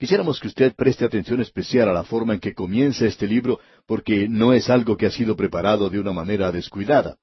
Quisiéramos 0.00 0.40
que 0.40 0.48
usted 0.48 0.74
preste 0.74 1.04
atención 1.04 1.42
especial 1.42 1.86
a 1.90 1.92
la 1.92 2.04
forma 2.04 2.32
en 2.32 2.40
que 2.40 2.54
comienza 2.54 3.04
este 3.04 3.26
libro, 3.26 3.60
porque 3.86 4.30
no 4.30 4.54
es 4.54 4.70
algo 4.70 4.96
que 4.96 5.04
ha 5.04 5.10
sido 5.10 5.36
preparado 5.36 5.90
de 5.90 6.00
una 6.00 6.10
manera 6.10 6.50
descuidada. 6.50 7.18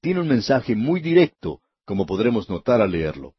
Tiene 0.00 0.20
un 0.20 0.28
mensaje 0.28 0.76
muy 0.76 1.00
directo, 1.00 1.62
como 1.84 2.06
podremos 2.06 2.48
notar 2.48 2.80
al 2.80 2.92
leerlo. 2.92 3.34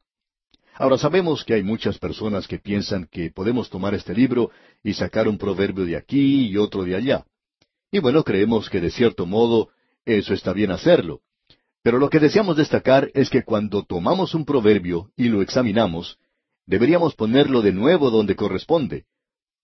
Ahora 0.76 0.98
sabemos 0.98 1.46
que 1.46 1.54
hay 1.54 1.64
muchas 1.64 1.98
personas 1.98 2.46
que 2.46 2.60
piensan 2.60 3.08
que 3.10 3.32
podemos 3.32 3.70
tomar 3.70 3.94
este 3.94 4.14
libro 4.14 4.52
y 4.84 4.94
sacar 4.94 5.30
un 5.30 5.38
proverbio 5.38 5.86
de 5.86 5.96
aquí 5.96 6.50
y 6.50 6.58
otro 6.58 6.84
de 6.84 6.98
allá. 6.98 7.24
Y 7.90 8.00
bueno, 8.00 8.22
creemos 8.26 8.70
que 8.70 8.82
de 8.82 8.92
cierto 8.92 9.26
modo 9.26 9.70
eso 10.04 10.34
está 10.34 10.52
bien 10.52 10.72
hacerlo. 10.72 11.22
Pero 11.84 12.00
lo 12.00 12.10
que 12.10 12.20
deseamos 12.20 12.58
destacar 12.58 13.10
es 13.14 13.30
que 13.30 13.44
cuando 13.44 13.84
tomamos 13.84 14.36
un 14.36 14.44
proverbio 14.44 15.10
y 15.16 15.30
lo 15.30 15.42
examinamos, 15.42 16.18
deberíamos 16.66 17.16
ponerlo 17.16 17.62
de 17.62 17.72
nuevo 17.72 18.10
donde 18.10 18.36
corresponde, 18.36 19.06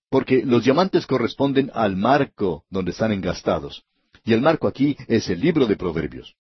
porque 0.10 0.44
los 0.44 0.64
diamantes 0.64 1.06
corresponden 1.06 1.72
al 1.74 1.96
marco 1.96 2.66
donde 2.70 2.92
están 2.92 3.12
engastados, 3.12 3.84
y 4.24 4.34
el 4.34 4.42
marco 4.42 4.68
aquí 4.68 4.98
es 5.08 5.30
el 5.30 5.40
libro 5.40 5.66
de 5.66 5.76
Proverbios. 5.76 6.36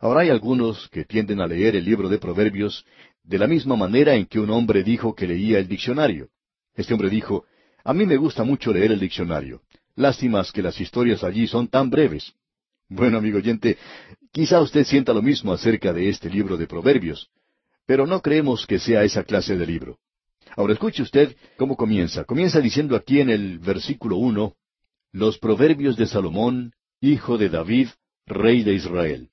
Ahora 0.00 0.20
hay 0.20 0.30
algunos 0.30 0.88
que 0.90 1.04
tienden 1.04 1.40
a 1.40 1.46
leer 1.46 1.74
el 1.74 1.84
libro 1.84 2.08
de 2.08 2.18
Proverbios 2.18 2.84
de 3.24 3.38
la 3.38 3.46
misma 3.46 3.76
manera 3.76 4.14
en 4.14 4.26
que 4.26 4.38
un 4.38 4.50
hombre 4.50 4.84
dijo 4.84 5.14
que 5.14 5.26
leía 5.26 5.58
el 5.58 5.66
diccionario. 5.66 6.28
Este 6.74 6.94
hombre 6.94 7.10
dijo, 7.10 7.44
a 7.84 7.92
mí 7.92 8.06
me 8.06 8.16
gusta 8.16 8.44
mucho 8.44 8.72
leer 8.72 8.92
el 8.92 9.00
diccionario. 9.00 9.62
Lástimas 9.96 10.52
que 10.52 10.62
las 10.62 10.80
historias 10.80 11.24
allí 11.24 11.46
son 11.48 11.66
tan 11.66 11.90
breves. 11.90 12.32
Bueno, 12.88 13.18
amigo 13.18 13.38
oyente, 13.38 13.76
quizá 14.30 14.60
usted 14.60 14.84
sienta 14.84 15.12
lo 15.12 15.20
mismo 15.20 15.52
acerca 15.52 15.92
de 15.92 16.08
este 16.08 16.30
libro 16.30 16.56
de 16.56 16.66
Proverbios, 16.66 17.28
pero 17.88 18.06
no 18.06 18.20
creemos 18.20 18.66
que 18.66 18.78
sea 18.78 19.02
esa 19.02 19.24
clase 19.24 19.56
de 19.56 19.66
libro. 19.66 19.96
Ahora 20.56 20.74
escuche 20.74 21.02
usted 21.02 21.34
cómo 21.56 21.74
comienza. 21.74 22.24
Comienza 22.24 22.60
diciendo 22.60 22.94
aquí 22.94 23.18
en 23.18 23.30
el 23.30 23.60
versículo 23.60 24.18
uno, 24.18 24.56
los 25.10 25.38
Proverbios 25.38 25.96
de 25.96 26.06
Salomón, 26.06 26.72
hijo 27.00 27.38
de 27.38 27.48
David, 27.48 27.88
rey 28.26 28.62
de 28.62 28.74
Israel. 28.74 29.30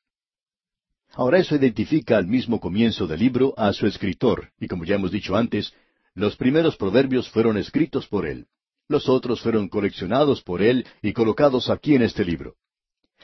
Ahora 1.16 1.40
eso 1.40 1.54
identifica 1.58 2.18
al 2.18 2.28
mismo 2.28 2.62
comienzo 2.62 3.08
del 3.08 3.20
libro 3.20 3.54
a 3.58 3.74
su 3.74 3.88
escritor, 3.88 4.52
y 4.58 4.70
como 4.70 4.86
ya 4.86 4.96
hemos 4.96 5.12
dicho 5.12 5.36
antes, 5.36 5.74
los 6.14 6.38
primeros 6.38 6.78
proverbios 6.78 7.30
fueron 7.30 7.58
escritos 7.58 8.08
por 8.08 8.26
él. 8.26 8.48
Los 8.88 9.10
otros 9.10 9.42
fueron 9.42 9.68
coleccionados 9.68 10.42
por 10.42 10.62
él 10.62 10.88
y 11.02 11.12
colocados 11.12 11.70
aquí 11.70 11.96
en 11.96 12.04
este 12.04 12.24
libro. 12.24 12.56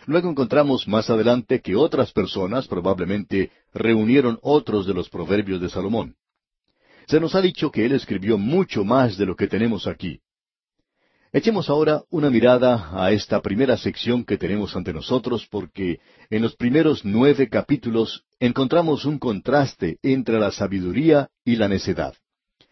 Luego 0.05 0.29
encontramos 0.29 0.87
más 0.87 1.09
adelante 1.09 1.61
que 1.61 1.75
otras 1.75 2.11
personas 2.11 2.67
probablemente 2.67 3.51
reunieron 3.73 4.39
otros 4.41 4.87
de 4.87 4.93
los 4.93 5.09
proverbios 5.09 5.61
de 5.61 5.69
Salomón. 5.69 6.15
Se 7.07 7.19
nos 7.19 7.35
ha 7.35 7.41
dicho 7.41 7.71
que 7.71 7.85
él 7.85 7.91
escribió 7.93 8.37
mucho 8.37 8.83
más 8.83 9.17
de 9.17 9.25
lo 9.25 9.35
que 9.35 9.47
tenemos 9.47 9.87
aquí. 9.87 10.21
Echemos 11.33 11.69
ahora 11.69 12.03
una 12.09 12.29
mirada 12.29 12.89
a 12.91 13.11
esta 13.11 13.41
primera 13.41 13.77
sección 13.77 14.25
que 14.25 14.37
tenemos 14.37 14.75
ante 14.75 14.91
nosotros 14.91 15.47
porque 15.49 15.99
en 16.29 16.41
los 16.41 16.57
primeros 16.57 17.05
nueve 17.05 17.47
capítulos 17.47 18.25
encontramos 18.39 19.05
un 19.05 19.17
contraste 19.17 19.97
entre 20.03 20.39
la 20.39 20.51
sabiduría 20.51 21.29
y 21.45 21.55
la 21.55 21.69
necedad. 21.69 22.15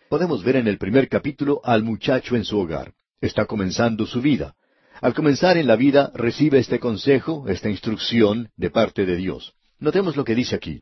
Podemos 0.10 0.44
ver 0.44 0.58
en 0.58 0.68
el 0.68 0.78
primer 0.78 1.08
capítulo 1.08 1.62
al 1.63 1.84
muchacho 1.84 2.36
en 2.36 2.44
su 2.44 2.60
hogar. 2.60 2.94
Está 3.22 3.46
comenzando 3.46 4.06
su 4.06 4.22
vida. 4.22 4.56
Al 5.01 5.13
comenzar 5.13 5.57
en 5.57 5.67
la 5.67 5.77
vida 5.77 6.12
recibe 6.13 6.59
este 6.59 6.79
consejo, 6.79 7.47
esta 7.47 7.69
instrucción 7.69 8.49
de 8.57 8.69
parte 8.69 9.05
de 9.05 9.15
Dios. 9.15 9.53
Notemos 9.79 10.17
lo 10.17 10.25
que 10.25 10.35
dice 10.35 10.55
aquí. 10.55 10.81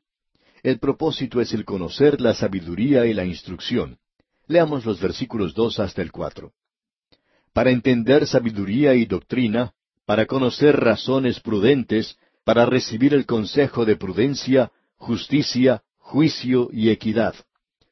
El 0.63 0.79
propósito 0.79 1.39
es 1.39 1.53
el 1.53 1.65
conocer 1.65 2.19
la 2.19 2.33
sabiduría 2.33 3.05
y 3.05 3.13
la 3.13 3.25
instrucción. 3.25 3.99
Leamos 4.47 4.85
los 4.85 4.99
versículos 4.99 5.53
dos 5.53 5.79
hasta 5.79 6.01
el 6.01 6.11
cuatro. 6.11 6.53
Para 7.53 7.69
entender 7.69 8.25
sabiduría 8.25 8.95
y 8.95 9.05
doctrina, 9.05 9.73
para 10.07 10.25
conocer 10.25 10.75
razones 10.79 11.39
prudentes, 11.39 12.17
para 12.43 12.65
recibir 12.65 13.13
el 13.13 13.27
consejo 13.27 13.85
de 13.85 13.97
prudencia, 13.97 14.71
justicia, 14.95 15.83
juicio 15.99 16.69
y 16.71 16.89
equidad, 16.89 17.35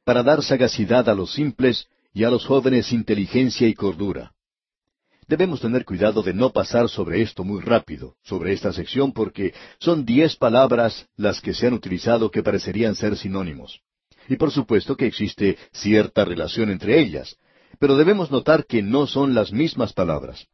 para 0.03 0.23
dar 0.23 0.41
sagacidad 0.41 1.07
a 1.07 1.13
los 1.13 1.33
simples 1.33 1.87
y 2.13 2.23
a 2.23 2.31
los 2.31 2.45
jóvenes 2.45 2.91
inteligencia 2.91 3.67
y 3.67 3.75
cordura 3.75 4.34
Debemos 5.27 5.59
tener 5.59 5.85
cuidado 5.85 6.21
de 6.21 6.33
no 6.33 6.51
pasar 6.51 6.87
sobre 6.87 7.21
esto 7.21 7.43
muy 7.43 7.59
rápido, 7.61 8.15
sobre 8.23 8.53
esta 8.53 8.71
sección, 8.71 9.11
porque 9.11 9.53
son 9.79 10.05
diez 10.05 10.35
palabras 10.35 11.07
las 11.17 11.41
que 11.41 11.53
se 11.55 11.65
han 11.65 11.73
utilizado 11.73 12.29
que 12.29 12.43
parecerían 12.43 12.93
ser 12.93 13.17
sinónimos. 13.17 13.81
Y 14.29 14.35
por 14.35 14.51
supuesto 14.51 14.95
que 14.95 15.07
existe 15.07 15.57
cierta 15.71 16.25
relación 16.25 16.69
entre 16.69 16.99
ellas, 16.99 17.37
pero 17.79 17.97
debemos 17.97 18.29
notar 18.29 18.65
que 18.65 18.83
no 18.83 19.07
son 19.07 19.33
las 19.33 19.51
mismas 19.51 19.93
palabras. 19.93 20.47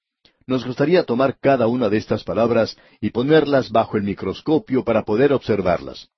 Nos 0.48 0.66
gustaría 0.66 1.04
tomar 1.04 1.38
cada 1.40 1.68
una 1.68 1.90
de 1.90 1.98
estas 1.98 2.24
palabras 2.24 2.78
y 3.02 3.10
ponerlas 3.10 3.72
bajo 3.72 3.98
el 3.98 4.04
microscopio 4.04 4.86
para 4.86 5.04
poder 5.04 5.34
observarlas 5.34 6.10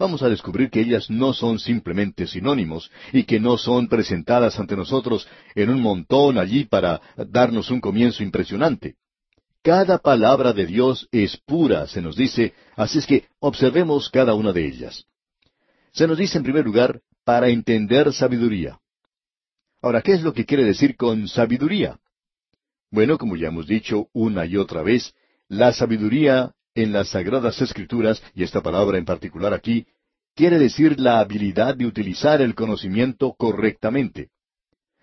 vamos 0.00 0.22
a 0.22 0.30
descubrir 0.30 0.70
que 0.70 0.80
ellas 0.80 1.10
no 1.10 1.34
son 1.34 1.58
simplemente 1.58 2.26
sinónimos 2.26 2.90
y 3.12 3.24
que 3.24 3.38
no 3.38 3.58
son 3.58 3.86
presentadas 3.86 4.58
ante 4.58 4.74
nosotros 4.74 5.28
en 5.54 5.68
un 5.68 5.82
montón 5.82 6.38
allí 6.38 6.64
para 6.64 7.02
darnos 7.28 7.70
un 7.70 7.82
comienzo 7.82 8.22
impresionante. 8.22 8.96
Cada 9.62 9.98
palabra 9.98 10.54
de 10.54 10.64
Dios 10.64 11.06
es 11.12 11.36
pura, 11.36 11.86
se 11.86 12.00
nos 12.00 12.16
dice, 12.16 12.54
así 12.76 12.98
es 12.98 13.06
que 13.06 13.26
observemos 13.40 14.08
cada 14.08 14.32
una 14.32 14.54
de 14.54 14.66
ellas. 14.66 15.04
Se 15.92 16.06
nos 16.06 16.16
dice 16.16 16.38
en 16.38 16.44
primer 16.44 16.64
lugar, 16.64 17.02
para 17.22 17.50
entender 17.50 18.10
sabiduría. 18.14 18.80
Ahora, 19.82 20.00
¿qué 20.00 20.12
es 20.12 20.22
lo 20.22 20.32
que 20.32 20.46
quiere 20.46 20.64
decir 20.64 20.96
con 20.96 21.28
sabiduría? 21.28 21.98
Bueno, 22.90 23.18
como 23.18 23.36
ya 23.36 23.48
hemos 23.48 23.66
dicho 23.66 24.08
una 24.14 24.46
y 24.46 24.56
otra 24.56 24.82
vez, 24.82 25.12
la 25.46 25.74
sabiduría 25.74 26.54
en 26.74 26.92
las 26.92 27.08
Sagradas 27.08 27.60
Escrituras, 27.60 28.22
y 28.34 28.42
esta 28.42 28.62
palabra 28.62 28.98
en 28.98 29.04
particular 29.04 29.52
aquí, 29.54 29.86
quiere 30.34 30.58
decir 30.58 31.00
la 31.00 31.20
habilidad 31.20 31.76
de 31.76 31.86
utilizar 31.86 32.40
el 32.40 32.54
conocimiento 32.54 33.34
correctamente. 33.36 34.28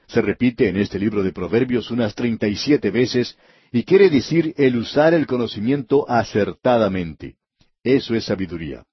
Se 0.08 0.21
repite 0.21 0.69
en 0.69 0.77
este 0.77 0.97
libro 0.99 1.21
de 1.21 1.34
Proverbios 1.34 1.91
unas 1.91 2.15
treinta 2.15 2.47
y 2.47 2.56
siete 2.56 2.91
veces, 2.91 3.38
y 3.71 3.84
quiere 3.84 4.10
decir 4.10 4.53
el 4.58 4.77
usar 4.77 5.13
el 5.13 5.27
conocimiento 5.27 6.10
acertadamente. 6.10 7.36
Eso 7.84 8.15
es 8.15 8.25
sabiduría. 8.25 8.86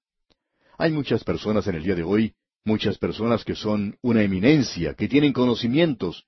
Hay 0.77 0.91
muchas 0.91 1.23
personas 1.23 1.67
en 1.67 1.75
el 1.75 1.83
día 1.83 1.95
de 1.95 2.03
hoy, 2.03 2.33
muchas 2.65 2.97
personas 2.97 3.45
que 3.45 3.55
son 3.55 3.97
una 4.01 4.23
eminencia, 4.23 4.93
que 4.93 5.07
tienen 5.07 5.31
conocimientos, 5.31 6.25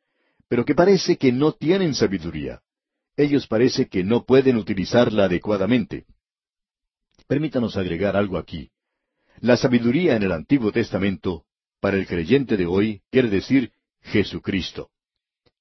pero 0.48 0.64
que 0.64 0.76
parece 0.76 1.18
que 1.18 1.34
no 1.34 1.52
tienen 1.52 1.94
sabiduría. 1.94 2.62
Ellos 3.18 3.48
parece 3.48 3.88
que 3.88 4.04
no 4.04 4.24
pueden 4.24 4.56
utilizarla 4.56 5.26
adecuadamente. 5.26 6.06
Permítanos 7.28 7.76
agregar 7.76 8.16
algo 8.16 8.38
aquí. 8.38 8.70
La 9.42 9.58
sabiduría 9.58 10.16
en 10.16 10.24
el 10.24 10.32
Antiguo 10.32 10.72
Testamento, 10.72 11.44
para 11.82 11.98
el 11.98 12.08
creyente 12.08 12.56
de 12.58 12.66
hoy, 12.66 13.02
quiere 13.12 13.30
decir 13.30 13.72
Jesucristo. 14.02 14.90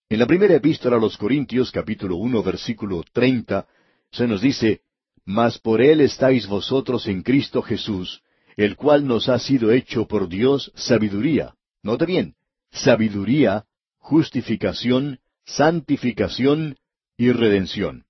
En 0.09 0.21
la 0.21 0.27
primera 0.27 0.55
epístola 0.55 0.97
a 0.97 1.01
los 1.01 1.17
Corintios, 1.19 1.73
capítulo 1.73 2.17
uno, 2.17 2.43
versículo 2.43 3.03
treinta, 3.13 3.67
se 4.13 4.29
nos 4.29 4.41
dice, 4.41 4.83
Mas 5.25 5.59
por 5.59 5.83
él 5.83 6.01
estáis 6.01 6.47
vosotros 6.47 7.09
en 7.09 7.23
Cristo 7.23 7.61
Jesús, 7.61 8.23
el 8.57 8.77
cual 8.77 9.05
nos 9.05 9.29
ha 9.29 9.41
sido 9.41 9.73
hecho 9.73 10.07
por 10.07 10.29
Dios 10.29 10.73
sabiduría. 10.77 11.55
Note 11.83 12.07
bien, 12.07 12.37
sabiduría, 12.71 13.65
justificación, 13.99 15.19
santificación 15.45 16.77
y 17.17 17.33
redención. 17.33 18.05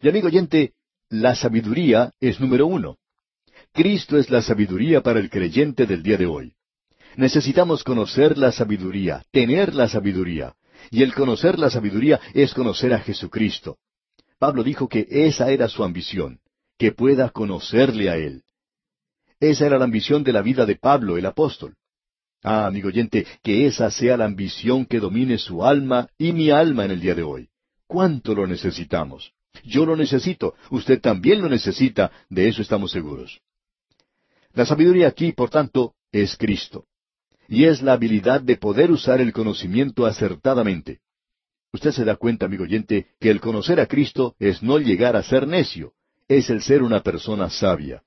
Y 0.00 0.08
amigo 0.08 0.28
oyente, 0.28 0.74
la 1.10 1.34
sabiduría 1.34 2.12
es 2.20 2.40
número 2.40 2.66
uno. 2.66 2.96
Cristo 3.72 4.18
es 4.18 4.30
la 4.30 4.42
sabiduría 4.42 5.02
para 5.02 5.20
el 5.20 5.30
creyente 5.30 5.86
del 5.86 6.02
día 6.02 6.16
de 6.16 6.26
hoy. 6.26 6.52
Necesitamos 7.16 7.84
conocer 7.84 8.36
la 8.36 8.52
sabiduría, 8.52 9.22
tener 9.30 9.74
la 9.74 9.88
sabiduría. 9.88 10.54
Y 10.90 11.02
el 11.02 11.14
conocer 11.14 11.58
la 11.58 11.70
sabiduría 11.70 12.20
es 12.34 12.52
conocer 12.54 12.92
a 12.92 13.00
Jesucristo. 13.00 13.78
Pablo 14.38 14.62
dijo 14.62 14.88
que 14.88 15.06
esa 15.08 15.50
era 15.50 15.68
su 15.68 15.82
ambición, 15.82 16.40
que 16.78 16.92
pueda 16.92 17.30
conocerle 17.30 18.10
a 18.10 18.16
Él. 18.16 18.42
Esa 19.40 19.66
era 19.66 19.78
la 19.78 19.84
ambición 19.84 20.24
de 20.24 20.32
la 20.32 20.42
vida 20.42 20.66
de 20.66 20.76
Pablo, 20.76 21.16
el 21.16 21.26
apóstol. 21.26 21.76
Ah, 22.42 22.66
amigo 22.66 22.88
oyente, 22.88 23.26
que 23.42 23.66
esa 23.66 23.90
sea 23.90 24.16
la 24.16 24.26
ambición 24.26 24.84
que 24.84 25.00
domine 25.00 25.38
su 25.38 25.64
alma 25.64 26.08
y 26.18 26.32
mi 26.32 26.50
alma 26.50 26.84
en 26.84 26.90
el 26.92 27.00
día 27.00 27.14
de 27.14 27.22
hoy. 27.22 27.48
¿Cuánto 27.86 28.34
lo 28.34 28.46
necesitamos? 28.46 29.32
Yo 29.64 29.86
lo 29.86 29.96
necesito, 29.96 30.54
usted 30.70 31.00
también 31.00 31.42
lo 31.42 31.48
necesita, 31.48 32.10
de 32.28 32.48
eso 32.48 32.62
estamos 32.62 32.92
seguros. 32.92 33.40
La 34.52 34.64
sabiduría 34.64 35.08
aquí, 35.08 35.32
por 35.32 35.50
tanto, 35.50 35.94
es 36.12 36.36
Cristo. 36.36 36.86
Y 37.48 37.64
es 37.64 37.82
la 37.82 37.92
habilidad 37.92 38.40
de 38.40 38.56
poder 38.56 38.90
usar 38.90 39.20
el 39.20 39.32
conocimiento 39.32 40.06
acertadamente. 40.06 41.00
Usted 41.72 41.92
se 41.92 42.04
da 42.04 42.16
cuenta, 42.16 42.46
amigo 42.46 42.64
oyente, 42.64 43.08
que 43.20 43.30
el 43.30 43.40
conocer 43.40 43.80
a 43.80 43.86
Cristo 43.86 44.34
es 44.38 44.62
no 44.62 44.78
llegar 44.78 45.14
a 45.14 45.22
ser 45.22 45.46
necio, 45.46 45.92
es 46.26 46.50
el 46.50 46.62
ser 46.62 46.82
una 46.82 47.02
persona 47.02 47.50
sabia. 47.50 48.02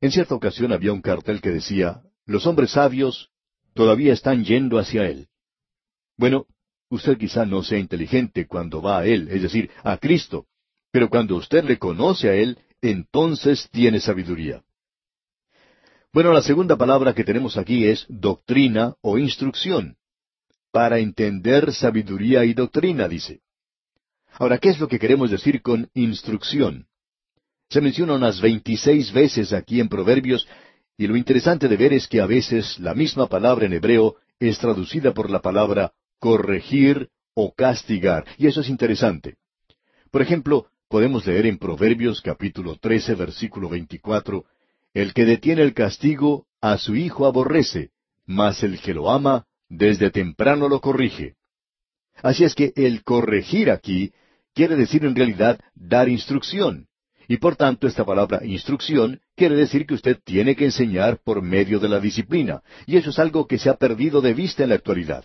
En 0.00 0.10
cierta 0.10 0.34
ocasión 0.34 0.72
había 0.72 0.92
un 0.92 1.02
cartel 1.02 1.40
que 1.40 1.50
decía, 1.50 2.02
los 2.24 2.46
hombres 2.46 2.72
sabios 2.72 3.30
todavía 3.74 4.12
están 4.12 4.44
yendo 4.44 4.78
hacia 4.78 5.06
Él. 5.06 5.28
Bueno, 6.16 6.46
Usted 6.88 7.18
quizá 7.18 7.44
no 7.44 7.62
sea 7.62 7.78
inteligente 7.78 8.46
cuando 8.46 8.80
va 8.80 8.98
a 8.98 9.06
Él, 9.06 9.28
es 9.30 9.42
decir, 9.42 9.70
a 9.82 9.96
Cristo, 9.96 10.46
pero 10.92 11.08
cuando 11.08 11.36
usted 11.36 11.64
le 11.64 11.78
conoce 11.78 12.28
a 12.28 12.34
Él, 12.34 12.58
entonces 12.80 13.68
tiene 13.70 14.00
sabiduría. 14.00 14.62
Bueno, 16.12 16.32
la 16.32 16.42
segunda 16.42 16.76
palabra 16.76 17.14
que 17.14 17.24
tenemos 17.24 17.56
aquí 17.56 17.86
es 17.86 18.06
doctrina 18.08 18.94
o 19.02 19.18
instrucción. 19.18 19.96
Para 20.72 20.98
entender 20.98 21.72
sabiduría 21.72 22.44
y 22.44 22.54
doctrina, 22.54 23.08
dice. 23.08 23.40
Ahora, 24.38 24.58
¿qué 24.58 24.70
es 24.70 24.78
lo 24.78 24.88
que 24.88 24.98
queremos 24.98 25.30
decir 25.30 25.62
con 25.62 25.90
instrucción? 25.94 26.86
Se 27.68 27.80
menciona 27.80 28.14
unas 28.14 28.40
veintiséis 28.40 29.12
veces 29.12 29.52
aquí 29.52 29.80
en 29.80 29.88
Proverbios, 29.88 30.46
y 30.96 31.06
lo 31.06 31.16
interesante 31.16 31.68
de 31.68 31.76
ver 31.76 31.92
es 31.92 32.06
que 32.06 32.20
a 32.20 32.26
veces 32.26 32.78
la 32.78 32.94
misma 32.94 33.26
palabra 33.26 33.66
en 33.66 33.72
hebreo 33.72 34.16
es 34.38 34.58
traducida 34.58 35.12
por 35.12 35.30
la 35.30 35.40
palabra 35.40 35.92
corregir 36.18 37.08
o 37.34 37.52
castigar, 37.54 38.24
y 38.38 38.46
eso 38.46 38.60
es 38.60 38.68
interesante. 38.68 39.36
Por 40.10 40.22
ejemplo, 40.22 40.66
podemos 40.88 41.26
leer 41.26 41.46
en 41.46 41.58
Proverbios 41.58 42.22
capítulo 42.22 42.76
13, 42.76 43.14
versículo 43.14 43.68
24, 43.68 44.44
El 44.94 45.12
que 45.12 45.24
detiene 45.24 45.62
el 45.62 45.74
castigo 45.74 46.46
a 46.60 46.78
su 46.78 46.96
hijo 46.96 47.26
aborrece, 47.26 47.90
mas 48.24 48.62
el 48.62 48.80
que 48.80 48.94
lo 48.94 49.10
ama 49.10 49.46
desde 49.68 50.10
temprano 50.10 50.68
lo 50.68 50.80
corrige. 50.80 51.34
Así 52.22 52.44
es 52.44 52.54
que 52.54 52.72
el 52.76 53.04
corregir 53.04 53.70
aquí 53.70 54.12
quiere 54.54 54.76
decir 54.76 55.04
en 55.04 55.14
realidad 55.14 55.60
dar 55.74 56.08
instrucción. 56.08 56.88
Y 57.28 57.38
por 57.38 57.56
tanto 57.56 57.86
esta 57.86 58.04
palabra 58.04 58.44
instrucción 58.44 59.20
quiere 59.34 59.56
decir 59.56 59.86
que 59.86 59.94
usted 59.94 60.18
tiene 60.24 60.54
que 60.54 60.64
enseñar 60.64 61.18
por 61.22 61.42
medio 61.42 61.80
de 61.80 61.88
la 61.88 62.00
disciplina, 62.00 62.62
y 62.86 62.96
eso 62.96 63.10
es 63.10 63.18
algo 63.18 63.46
que 63.46 63.58
se 63.58 63.68
ha 63.68 63.74
perdido 63.74 64.20
de 64.20 64.32
vista 64.32 64.62
en 64.62 64.70
la 64.70 64.76
actualidad. 64.76 65.24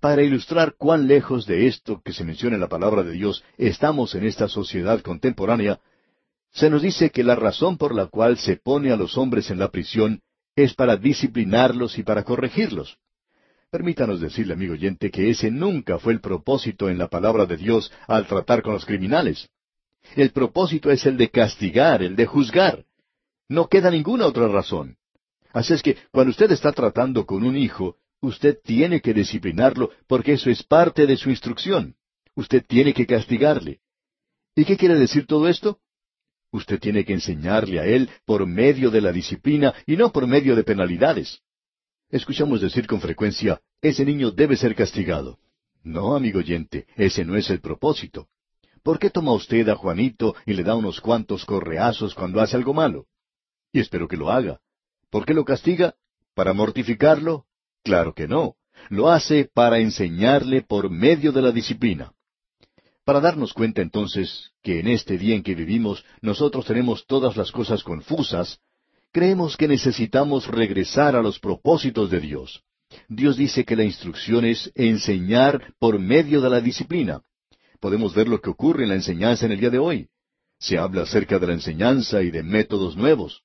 Para 0.00 0.22
ilustrar 0.22 0.76
cuán 0.78 1.06
lejos 1.06 1.46
de 1.46 1.66
esto 1.66 2.00
que 2.02 2.14
se 2.14 2.24
menciona 2.24 2.54
en 2.56 2.60
la 2.62 2.68
palabra 2.68 3.02
de 3.02 3.12
Dios 3.12 3.44
estamos 3.58 4.14
en 4.14 4.24
esta 4.24 4.48
sociedad 4.48 5.02
contemporánea, 5.02 5.78
se 6.52 6.70
nos 6.70 6.80
dice 6.80 7.10
que 7.10 7.22
la 7.22 7.36
razón 7.36 7.76
por 7.76 7.94
la 7.94 8.06
cual 8.06 8.38
se 8.38 8.56
pone 8.56 8.90
a 8.92 8.96
los 8.96 9.18
hombres 9.18 9.50
en 9.50 9.58
la 9.58 9.70
prisión 9.70 10.22
es 10.56 10.74
para 10.74 10.96
disciplinarlos 10.96 11.98
y 11.98 12.02
para 12.02 12.24
corregirlos. 12.24 12.96
Permítanos 13.70 14.20
decirle, 14.20 14.54
amigo 14.54 14.72
oyente, 14.72 15.10
que 15.10 15.30
ese 15.30 15.50
nunca 15.50 15.98
fue 15.98 16.14
el 16.14 16.20
propósito 16.20 16.88
en 16.88 16.98
la 16.98 17.08
palabra 17.08 17.44
de 17.44 17.58
Dios 17.58 17.92
al 18.08 18.26
tratar 18.26 18.62
con 18.62 18.72
los 18.72 18.86
criminales. 18.86 19.48
El 20.16 20.30
propósito 20.30 20.90
es 20.90 21.04
el 21.04 21.18
de 21.18 21.28
castigar, 21.28 22.02
el 22.02 22.16
de 22.16 22.26
juzgar. 22.26 22.84
No 23.48 23.68
queda 23.68 23.90
ninguna 23.90 24.26
otra 24.26 24.48
razón. 24.48 24.96
Así 25.52 25.74
es 25.74 25.82
que 25.82 25.98
cuando 26.10 26.30
usted 26.30 26.50
está 26.50 26.72
tratando 26.72 27.26
con 27.26 27.44
un 27.44 27.56
hijo, 27.56 27.96
usted 28.20 28.58
tiene 28.62 29.00
que 29.00 29.14
disciplinarlo 29.14 29.90
porque 30.06 30.34
eso 30.34 30.50
es 30.50 30.62
parte 30.62 31.06
de 31.06 31.16
su 31.16 31.30
instrucción. 31.30 31.96
Usted 32.34 32.64
tiene 32.66 32.94
que 32.94 33.06
castigarle. 33.06 33.80
¿Y 34.54 34.64
qué 34.64 34.76
quiere 34.76 34.96
decir 34.96 35.26
todo 35.26 35.48
esto? 35.48 35.80
Usted 36.52 36.80
tiene 36.80 37.04
que 37.04 37.12
enseñarle 37.12 37.80
a 37.80 37.86
él 37.86 38.10
por 38.24 38.46
medio 38.46 38.90
de 38.90 39.00
la 39.00 39.12
disciplina 39.12 39.74
y 39.86 39.96
no 39.96 40.12
por 40.12 40.26
medio 40.26 40.56
de 40.56 40.64
penalidades. 40.64 41.40
Escuchamos 42.10 42.60
decir 42.60 42.86
con 42.86 43.00
frecuencia, 43.00 43.60
ese 43.80 44.04
niño 44.04 44.32
debe 44.32 44.56
ser 44.56 44.74
castigado. 44.74 45.38
No, 45.82 46.16
amigo 46.16 46.40
oyente, 46.40 46.86
ese 46.96 47.24
no 47.24 47.36
es 47.36 47.48
el 47.50 47.60
propósito. 47.60 48.28
¿Por 48.82 48.98
qué 48.98 49.10
toma 49.10 49.32
usted 49.32 49.68
a 49.68 49.76
Juanito 49.76 50.34
y 50.44 50.54
le 50.54 50.64
da 50.64 50.74
unos 50.74 51.00
cuantos 51.00 51.44
correazos 51.44 52.14
cuando 52.14 52.40
hace 52.40 52.56
algo 52.56 52.74
malo? 52.74 53.06
Y 53.72 53.80
espero 53.80 54.08
que 54.08 54.16
lo 54.16 54.30
haga. 54.30 54.60
¿Por 55.10 55.24
qué 55.24 55.34
lo 55.34 55.44
castiga? 55.44 55.94
¿Para 56.34 56.52
mortificarlo? 56.52 57.46
Claro 57.82 58.14
que 58.14 58.28
no. 58.28 58.54
Lo 58.88 59.10
hace 59.10 59.48
para 59.52 59.78
enseñarle 59.78 60.62
por 60.62 60.90
medio 60.90 61.32
de 61.32 61.42
la 61.42 61.52
disciplina. 61.52 62.12
Para 63.04 63.20
darnos 63.20 63.52
cuenta 63.52 63.82
entonces 63.82 64.52
que 64.62 64.80
en 64.80 64.88
este 64.88 65.18
día 65.18 65.34
en 65.34 65.42
que 65.42 65.54
vivimos 65.54 66.04
nosotros 66.20 66.64
tenemos 66.64 67.06
todas 67.06 67.36
las 67.36 67.50
cosas 67.50 67.82
confusas, 67.82 68.58
creemos 69.12 69.56
que 69.56 69.68
necesitamos 69.68 70.46
regresar 70.46 71.16
a 71.16 71.22
los 71.22 71.38
propósitos 71.38 72.10
de 72.10 72.20
Dios. 72.20 72.62
Dios 73.08 73.36
dice 73.36 73.64
que 73.64 73.76
la 73.76 73.84
instrucción 73.84 74.44
es 74.44 74.70
enseñar 74.74 75.74
por 75.78 75.98
medio 75.98 76.40
de 76.40 76.50
la 76.50 76.60
disciplina 76.60 77.22
podemos 77.80 78.14
ver 78.14 78.28
lo 78.28 78.40
que 78.40 78.50
ocurre 78.50 78.84
en 78.84 78.90
la 78.90 78.94
enseñanza 78.94 79.46
en 79.46 79.52
el 79.52 79.60
día 79.60 79.70
de 79.70 79.78
hoy. 79.78 80.08
Se 80.58 80.78
habla 80.78 81.02
acerca 81.02 81.38
de 81.38 81.46
la 81.46 81.54
enseñanza 81.54 82.22
y 82.22 82.30
de 82.30 82.42
métodos 82.42 82.96
nuevos. 82.96 83.42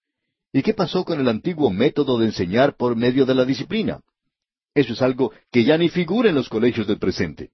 ¿Y 0.52 0.62
qué 0.62 0.74
pasó 0.74 1.06
con 1.06 1.20
el 1.20 1.28
antiguo 1.28 1.72
método 1.72 2.20
de 2.20 2.28
enseñar 2.28 2.76
por 2.76 2.96
medio 2.96 3.26
de 3.26 3.36
la 3.36 3.46
disciplina? 3.46 4.02
Eso 4.76 4.92
es 4.92 5.02
algo 5.02 5.32
que 5.52 5.64
ya 5.64 5.78
ni 5.78 5.88
figura 5.88 6.30
en 6.30 6.36
los 6.36 6.50
colegios 6.50 6.86
del 6.86 7.00
presente. 7.00 7.52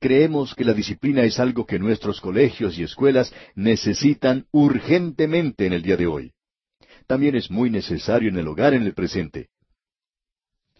Creemos 0.00 0.54
que 0.54 0.64
la 0.64 0.72
disciplina 0.72 1.22
es 1.22 1.38
algo 1.38 1.66
que 1.66 1.78
nuestros 1.78 2.20
colegios 2.20 2.78
y 2.78 2.82
escuelas 2.82 3.32
necesitan 3.54 4.46
urgentemente 4.52 5.66
en 5.66 5.74
el 5.74 5.82
día 5.82 5.98
de 5.98 6.06
hoy. 6.06 6.32
También 7.06 7.36
es 7.36 7.50
muy 7.50 7.70
necesario 7.70 8.30
en 8.30 8.38
el 8.38 8.48
hogar 8.48 8.72
en 8.72 8.82
el 8.82 8.94
presente. 8.94 9.50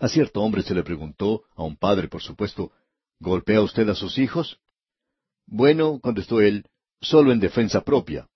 A 0.00 0.08
cierto 0.08 0.42
hombre 0.42 0.62
se 0.62 0.74
le 0.74 0.82
preguntó, 0.82 1.44
a 1.54 1.62
un 1.62 1.76
padre 1.76 2.08
por 2.08 2.22
supuesto, 2.22 2.72
¿golpea 3.20 3.60
usted 3.60 3.88
a 3.88 3.94
sus 3.94 4.18
hijos? 4.18 4.58
Bueno, 5.46 6.00
contestó 6.00 6.40
él, 6.40 6.64
solo 7.00 7.32
en 7.32 7.40
defensa 7.40 7.82
propia. 7.82 8.26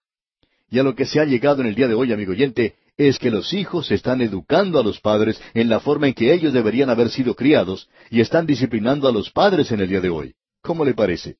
Y 0.70 0.78
a 0.78 0.82
lo 0.82 0.94
que 0.94 1.06
se 1.06 1.20
ha 1.20 1.24
llegado 1.24 1.62
en 1.62 1.68
el 1.68 1.74
día 1.74 1.88
de 1.88 1.94
hoy, 1.94 2.12
amigo 2.12 2.32
oyente, 2.32 2.76
es 3.08 3.18
que 3.18 3.30
los 3.30 3.54
hijos 3.54 3.90
están 3.90 4.20
educando 4.20 4.78
a 4.78 4.82
los 4.82 5.00
padres 5.00 5.40
en 5.54 5.70
la 5.70 5.80
forma 5.80 6.08
en 6.08 6.12
que 6.12 6.34
ellos 6.34 6.52
deberían 6.52 6.90
haber 6.90 7.08
sido 7.08 7.34
criados 7.34 7.88
y 8.10 8.20
están 8.20 8.44
disciplinando 8.44 9.08
a 9.08 9.12
los 9.12 9.30
padres 9.30 9.72
en 9.72 9.80
el 9.80 9.88
día 9.88 10.02
de 10.02 10.10
hoy. 10.10 10.34
¿Cómo 10.60 10.84
le 10.84 10.92
parece? 10.92 11.36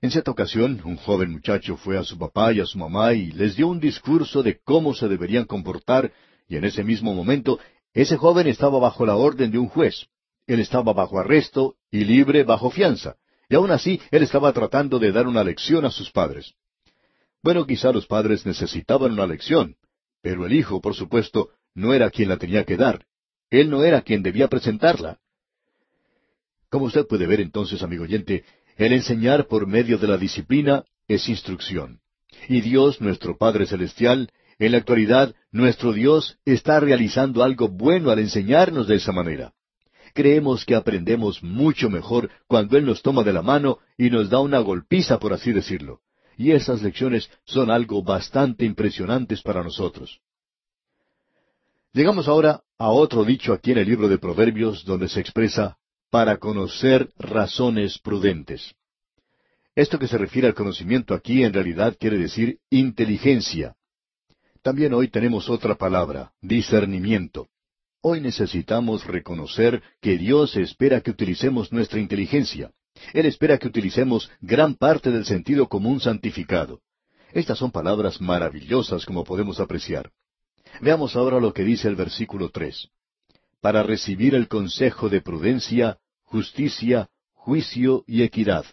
En 0.00 0.12
cierta 0.12 0.30
ocasión, 0.30 0.80
un 0.84 0.98
joven 0.98 1.32
muchacho 1.32 1.76
fue 1.76 1.98
a 1.98 2.04
su 2.04 2.16
papá 2.16 2.52
y 2.52 2.60
a 2.60 2.64
su 2.64 2.78
mamá 2.78 3.12
y 3.12 3.32
les 3.32 3.56
dio 3.56 3.66
un 3.66 3.80
discurso 3.80 4.44
de 4.44 4.60
cómo 4.62 4.94
se 4.94 5.08
deberían 5.08 5.46
comportar, 5.46 6.12
y 6.48 6.54
en 6.54 6.64
ese 6.64 6.84
mismo 6.84 7.12
momento, 7.12 7.58
ese 7.92 8.16
joven 8.16 8.46
estaba 8.46 8.78
bajo 8.78 9.04
la 9.04 9.16
orden 9.16 9.50
de 9.50 9.58
un 9.58 9.66
juez. 9.66 10.06
Él 10.46 10.60
estaba 10.60 10.92
bajo 10.92 11.18
arresto 11.18 11.74
y 11.90 12.04
libre 12.04 12.44
bajo 12.44 12.70
fianza. 12.70 13.16
Y 13.48 13.56
aún 13.56 13.72
así, 13.72 14.00
él 14.12 14.22
estaba 14.22 14.52
tratando 14.52 15.00
de 15.00 15.10
dar 15.10 15.26
una 15.26 15.42
lección 15.42 15.84
a 15.84 15.90
sus 15.90 16.12
padres. 16.12 16.52
Bueno, 17.42 17.66
quizá 17.66 17.90
los 17.90 18.06
padres 18.06 18.46
necesitaban 18.46 19.12
una 19.12 19.26
lección, 19.26 19.76
pero 20.28 20.44
el 20.44 20.54
hijo, 20.54 20.80
por 20.80 20.96
supuesto, 20.96 21.50
no 21.72 21.94
era 21.94 22.10
quien 22.10 22.28
la 22.28 22.36
tenía 22.36 22.64
que 22.64 22.76
dar. 22.76 23.06
Él 23.48 23.70
no 23.70 23.84
era 23.84 24.02
quien 24.02 24.24
debía 24.24 24.48
presentarla. 24.48 25.20
Como 26.68 26.86
usted 26.86 27.06
puede 27.06 27.28
ver 27.28 27.40
entonces, 27.40 27.80
amigo 27.84 28.02
oyente, 28.02 28.42
el 28.76 28.92
enseñar 28.92 29.46
por 29.46 29.68
medio 29.68 29.98
de 29.98 30.08
la 30.08 30.18
disciplina 30.18 30.82
es 31.06 31.28
instrucción. 31.28 32.00
Y 32.48 32.60
Dios, 32.60 33.00
nuestro 33.00 33.36
Padre 33.38 33.66
Celestial, 33.66 34.32
en 34.58 34.72
la 34.72 34.78
actualidad, 34.78 35.32
nuestro 35.52 35.92
Dios 35.92 36.40
está 36.44 36.80
realizando 36.80 37.44
algo 37.44 37.68
bueno 37.68 38.10
al 38.10 38.18
enseñarnos 38.18 38.88
de 38.88 38.96
esa 38.96 39.12
manera 39.12 39.52
creemos 40.12 40.64
que 40.64 40.74
aprendemos 40.74 41.42
mucho 41.42 41.90
mejor 41.90 42.30
cuando 42.48 42.78
Él 42.78 42.86
nos 42.86 43.02
toma 43.02 43.22
de 43.22 43.34
la 43.34 43.42
mano 43.42 43.80
y 43.98 44.08
nos 44.08 44.30
da 44.30 44.40
una 44.40 44.60
golpiza, 44.60 45.18
por 45.18 45.34
así 45.34 45.52
decirlo. 45.52 46.00
Y 46.36 46.52
esas 46.52 46.82
lecciones 46.82 47.30
son 47.44 47.70
algo 47.70 48.02
bastante 48.02 48.64
impresionantes 48.64 49.42
para 49.42 49.62
nosotros. 49.62 50.20
Llegamos 51.92 52.28
ahora 52.28 52.62
a 52.78 52.90
otro 52.90 53.24
dicho 53.24 53.54
aquí 53.54 53.72
en 53.72 53.78
el 53.78 53.88
libro 53.88 54.08
de 54.08 54.18
Proverbios 54.18 54.84
donde 54.84 55.08
se 55.08 55.20
expresa 55.20 55.78
para 56.10 56.36
conocer 56.36 57.10
razones 57.18 57.98
prudentes. 57.98 58.74
Esto 59.74 59.98
que 59.98 60.08
se 60.08 60.18
refiere 60.18 60.48
al 60.48 60.54
conocimiento 60.54 61.14
aquí 61.14 61.42
en 61.42 61.52
realidad 61.52 61.96
quiere 61.98 62.18
decir 62.18 62.58
inteligencia. 62.70 63.76
También 64.62 64.94
hoy 64.94 65.08
tenemos 65.08 65.48
otra 65.48 65.76
palabra, 65.76 66.32
discernimiento. 66.40 67.48
Hoy 68.00 68.20
necesitamos 68.20 69.06
reconocer 69.06 69.82
que 70.00 70.16
Dios 70.18 70.56
espera 70.56 71.00
que 71.00 71.10
utilicemos 71.10 71.72
nuestra 71.72 72.00
inteligencia. 72.00 72.72
Él 73.12 73.26
espera 73.26 73.58
que 73.58 73.68
utilicemos 73.68 74.30
gran 74.40 74.74
parte 74.74 75.10
del 75.10 75.24
sentido 75.24 75.68
común 75.68 76.00
santificado. 76.00 76.80
Estas 77.32 77.58
son 77.58 77.70
palabras 77.70 78.20
maravillosas 78.20 79.04
como 79.04 79.24
podemos 79.24 79.60
apreciar. 79.60 80.10
Veamos 80.80 81.16
ahora 81.16 81.40
lo 81.40 81.52
que 81.52 81.64
dice 81.64 81.88
el 81.88 81.96
versículo 81.96 82.50
tres. 82.50 82.88
Para 83.60 83.82
recibir 83.82 84.34
el 84.34 84.48
consejo 84.48 85.08
de 85.08 85.20
prudencia, 85.20 85.98
justicia, 86.24 87.08
juicio 87.32 88.04
y 88.06 88.22
equidad. 88.22 88.64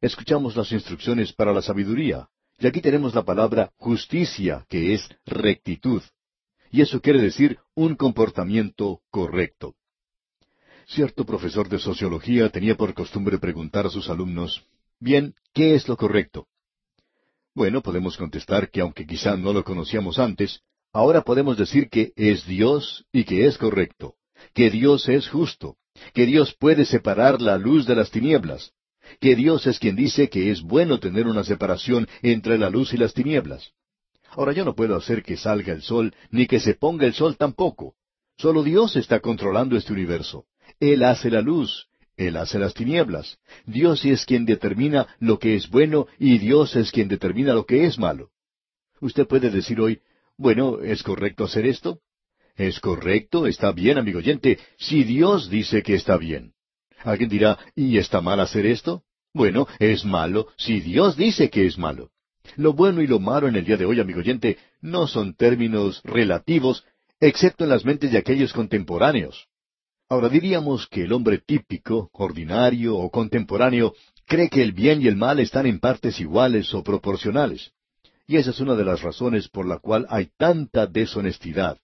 Escuchamos 0.00 0.56
las 0.56 0.70
instrucciones 0.72 1.32
para 1.32 1.52
la 1.52 1.62
sabiduría, 1.62 2.28
y 2.58 2.66
aquí 2.66 2.80
tenemos 2.80 3.14
la 3.14 3.24
palabra 3.24 3.72
justicia, 3.76 4.64
que 4.68 4.94
es 4.94 5.08
rectitud 5.24 6.02
y 6.74 6.82
eso 6.82 7.00
quiere 7.00 7.22
decir 7.22 7.60
un 7.76 7.94
comportamiento 7.94 9.00
correcto. 9.08 9.76
Cierto 10.86 11.24
profesor 11.24 11.68
de 11.68 11.78
sociología 11.78 12.50
tenía 12.50 12.76
por 12.76 12.92
costumbre 12.94 13.38
preguntar 13.38 13.86
a 13.86 13.90
sus 13.90 14.08
alumnos, 14.10 14.64
bien, 15.00 15.34
¿qué 15.52 15.74
es 15.74 15.88
lo 15.88 15.96
correcto? 15.96 16.46
Bueno, 17.54 17.82
podemos 17.82 18.16
contestar 18.16 18.70
que 18.70 18.80
aunque 18.80 19.06
quizá 19.06 19.36
no 19.36 19.52
lo 19.52 19.64
conocíamos 19.64 20.18
antes, 20.18 20.60
ahora 20.92 21.22
podemos 21.22 21.56
decir 21.56 21.88
que 21.88 22.12
es 22.16 22.46
Dios 22.46 23.06
y 23.12 23.24
que 23.24 23.46
es 23.46 23.56
correcto, 23.56 24.14
que 24.52 24.70
Dios 24.70 25.08
es 25.08 25.28
justo, 25.28 25.76
que 26.12 26.26
Dios 26.26 26.54
puede 26.54 26.84
separar 26.84 27.40
la 27.40 27.56
luz 27.56 27.86
de 27.86 27.94
las 27.94 28.10
tinieblas, 28.10 28.72
que 29.20 29.36
Dios 29.36 29.66
es 29.66 29.78
quien 29.78 29.96
dice 29.96 30.28
que 30.28 30.50
es 30.50 30.62
bueno 30.62 30.98
tener 30.98 31.26
una 31.26 31.44
separación 31.44 32.08
entre 32.22 32.58
la 32.58 32.70
luz 32.70 32.92
y 32.92 32.96
las 32.96 33.14
tinieblas. 33.14 33.72
Ahora 34.30 34.52
yo 34.52 34.64
no 34.64 34.74
puedo 34.74 34.96
hacer 34.96 35.22
que 35.22 35.36
salga 35.36 35.72
el 35.72 35.82
sol, 35.82 36.14
ni 36.30 36.46
que 36.46 36.60
se 36.60 36.74
ponga 36.74 37.06
el 37.06 37.14
sol 37.14 37.36
tampoco. 37.36 37.94
Solo 38.36 38.64
Dios 38.64 38.96
está 38.96 39.20
controlando 39.20 39.76
este 39.76 39.92
universo. 39.92 40.46
Él 40.92 41.02
hace 41.02 41.30
la 41.30 41.40
luz, 41.40 41.86
Él 42.14 42.36
hace 42.36 42.58
las 42.58 42.74
tinieblas. 42.74 43.38
Dios 43.64 44.04
es 44.04 44.26
quien 44.26 44.44
determina 44.44 45.06
lo 45.18 45.38
que 45.38 45.54
es 45.54 45.70
bueno 45.70 46.06
y 46.18 46.36
Dios 46.36 46.76
es 46.76 46.92
quien 46.92 47.08
determina 47.08 47.54
lo 47.54 47.64
que 47.64 47.86
es 47.86 47.98
malo. 47.98 48.28
Usted 49.00 49.26
puede 49.26 49.48
decir 49.48 49.80
hoy, 49.80 50.00
bueno, 50.36 50.80
¿es 50.82 51.02
correcto 51.02 51.44
hacer 51.44 51.64
esto? 51.64 52.00
Es 52.54 52.80
correcto, 52.80 53.46
está 53.46 53.72
bien, 53.72 53.96
amigo 53.96 54.18
oyente, 54.18 54.58
si 54.76 55.04
Dios 55.04 55.48
dice 55.48 55.82
que 55.82 55.94
está 55.94 56.18
bien. 56.18 56.52
Alguien 57.02 57.30
dirá, 57.30 57.58
¿y 57.74 57.96
está 57.96 58.20
mal 58.20 58.38
hacer 58.40 58.66
esto? 58.66 59.04
Bueno, 59.32 59.66
es 59.78 60.04
malo 60.04 60.48
si 60.58 60.80
Dios 60.80 61.16
dice 61.16 61.48
que 61.48 61.64
es 61.64 61.78
malo. 61.78 62.10
Lo 62.56 62.74
bueno 62.74 63.00
y 63.00 63.06
lo 63.06 63.20
malo 63.20 63.48
en 63.48 63.56
el 63.56 63.64
día 63.64 63.78
de 63.78 63.86
hoy, 63.86 64.00
amigo 64.00 64.18
oyente, 64.18 64.58
no 64.82 65.06
son 65.06 65.34
términos 65.34 66.02
relativos, 66.04 66.84
excepto 67.20 67.64
en 67.64 67.70
las 67.70 67.86
mentes 67.86 68.12
de 68.12 68.18
aquellos 68.18 68.52
contemporáneos. 68.52 69.48
Ahora 70.08 70.28
diríamos 70.28 70.86
que 70.86 71.04
el 71.04 71.12
hombre 71.12 71.38
típico, 71.38 72.10
ordinario 72.12 72.96
o 72.96 73.10
contemporáneo 73.10 73.94
cree 74.26 74.50
que 74.50 74.62
el 74.62 74.72
bien 74.72 75.00
y 75.02 75.08
el 75.08 75.16
mal 75.16 75.40
están 75.40 75.66
en 75.66 75.80
partes 75.80 76.20
iguales 76.20 76.72
o 76.74 76.82
proporcionales. 76.82 77.72
Y 78.26 78.36
esa 78.36 78.50
es 78.50 78.60
una 78.60 78.74
de 78.74 78.84
las 78.84 79.02
razones 79.02 79.48
por 79.48 79.66
la 79.66 79.78
cual 79.78 80.06
hay 80.08 80.30
tanta 80.36 80.86
deshonestidad, 80.86 81.78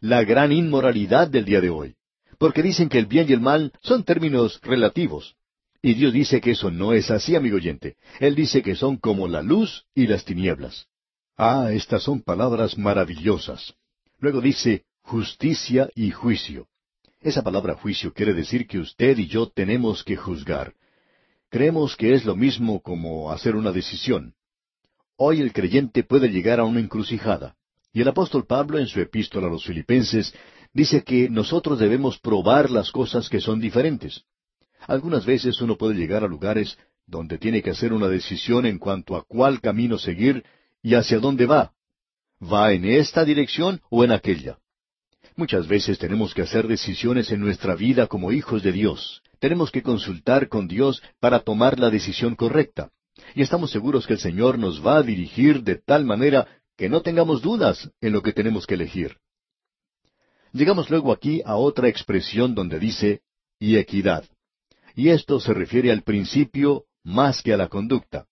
la 0.00 0.24
gran 0.24 0.52
inmoralidad 0.52 1.28
del 1.28 1.44
día 1.44 1.60
de 1.60 1.70
hoy. 1.70 1.94
Porque 2.38 2.62
dicen 2.62 2.88
que 2.88 2.98
el 2.98 3.06
bien 3.06 3.26
y 3.28 3.32
el 3.32 3.40
mal 3.40 3.72
son 3.80 4.04
términos 4.04 4.60
relativos. 4.62 5.36
Y 5.82 5.94
Dios 5.94 6.12
dice 6.12 6.40
que 6.40 6.52
eso 6.52 6.70
no 6.70 6.92
es 6.92 7.10
así, 7.10 7.36
amigo 7.36 7.56
oyente. 7.56 7.96
Él 8.18 8.34
dice 8.34 8.62
que 8.62 8.74
son 8.74 8.96
como 8.96 9.28
la 9.28 9.42
luz 9.42 9.84
y 9.94 10.06
las 10.06 10.24
tinieblas. 10.24 10.86
Ah, 11.36 11.70
estas 11.72 12.02
son 12.02 12.22
palabras 12.22 12.78
maravillosas. 12.78 13.74
Luego 14.18 14.40
dice 14.40 14.84
justicia 15.02 15.90
y 15.94 16.10
juicio. 16.10 16.66
Esa 17.24 17.42
palabra 17.42 17.74
juicio 17.74 18.12
quiere 18.12 18.34
decir 18.34 18.66
que 18.66 18.78
usted 18.78 19.16
y 19.16 19.26
yo 19.28 19.48
tenemos 19.48 20.04
que 20.04 20.14
juzgar. 20.14 20.74
Creemos 21.48 21.96
que 21.96 22.12
es 22.12 22.26
lo 22.26 22.36
mismo 22.36 22.82
como 22.82 23.32
hacer 23.32 23.56
una 23.56 23.72
decisión. 23.72 24.34
Hoy 25.16 25.40
el 25.40 25.54
creyente 25.54 26.04
puede 26.04 26.28
llegar 26.28 26.60
a 26.60 26.64
una 26.64 26.80
encrucijada. 26.80 27.56
Y 27.94 28.02
el 28.02 28.08
apóstol 28.08 28.44
Pablo 28.44 28.78
en 28.78 28.88
su 28.88 29.00
epístola 29.00 29.46
a 29.46 29.50
los 29.50 29.64
filipenses 29.64 30.34
dice 30.74 31.02
que 31.02 31.30
nosotros 31.30 31.78
debemos 31.78 32.18
probar 32.18 32.70
las 32.70 32.90
cosas 32.90 33.30
que 33.30 33.40
son 33.40 33.58
diferentes. 33.58 34.26
Algunas 34.86 35.24
veces 35.24 35.58
uno 35.62 35.78
puede 35.78 35.94
llegar 35.94 36.24
a 36.24 36.28
lugares 36.28 36.76
donde 37.06 37.38
tiene 37.38 37.62
que 37.62 37.70
hacer 37.70 37.94
una 37.94 38.08
decisión 38.08 38.66
en 38.66 38.78
cuanto 38.78 39.16
a 39.16 39.24
cuál 39.24 39.62
camino 39.62 39.96
seguir 39.96 40.44
y 40.82 40.92
hacia 40.92 41.20
dónde 41.20 41.46
va. 41.46 41.72
¿Va 42.42 42.74
en 42.74 42.84
esta 42.84 43.24
dirección 43.24 43.80
o 43.88 44.04
en 44.04 44.12
aquella? 44.12 44.58
Muchas 45.36 45.66
veces 45.66 45.98
tenemos 45.98 46.32
que 46.32 46.42
hacer 46.42 46.68
decisiones 46.68 47.30
en 47.32 47.40
nuestra 47.40 47.74
vida 47.74 48.06
como 48.06 48.32
hijos 48.32 48.62
de 48.62 48.72
Dios. 48.72 49.22
Tenemos 49.40 49.70
que 49.70 49.82
consultar 49.82 50.48
con 50.48 50.68
Dios 50.68 51.02
para 51.20 51.40
tomar 51.40 51.78
la 51.78 51.90
decisión 51.90 52.36
correcta 52.36 52.90
y 53.34 53.42
estamos 53.42 53.70
seguros 53.70 54.06
que 54.06 54.14
el 54.14 54.18
Señor 54.18 54.58
nos 54.58 54.84
va 54.84 54.98
a 54.98 55.02
dirigir 55.02 55.62
de 55.62 55.76
tal 55.76 56.04
manera 56.04 56.46
que 56.76 56.88
no 56.88 57.02
tengamos 57.02 57.42
dudas 57.42 57.90
en 58.00 58.12
lo 58.12 58.22
que 58.22 58.32
tenemos 58.32 58.66
que 58.66 58.74
elegir. 58.74 59.16
Llegamos 60.52 60.90
luego 60.90 61.12
aquí 61.12 61.42
a 61.44 61.56
otra 61.56 61.88
expresión 61.88 62.54
donde 62.54 62.78
dice 62.78 63.22
y 63.58 63.76
equidad. 63.76 64.24
Y 64.94 65.08
esto 65.08 65.40
se 65.40 65.52
refiere 65.52 65.90
al 65.90 66.02
principio 66.02 66.84
más 67.02 67.42
que 67.42 67.52
a 67.52 67.56
la 67.56 67.68
conducta. 67.68 68.26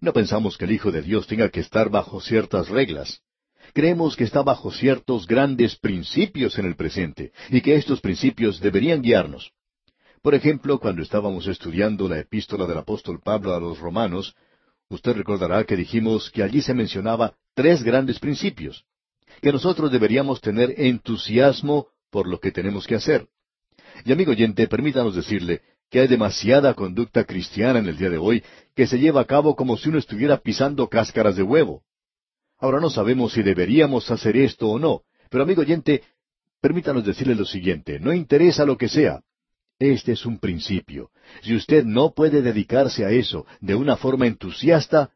No 0.00 0.12
pensamos 0.12 0.58
que 0.58 0.64
el 0.64 0.72
Hijo 0.72 0.90
de 0.90 1.02
Dios 1.02 1.26
tenga 1.26 1.48
que 1.48 1.60
estar 1.60 1.90
bajo 1.90 2.20
ciertas 2.20 2.68
reglas. 2.68 3.22
Creemos 3.72 4.16
que 4.16 4.24
está 4.24 4.42
bajo 4.42 4.70
ciertos 4.70 5.26
grandes 5.26 5.76
principios 5.76 6.58
en 6.58 6.66
el 6.66 6.76
presente 6.76 7.32
y 7.50 7.60
que 7.60 7.74
estos 7.74 8.00
principios 8.00 8.60
deberían 8.60 9.02
guiarnos. 9.02 9.52
Por 10.22 10.34
ejemplo, 10.34 10.78
cuando 10.78 11.02
estábamos 11.02 11.46
estudiando 11.46 12.08
la 12.08 12.18
epístola 12.18 12.66
del 12.66 12.78
apóstol 12.78 13.20
Pablo 13.22 13.54
a 13.54 13.60
los 13.60 13.78
romanos, 13.78 14.34
usted 14.88 15.12
recordará 15.12 15.64
que 15.64 15.76
dijimos 15.76 16.30
que 16.30 16.42
allí 16.42 16.62
se 16.62 16.74
mencionaba 16.74 17.34
tres 17.54 17.82
grandes 17.82 18.18
principios, 18.18 18.84
que 19.42 19.52
nosotros 19.52 19.90
deberíamos 19.90 20.40
tener 20.40 20.74
entusiasmo 20.78 21.88
por 22.10 22.26
lo 22.26 22.40
que 22.40 22.52
tenemos 22.52 22.86
que 22.86 22.94
hacer. 22.94 23.28
Y 24.04 24.12
amigo 24.12 24.32
oyente, 24.32 24.66
permítanos 24.66 25.14
decirle 25.14 25.62
que 25.90 26.00
hay 26.00 26.08
demasiada 26.08 26.74
conducta 26.74 27.24
cristiana 27.24 27.78
en 27.78 27.86
el 27.86 27.96
día 27.96 28.10
de 28.10 28.18
hoy 28.18 28.42
que 28.74 28.86
se 28.86 28.98
lleva 28.98 29.20
a 29.20 29.26
cabo 29.26 29.54
como 29.54 29.76
si 29.76 29.88
uno 29.88 29.98
estuviera 29.98 30.38
pisando 30.38 30.88
cáscaras 30.88 31.36
de 31.36 31.42
huevo. 31.42 31.82
Ahora 32.64 32.80
no 32.80 32.88
sabemos 32.88 33.34
si 33.34 33.42
deberíamos 33.42 34.10
hacer 34.10 34.38
esto 34.38 34.70
o 34.70 34.78
no, 34.78 35.02
pero 35.28 35.42
amigo 35.42 35.60
oyente, 35.60 36.02
permítanos 36.62 37.04
decirle 37.04 37.34
lo 37.34 37.44
siguiente, 37.44 38.00
no 38.00 38.14
interesa 38.14 38.64
lo 38.64 38.78
que 38.78 38.88
sea, 38.88 39.20
este 39.78 40.12
es 40.12 40.24
un 40.24 40.38
principio. 40.38 41.10
Si 41.42 41.54
usted 41.54 41.84
no 41.84 42.14
puede 42.14 42.40
dedicarse 42.40 43.04
a 43.04 43.10
eso 43.10 43.44
de 43.60 43.74
una 43.74 43.98
forma 43.98 44.26
entusiasta, 44.26 45.10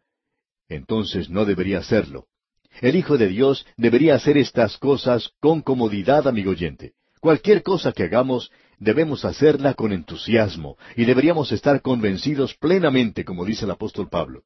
entonces 0.68 1.30
no 1.30 1.46
debería 1.46 1.78
hacerlo. 1.78 2.26
El 2.82 2.96
Hijo 2.96 3.16
de 3.16 3.28
Dios 3.28 3.64
debería 3.78 4.16
hacer 4.16 4.37
estas 4.37 4.76
cosas 4.76 5.30
con 5.40 5.62
comodidad, 5.62 6.28
amigo 6.28 6.50
oyente. 6.50 6.92
Cualquier 7.18 7.62
cosa 7.62 7.92
que 7.92 8.02
hagamos, 8.02 8.52
debemos 8.78 9.24
hacerla 9.24 9.72
con 9.72 9.94
entusiasmo 9.94 10.76
y 10.96 11.06
deberíamos 11.06 11.50
estar 11.50 11.80
convencidos 11.80 12.54
plenamente, 12.56 13.24
como 13.24 13.46
dice 13.46 13.64
el 13.64 13.70
apóstol 13.70 14.11
Pablo. 14.11 14.42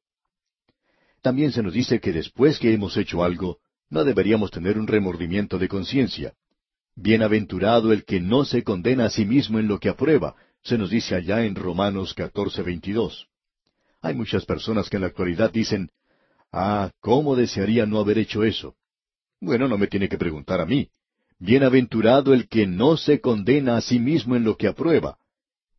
También 1.23 1.53
se 1.53 1.63
nos 1.63 1.73
dice 1.73 2.01
que 2.01 2.11
después 2.11 2.59
que 2.59 2.73
hemos 2.73 2.97
hecho 2.97 3.23
algo, 3.23 3.59
no 3.89 4.03
deberíamos 4.03 4.51
tener 4.51 4.77
un 4.77 4.87
remordimiento 4.87 5.57
de 5.57 5.69
conciencia. 5.69 6.33
Bienaventurado 6.97 7.93
el 7.93 8.03
que 8.03 8.19
no 8.19 8.43
se 8.43 8.61
condena 8.61 9.05
a 9.05 9.09
sí 9.09 9.23
mismo 9.23 9.57
en 9.57 9.69
lo 9.69 9.79
que 9.79 9.87
aprueba, 9.87 10.35
se 10.63 10.77
nos 10.77 10.89
dice 10.89 11.15
allá 11.15 11.45
en 11.45 11.55
Romanos 11.55 12.13
14, 12.13 12.61
22. 12.61 13.27
Hay 14.01 14.15
muchas 14.15 14.45
personas 14.45 14.89
que 14.89 14.97
en 14.97 15.01
la 15.01 15.07
actualidad 15.07 15.49
dicen, 15.49 15.91
Ah, 16.51 16.91
¿cómo 16.99 17.37
desearía 17.37 17.85
no 17.85 17.99
haber 17.99 18.17
hecho 18.17 18.43
eso? 18.43 18.75
Bueno, 19.39 19.69
no 19.69 19.77
me 19.77 19.87
tiene 19.87 20.09
que 20.09 20.17
preguntar 20.17 20.59
a 20.59 20.65
mí. 20.65 20.89
Bienaventurado 21.39 22.33
el 22.33 22.49
que 22.49 22.67
no 22.67 22.97
se 22.97 23.21
condena 23.21 23.77
a 23.77 23.81
sí 23.81 23.97
mismo 23.97 24.35
en 24.35 24.43
lo 24.43 24.57
que 24.57 24.67
aprueba. 24.67 25.17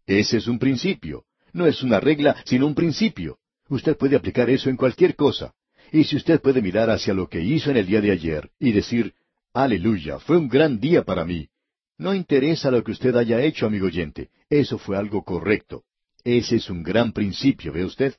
Ese 0.07 0.38
es 0.38 0.46
un 0.46 0.59
principio. 0.59 1.24
No 1.52 1.66
es 1.66 1.83
una 1.83 2.00
regla, 2.00 2.35
sino 2.46 2.66
un 2.66 2.74
principio. 2.74 3.38
Usted 3.68 3.96
puede 3.96 4.16
aplicar 4.16 4.50
eso 4.50 4.70
en 4.70 4.77
cualquier 4.77 5.16
cosa. 5.16 5.55
Y 5.92 6.05
si 6.05 6.16
usted 6.16 6.40
puede 6.40 6.61
mirar 6.61 6.90
hacia 6.90 7.14
lo 7.14 7.29
que 7.29 7.40
hizo 7.40 7.70
en 7.70 7.77
el 7.77 7.87
día 7.87 8.00
de 8.00 8.11
ayer 8.11 8.50
y 8.59 8.72
decir, 8.72 9.14
Aleluya, 9.53 10.18
fue 10.18 10.37
un 10.37 10.48
gran 10.48 10.81
día 10.81 11.05
para 11.05 11.24
mí. 11.24 11.48
No 11.96 12.12
interesa 12.12 12.72
lo 12.72 12.83
que 12.83 12.90
usted 12.90 13.14
haya 13.14 13.40
hecho, 13.40 13.66
amigo 13.66 13.87
oyente. 13.87 14.31
Eso 14.50 14.79
fue 14.79 14.96
algo 14.96 15.22
correcto. 15.22 15.85
Ese 16.24 16.57
es 16.57 16.68
un 16.68 16.83
gran 16.83 17.12
principio, 17.12 17.72
¿ve 17.72 17.85
usted? 17.85 18.14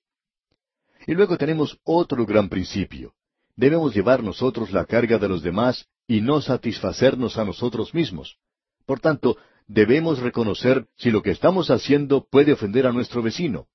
Y 1.05 1.13
luego 1.13 1.37
tenemos 1.37 1.77
otro 1.83 2.25
gran 2.25 2.47
principio. 2.47 3.13
Debemos 3.55 3.93
llevar 3.93 4.23
nosotros 4.23 4.71
la 4.71 4.85
carga 4.85 5.17
de 5.17 5.27
los 5.27 5.43
demás 5.43 5.87
y 6.07 6.21
no 6.21 6.41
satisfacernos 6.41 7.37
a 7.37 7.43
nosotros 7.43 7.93
mismos. 7.93 8.37
Por 8.85 8.99
tanto, 8.99 9.37
debemos 9.67 10.19
reconocer 10.19 10.87
si 10.97 11.11
lo 11.11 11.21
que 11.21 11.31
estamos 11.31 11.69
haciendo 11.69 12.25
puede 12.29 12.53
ofender 12.53 12.87
a 12.87 12.93
nuestro 12.93 13.21
vecino. 13.21 13.67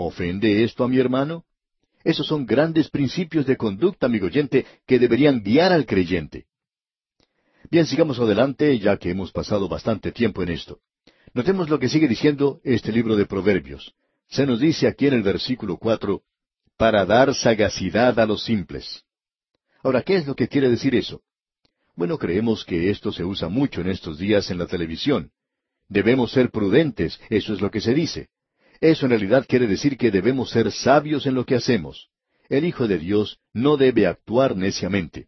¿Ofende 0.00 0.62
esto 0.62 0.84
a 0.84 0.88
mi 0.88 1.00
hermano? 1.00 1.44
Esos 2.04 2.24
son 2.28 2.46
grandes 2.46 2.88
principios 2.88 3.46
de 3.46 3.56
conducta, 3.56 4.06
amigo 4.06 4.26
oyente, 4.26 4.64
que 4.86 5.00
deberían 5.00 5.42
guiar 5.42 5.72
al 5.72 5.86
creyente. 5.86 6.46
Bien, 7.68 7.84
sigamos 7.84 8.20
adelante, 8.20 8.78
ya 8.78 8.96
que 8.96 9.10
hemos 9.10 9.32
pasado 9.32 9.68
bastante 9.68 10.12
tiempo 10.12 10.40
en 10.44 10.50
esto. 10.50 10.78
Notemos 11.34 11.68
lo 11.68 11.80
que 11.80 11.88
sigue 11.88 12.06
diciendo 12.06 12.60
este 12.62 12.92
libro 12.92 13.16
de 13.16 13.26
Proverbios. 13.26 13.92
Se 14.28 14.46
nos 14.46 14.60
dice 14.60 14.86
aquí 14.86 15.08
en 15.08 15.14
el 15.14 15.24
versículo 15.24 15.78
cuatro, 15.78 16.22
para 16.76 17.04
dar 17.04 17.34
sagacidad 17.34 18.20
a 18.20 18.26
los 18.26 18.44
simples. 18.44 19.02
Ahora, 19.82 20.02
¿qué 20.02 20.14
es 20.14 20.28
lo 20.28 20.36
que 20.36 20.46
quiere 20.46 20.70
decir 20.70 20.94
eso? 20.94 21.22
Bueno, 21.96 22.18
creemos 22.18 22.64
que 22.64 22.88
esto 22.90 23.10
se 23.10 23.24
usa 23.24 23.48
mucho 23.48 23.80
en 23.80 23.88
estos 23.88 24.16
días 24.16 24.48
en 24.52 24.58
la 24.58 24.68
televisión. 24.68 25.32
Debemos 25.88 26.30
ser 26.30 26.52
prudentes, 26.52 27.20
eso 27.30 27.52
es 27.52 27.60
lo 27.60 27.72
que 27.72 27.80
se 27.80 27.94
dice. 27.94 28.28
Eso 28.80 29.06
en 29.06 29.10
realidad 29.10 29.44
quiere 29.48 29.66
decir 29.66 29.96
que 29.96 30.10
debemos 30.10 30.50
ser 30.50 30.70
sabios 30.70 31.26
en 31.26 31.34
lo 31.34 31.44
que 31.44 31.56
hacemos. 31.56 32.08
El 32.48 32.64
Hijo 32.64 32.86
de 32.86 32.98
Dios 32.98 33.38
no 33.52 33.76
debe 33.76 34.06
actuar 34.06 34.56
neciamente. 34.56 35.26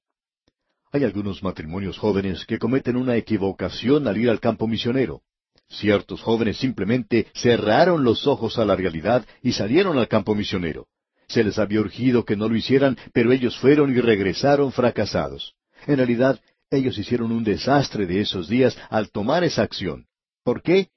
Hay 0.92 1.04
algunos 1.04 1.42
matrimonios 1.42 1.98
jóvenes 1.98 2.46
que 2.46 2.58
cometen 2.58 2.96
una 2.96 3.16
equivocación 3.16 4.08
al 4.08 4.16
ir 4.16 4.30
al 4.30 4.40
campo 4.40 4.66
misionero. 4.66 5.22
Ciertos 5.68 6.20
jóvenes 6.20 6.56
simplemente 6.56 7.28
cerraron 7.34 8.02
los 8.02 8.26
ojos 8.26 8.58
a 8.58 8.64
la 8.64 8.74
realidad 8.74 9.24
y 9.42 9.52
salieron 9.52 9.98
al 9.98 10.08
campo 10.08 10.34
misionero. 10.34 10.88
Se 11.28 11.44
les 11.44 11.58
había 11.60 11.80
urgido 11.80 12.24
que 12.24 12.34
no 12.34 12.48
lo 12.48 12.56
hicieran, 12.56 12.98
pero 13.12 13.30
ellos 13.30 13.56
fueron 13.56 13.96
y 13.96 14.00
regresaron 14.00 14.72
fracasados. 14.72 15.54
En 15.86 15.98
realidad, 15.98 16.40
ellos 16.70 16.98
hicieron 16.98 17.30
un 17.30 17.44
desastre 17.44 18.06
de 18.06 18.20
esos 18.20 18.48
días 18.48 18.76
al 18.90 19.10
tomar 19.10 19.44
esa 19.44 19.62
acción. 19.62 20.06
¿Por 20.42 20.62
qué? 20.62 20.88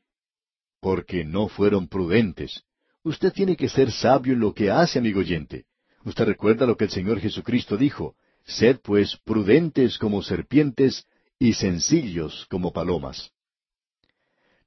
Porque 0.84 1.24
no 1.24 1.48
fueron 1.48 1.88
prudentes. 1.88 2.62
Usted 3.04 3.32
tiene 3.32 3.56
que 3.56 3.70
ser 3.70 3.90
sabio 3.90 4.34
en 4.34 4.42
lo 4.42 4.54
que 4.54 4.70
hace, 4.70 5.00
amigo 5.00 5.22
oyente. 5.22 5.64
Usted 6.04 6.26
recuerda 6.26 6.66
lo 6.66 6.76
que 6.76 6.84
el 6.84 6.92
Señor 6.92 7.22
Jesucristo 7.22 7.78
dijo, 7.78 8.16
Sed 8.44 8.82
pues 8.84 9.18
prudentes 9.24 9.98
como 9.98 10.22
serpientes 10.22 11.08
y 11.40 11.54
sencillos 11.54 12.46
como 12.50 12.74
palomas. 12.74 13.32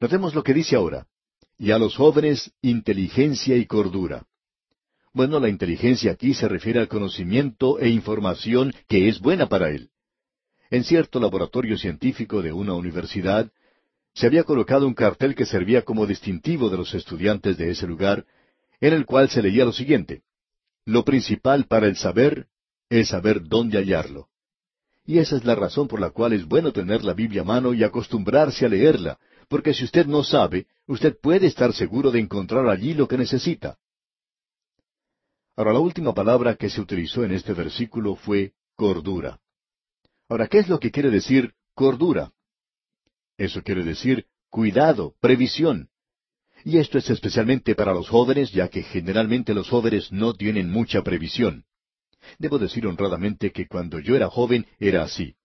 Notemos 0.01 0.35
lo 0.35 0.43
que 0.43 0.55
dice 0.55 0.75
ahora. 0.77 1.07
Y 1.59 1.71
a 1.71 1.79
los 1.79 1.95
jóvenes 1.97 2.51
inteligencia 2.63 3.55
y 3.55 3.67
cordura. 3.67 4.25
Bueno, 5.13 5.39
la 5.39 5.51
inteligencia 5.51 6.13
aquí 6.13 6.33
se 6.33 6.49
refiere 6.49 6.81
al 6.81 6.89
conocimiento 6.89 7.79
e 7.79 7.91
información 7.91 8.73
que 8.89 9.09
es 9.09 9.21
buena 9.21 9.51
para 9.51 9.69
él. 9.69 9.91
En 10.71 10.83
cierto 10.83 11.21
laboratorio 11.21 11.77
científico 11.77 12.41
de 12.41 12.55
una 12.55 12.73
universidad, 12.73 13.51
se 14.17 14.27
había 14.27 14.45
colocado 14.45 14.87
un 14.87 14.95
cartel 14.95 15.35
que 15.35 15.45
servía 15.45 15.83
como 15.83 16.07
distintivo 16.07 16.71
de 16.71 16.79
los 16.79 16.95
estudiantes 16.95 17.59
de 17.59 17.71
ese 17.71 17.87
lugar, 17.87 18.25
en 18.81 18.95
el 18.95 19.05
cual 19.05 19.29
se 19.29 19.43
leía 19.43 19.67
lo 19.67 19.73
siguiente. 19.73 20.23
Lo 20.87 21.05
principal 21.05 21.67
para 21.67 21.87
el 21.87 21.97
saber 21.97 22.47
es 22.89 23.09
saber 23.09 23.43
dónde 23.43 23.77
hallarlo. 23.77 24.29
Y 25.05 25.19
esa 25.19 25.37
es 25.37 25.45
la 25.45 25.55
razón 25.55 25.87
por 25.87 26.01
la 26.01 26.11
cual 26.11 26.33
es 26.33 26.47
bueno 26.47 26.73
tener 26.73 27.05
la 27.05 27.13
Biblia 27.13 27.43
a 27.43 27.45
mano 27.45 27.75
y 27.75 27.85
acostumbrarse 27.85 28.65
a 28.65 28.71
leerla, 28.71 29.19
porque 29.49 29.75
si 29.75 29.85
usted 29.85 30.07
no 30.07 30.25
sabe, 30.25 30.67
usted 30.87 31.19
puede 31.21 31.47
estar 31.47 31.75
seguro 31.75 32.11
de 32.11 32.21
encontrar 32.21 32.67
allí 32.69 32.95
lo 32.95 33.07
que 33.07 33.19
necesita. 33.19 33.77
Ahora, 35.57 35.75
la 35.75 35.81
última 35.81 36.15
palabra 36.15 36.55
que 36.55 36.71
se 36.71 36.81
utilizó 36.81 37.23
en 37.23 37.33
este 37.33 37.53
versículo 37.53 38.17
fue 38.17 38.55
cordura. 38.77 39.39
Ahora, 40.31 40.49
¿qué 40.49 40.61
es 40.61 40.69
lo 40.69 40.81
que 40.81 40.91
quiere 40.91 41.11
decir 41.11 41.53
cordura? 41.75 42.33
Eso 43.39 43.63
quiere 43.63 43.85
decir 43.85 44.27
cuidado, 44.51 45.15
previsión. 45.21 45.89
Y 46.65 46.79
esto 46.79 46.99
es 46.99 47.11
especialmente 47.11 47.75
para 47.75 47.93
los 47.93 48.09
jóvenes, 48.09 48.51
ya 48.53 48.69
que 48.69 48.83
generalmente 48.83 49.55
los 49.55 49.69
jóvenes 49.69 50.11
no 50.11 50.35
tienen 50.35 50.71
mucha 50.71 51.03
previsión. 51.03 51.65
Debo 52.39 52.59
decir 52.59 52.87
honradamente 52.87 53.53
que 53.53 53.67
cuando 53.67 54.01
yo 54.01 54.17
era 54.17 54.29
joven 54.29 54.67
era 54.81 55.03
así. 55.03 55.37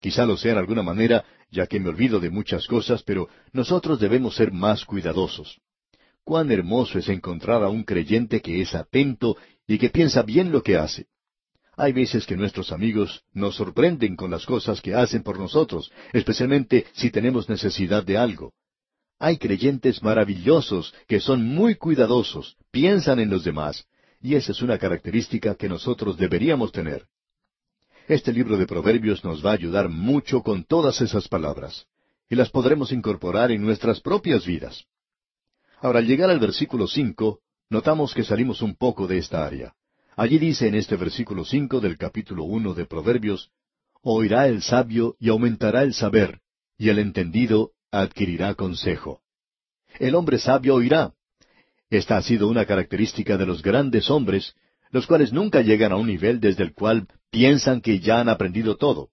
Quizá 0.00 0.26
lo 0.26 0.36
sea 0.36 0.52
en 0.52 0.58
alguna 0.58 0.82
manera, 0.82 1.24
ya 1.50 1.66
que 1.66 1.80
me 1.80 1.88
olvido 1.88 2.20
de 2.20 2.30
muchas 2.30 2.66
cosas, 2.66 3.02
pero 3.02 3.28
nosotros 3.52 4.00
debemos 4.00 4.36
ser 4.36 4.52
más 4.52 4.84
cuidadosos. 4.84 5.60
Cuán 6.24 6.52
hermoso 6.52 6.98
es 6.98 7.08
encontrar 7.08 7.62
a 7.62 7.68
un 7.68 7.82
creyente 7.82 8.40
que 8.40 8.60
es 8.62 8.74
atento 8.74 9.36
y 9.66 9.78
que 9.78 9.90
piensa 9.90 10.22
bien 10.22 10.52
lo 10.52 10.62
que 10.62 10.76
hace. 10.76 11.06
Hay 11.80 11.94
veces 11.94 12.26
que 12.26 12.36
nuestros 12.36 12.72
amigos 12.72 13.22
nos 13.32 13.54
sorprenden 13.54 14.14
con 14.14 14.30
las 14.30 14.44
cosas 14.44 14.82
que 14.82 14.94
hacen 14.94 15.22
por 15.22 15.38
nosotros, 15.38 15.90
especialmente 16.12 16.84
si 16.92 17.10
tenemos 17.10 17.48
necesidad 17.48 18.04
de 18.04 18.18
algo. 18.18 18.52
Hay 19.18 19.38
creyentes 19.38 20.02
maravillosos 20.02 20.92
que 21.08 21.20
son 21.20 21.42
muy 21.42 21.76
cuidadosos, 21.76 22.58
piensan 22.70 23.18
en 23.18 23.30
los 23.30 23.44
demás, 23.44 23.86
y 24.20 24.34
esa 24.34 24.52
es 24.52 24.60
una 24.60 24.76
característica 24.76 25.54
que 25.54 25.70
nosotros 25.70 26.18
deberíamos 26.18 26.70
tener. 26.70 27.06
Este 28.08 28.30
libro 28.30 28.58
de 28.58 28.66
Proverbios 28.66 29.24
nos 29.24 29.42
va 29.42 29.52
a 29.52 29.54
ayudar 29.54 29.88
mucho 29.88 30.42
con 30.42 30.64
todas 30.64 31.00
esas 31.00 31.28
palabras, 31.28 31.86
y 32.28 32.34
las 32.34 32.50
podremos 32.50 32.92
incorporar 32.92 33.52
en 33.52 33.62
nuestras 33.62 34.02
propias 34.02 34.44
vidas. 34.44 34.84
Ahora, 35.80 36.00
al 36.00 36.06
llegar 36.06 36.28
al 36.28 36.40
versículo 36.40 36.86
cinco, 36.86 37.40
notamos 37.70 38.12
que 38.12 38.22
salimos 38.22 38.60
un 38.60 38.76
poco 38.76 39.06
de 39.06 39.16
esta 39.16 39.46
área. 39.46 39.72
Allí 40.16 40.38
dice 40.38 40.68
en 40.68 40.74
este 40.74 40.96
versículo 40.96 41.44
cinco 41.44 41.80
del 41.80 41.96
capítulo 41.96 42.44
uno 42.44 42.74
de 42.74 42.86
Proverbios, 42.86 43.50
Oirá 44.02 44.48
el 44.48 44.62
sabio 44.62 45.16
y 45.18 45.28
aumentará 45.28 45.82
el 45.82 45.92
saber, 45.92 46.40
y 46.78 46.88
el 46.88 46.98
entendido 46.98 47.72
adquirirá 47.90 48.54
consejo. 48.54 49.20
El 49.98 50.14
hombre 50.14 50.38
sabio 50.38 50.76
oirá. 50.76 51.12
Esta 51.90 52.16
ha 52.16 52.22
sido 52.22 52.48
una 52.48 52.64
característica 52.64 53.36
de 53.36 53.44
los 53.44 53.62
grandes 53.62 54.10
hombres, 54.10 54.54
los 54.90 55.06
cuales 55.06 55.32
nunca 55.32 55.60
llegan 55.60 55.92
a 55.92 55.96
un 55.96 56.06
nivel 56.06 56.40
desde 56.40 56.62
el 56.62 56.72
cual 56.72 57.08
piensan 57.30 57.82
que 57.82 58.00
ya 58.00 58.20
han 58.20 58.30
aprendido 58.30 58.76
todo. 58.76 59.10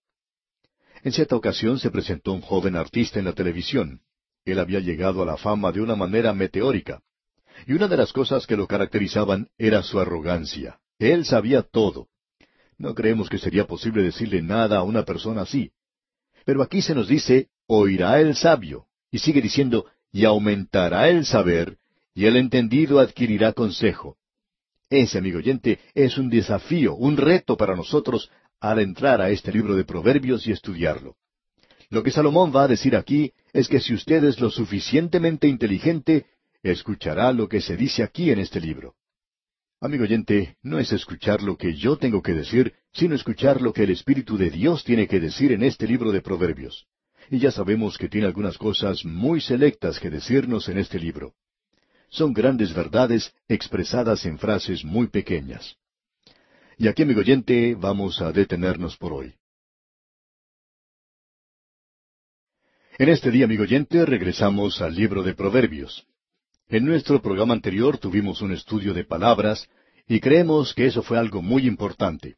En 1.03 1.11
cierta 1.11 1.35
ocasión 1.35 1.79
se 1.79 1.91
presentó 1.91 2.31
un 2.31 2.41
joven 2.41 2.75
artista 2.75 3.19
en 3.19 3.25
la 3.25 3.33
televisión. 3.33 4.01
Él 4.45 4.59
había 4.59 4.79
llegado 4.79 5.21
a 5.21 5.25
la 5.25 5.37
fama 5.37 5.71
de 5.71 5.81
una 5.81 5.95
manera 5.95 6.33
meteórica. 6.33 7.01
Y 7.65 7.73
una 7.73 7.87
de 7.87 7.97
las 7.97 8.13
cosas 8.13 8.47
que 8.47 8.55
lo 8.55 8.67
caracterizaban 8.67 9.49
era 9.57 9.83
su 9.83 9.99
arrogancia. 9.99 10.79
Él 10.99 11.25
sabía 11.25 11.61
todo. 11.61 12.07
No 12.77 12.93
creemos 12.93 13.29
que 13.29 13.37
sería 13.37 13.65
posible 13.65 14.03
decirle 14.03 14.41
nada 14.41 14.77
a 14.77 14.83
una 14.83 15.03
persona 15.03 15.41
así. 15.41 15.71
Pero 16.45 16.61
aquí 16.61 16.81
se 16.81 16.95
nos 16.95 17.07
dice, 17.07 17.49
oirá 17.67 18.19
el 18.19 18.35
sabio. 18.35 18.85
Y 19.11 19.19
sigue 19.19 19.41
diciendo, 19.41 19.85
y 20.11 20.25
aumentará 20.25 21.09
el 21.09 21.25
saber, 21.25 21.77
y 22.13 22.25
el 22.25 22.35
entendido 22.35 22.99
adquirirá 22.99 23.53
consejo. 23.53 24.17
Ese, 24.89 25.17
amigo 25.17 25.39
oyente, 25.39 25.79
es 25.93 26.17
un 26.17 26.29
desafío, 26.29 26.95
un 26.95 27.17
reto 27.17 27.57
para 27.57 27.75
nosotros 27.75 28.31
al 28.59 28.79
entrar 28.79 29.21
a 29.21 29.29
este 29.29 29.51
libro 29.51 29.75
de 29.75 29.83
Proverbios 29.83 30.47
y 30.47 30.51
estudiarlo. 30.51 31.15
Lo 31.89 32.03
que 32.03 32.11
Salomón 32.11 32.53
va 32.55 32.63
a 32.63 32.67
decir 32.67 32.95
aquí 32.95 33.33
es 33.53 33.67
que 33.67 33.79
si 33.79 33.93
usted 33.93 34.23
es 34.23 34.39
lo 34.39 34.49
suficientemente 34.49 35.47
inteligente, 35.47 36.25
escuchará 36.63 37.31
lo 37.31 37.47
que 37.47 37.61
se 37.61 37.77
dice 37.77 38.03
aquí 38.03 38.31
en 38.31 38.39
este 38.39 38.59
libro. 38.59 38.95
Amigo 39.79 40.05
oyente, 40.05 40.57
no 40.63 40.79
es 40.79 40.91
escuchar 40.91 41.43
lo 41.43 41.55
que 41.55 41.75
yo 41.75 41.97
tengo 41.97 42.23
que 42.23 42.33
decir, 42.33 42.73
sino 42.93 43.13
escuchar 43.13 43.61
lo 43.61 43.73
que 43.73 43.83
el 43.83 43.91
Espíritu 43.91 44.35
de 44.35 44.49
Dios 44.49 44.83
tiene 44.83 45.07
que 45.07 45.19
decir 45.19 45.51
en 45.51 45.61
este 45.61 45.85
libro 45.85 46.11
de 46.11 46.21
Proverbios. 46.21 46.87
Y 47.29 47.37
ya 47.37 47.51
sabemos 47.51 47.95
que 47.95 48.09
tiene 48.09 48.25
algunas 48.25 48.57
cosas 48.57 49.05
muy 49.05 49.39
selectas 49.39 49.99
que 49.99 50.09
decirnos 50.09 50.67
en 50.69 50.79
este 50.79 50.99
libro. 50.99 51.35
Son 52.09 52.33
grandes 52.33 52.73
verdades 52.73 53.31
expresadas 53.47 54.25
en 54.25 54.39
frases 54.39 54.83
muy 54.83 55.07
pequeñas. 55.07 55.75
Y 56.77 56.87
aquí, 56.87 57.03
amigo 57.03 57.19
oyente, 57.19 57.75
vamos 57.75 58.19
a 58.19 58.31
detenernos 58.31 58.97
por 58.97 59.13
hoy. 59.13 59.35
En 62.97 63.09
este 63.09 63.29
día, 63.29 63.45
amigo 63.45 63.61
oyente, 63.61 64.03
regresamos 64.07 64.81
al 64.81 64.95
libro 64.95 65.21
de 65.21 65.35
Proverbios. 65.35 66.07
En 66.69 66.83
nuestro 66.83 67.21
programa 67.21 67.53
anterior 67.53 67.97
tuvimos 67.97 68.41
un 68.41 68.51
estudio 68.51 68.93
de 68.93 69.05
palabras 69.05 69.69
y 70.05 70.19
creemos 70.19 70.73
que 70.73 70.87
eso 70.87 71.01
fue 71.01 71.17
algo 71.17 71.41
muy 71.41 71.65
importante. 71.65 72.35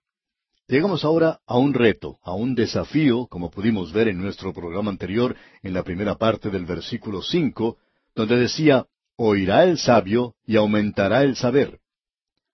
Llegamos 0.67 1.03
ahora 1.03 1.39
a 1.47 1.57
un 1.57 1.73
reto, 1.73 2.19
a 2.21 2.35
un 2.35 2.53
desafío, 2.53 3.25
como 3.25 3.49
pudimos 3.49 3.91
ver 3.91 4.07
en 4.07 4.19
nuestro 4.19 4.53
programa 4.53 4.91
anterior, 4.91 5.35
en 5.63 5.73
la 5.73 5.81
primera 5.81 6.13
parte 6.13 6.51
del 6.51 6.65
versículo 6.65 7.23
cinco, 7.23 7.77
donde 8.13 8.37
decía, 8.37 8.85
oirá 9.15 9.63
el 9.63 9.79
sabio 9.79 10.35
y 10.45 10.57
aumentará 10.57 11.23
el 11.23 11.35
saber. 11.35 11.79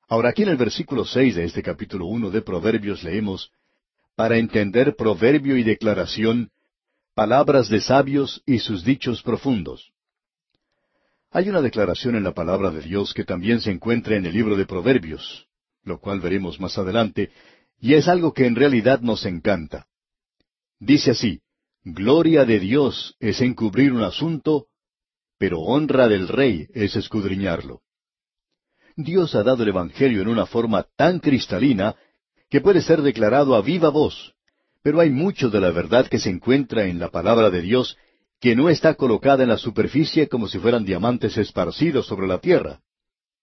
Ahora 0.07 0.29
aquí 0.29 0.43
en 0.43 0.49
el 0.49 0.57
versículo 0.57 1.03
seis 1.03 1.35
de 1.35 1.43
este 1.43 1.61
capítulo 1.61 2.05
uno 2.05 2.29
de 2.29 2.41
Proverbios 2.41 3.03
leemos, 3.03 3.51
para 4.15 4.37
entender 4.37 4.95
proverbio 4.95 5.57
y 5.57 5.63
declaración, 5.63 6.51
palabras 7.13 7.67
de 7.67 7.81
sabios 7.81 8.41
y 8.45 8.59
sus 8.59 8.85
dichos 8.85 9.21
profundos. 9.21 9.91
Hay 11.31 11.49
una 11.49 11.61
declaración 11.61 12.15
en 12.15 12.23
la 12.23 12.33
palabra 12.33 12.71
de 12.71 12.81
Dios 12.81 13.13
que 13.13 13.25
también 13.25 13.61
se 13.61 13.71
encuentra 13.71 14.15
en 14.15 14.25
el 14.25 14.33
libro 14.33 14.55
de 14.55 14.65
Proverbios, 14.65 15.47
lo 15.83 15.99
cual 15.99 16.19
veremos 16.19 16.59
más 16.59 16.77
adelante, 16.77 17.31
y 17.79 17.93
es 17.93 18.07
algo 18.07 18.33
que 18.33 18.45
en 18.45 18.55
realidad 18.55 19.01
nos 19.01 19.25
encanta. 19.25 19.87
Dice 20.79 21.11
así, 21.11 21.41
Gloria 21.83 22.45
de 22.45 22.59
Dios 22.59 23.15
es 23.19 23.41
encubrir 23.41 23.93
un 23.93 24.01
asunto, 24.01 24.67
pero 25.37 25.59
honra 25.59 26.07
del 26.07 26.27
rey 26.27 26.67
es 26.73 26.95
escudriñarlo. 26.95 27.81
Dios 28.95 29.35
ha 29.35 29.43
dado 29.43 29.63
el 29.63 29.69
Evangelio 29.69 30.21
en 30.21 30.29
una 30.29 30.45
forma 30.45 30.87
tan 30.95 31.19
cristalina 31.19 31.95
que 32.49 32.61
puede 32.61 32.81
ser 32.81 33.01
declarado 33.01 33.55
a 33.55 33.61
viva 33.61 33.89
voz, 33.89 34.33
pero 34.81 34.99
hay 34.99 35.09
mucho 35.09 35.49
de 35.49 35.59
la 35.59 35.71
verdad 35.71 36.07
que 36.07 36.19
se 36.19 36.29
encuentra 36.29 36.85
en 36.85 36.99
la 36.99 37.09
palabra 37.09 37.49
de 37.49 37.61
Dios 37.61 37.97
que 38.45 38.55
no 38.55 38.69
está 38.69 38.93
colocada 38.93 39.41
en 39.41 39.49
la 39.49 39.57
superficie 39.57 40.27
como 40.27 40.47
si 40.47 40.59
fueran 40.59 40.85
diamantes 40.85 41.35
esparcidos 41.35 42.05
sobre 42.05 42.27
la 42.27 42.37
tierra. 42.37 42.79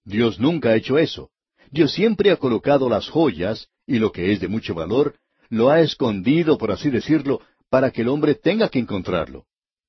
Dios 0.05 0.38
nunca 0.38 0.68
ha 0.68 0.76
hecho 0.76 0.96
eso. 0.96 1.30
Dios 1.72 1.92
siempre 1.92 2.30
ha 2.30 2.36
colocado 2.36 2.88
las 2.88 3.09
joyas, 3.09 3.66
y 3.84 3.98
lo 3.98 4.12
que 4.12 4.30
es 4.30 4.38
de 4.38 4.46
mucho 4.46 4.76
valor, 4.76 5.16
lo 5.48 5.70
ha 5.70 5.80
escondido, 5.80 6.57
por 6.57 6.70
así 6.70 6.88
decirlo, 6.88 7.40
para 7.68 7.90
que 7.90 8.03
el 8.03 8.09
hombre 8.11 8.36
tenga 8.36 8.68
que 8.68 8.78
encontrarlo. 8.78 9.46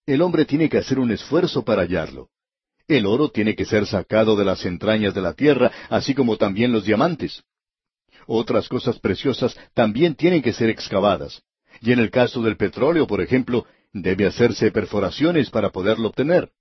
El 0.08 0.24
hombre 0.24 0.46
tiene 0.46 0.68
que 0.68 0.80
hacer 0.80 0.98
un 0.98 1.12
esfuerzo 1.12 1.64
para 1.64 1.84
hallarlo. 1.84 2.30
El 2.88 3.06
oro 3.06 3.30
tiene 3.30 3.56
que 3.56 3.66
ser 3.66 3.86
sacado 3.86 4.36
de 4.36 4.46
las 4.46 4.66
entrañas 4.66 5.14
de 5.14 5.22
la 5.22 5.34
tierra, 5.34 5.72
así 5.92 6.16
como 6.16 6.38
también 6.38 6.72
los 6.72 6.86
diamantes. 6.86 7.44
Otras 8.26 8.68
cosas 8.68 8.98
preciosas 8.98 9.56
también 9.76 10.16
tienen 10.16 10.42
que 10.42 10.54
ser 10.54 10.72
excavadas. 10.72 11.44
Y 11.82 11.92
en 11.92 12.00
el 12.00 12.10
caso 12.10 12.42
del 12.42 12.58
petróleo, 12.58 13.06
por 13.06 13.22
ejemplo, 13.22 13.68
debe 13.94 14.26
hacerse 14.26 14.72
perforaciones 14.72 15.50
para 15.50 15.70
poderlo 15.70 16.10
obtener. 16.10 16.52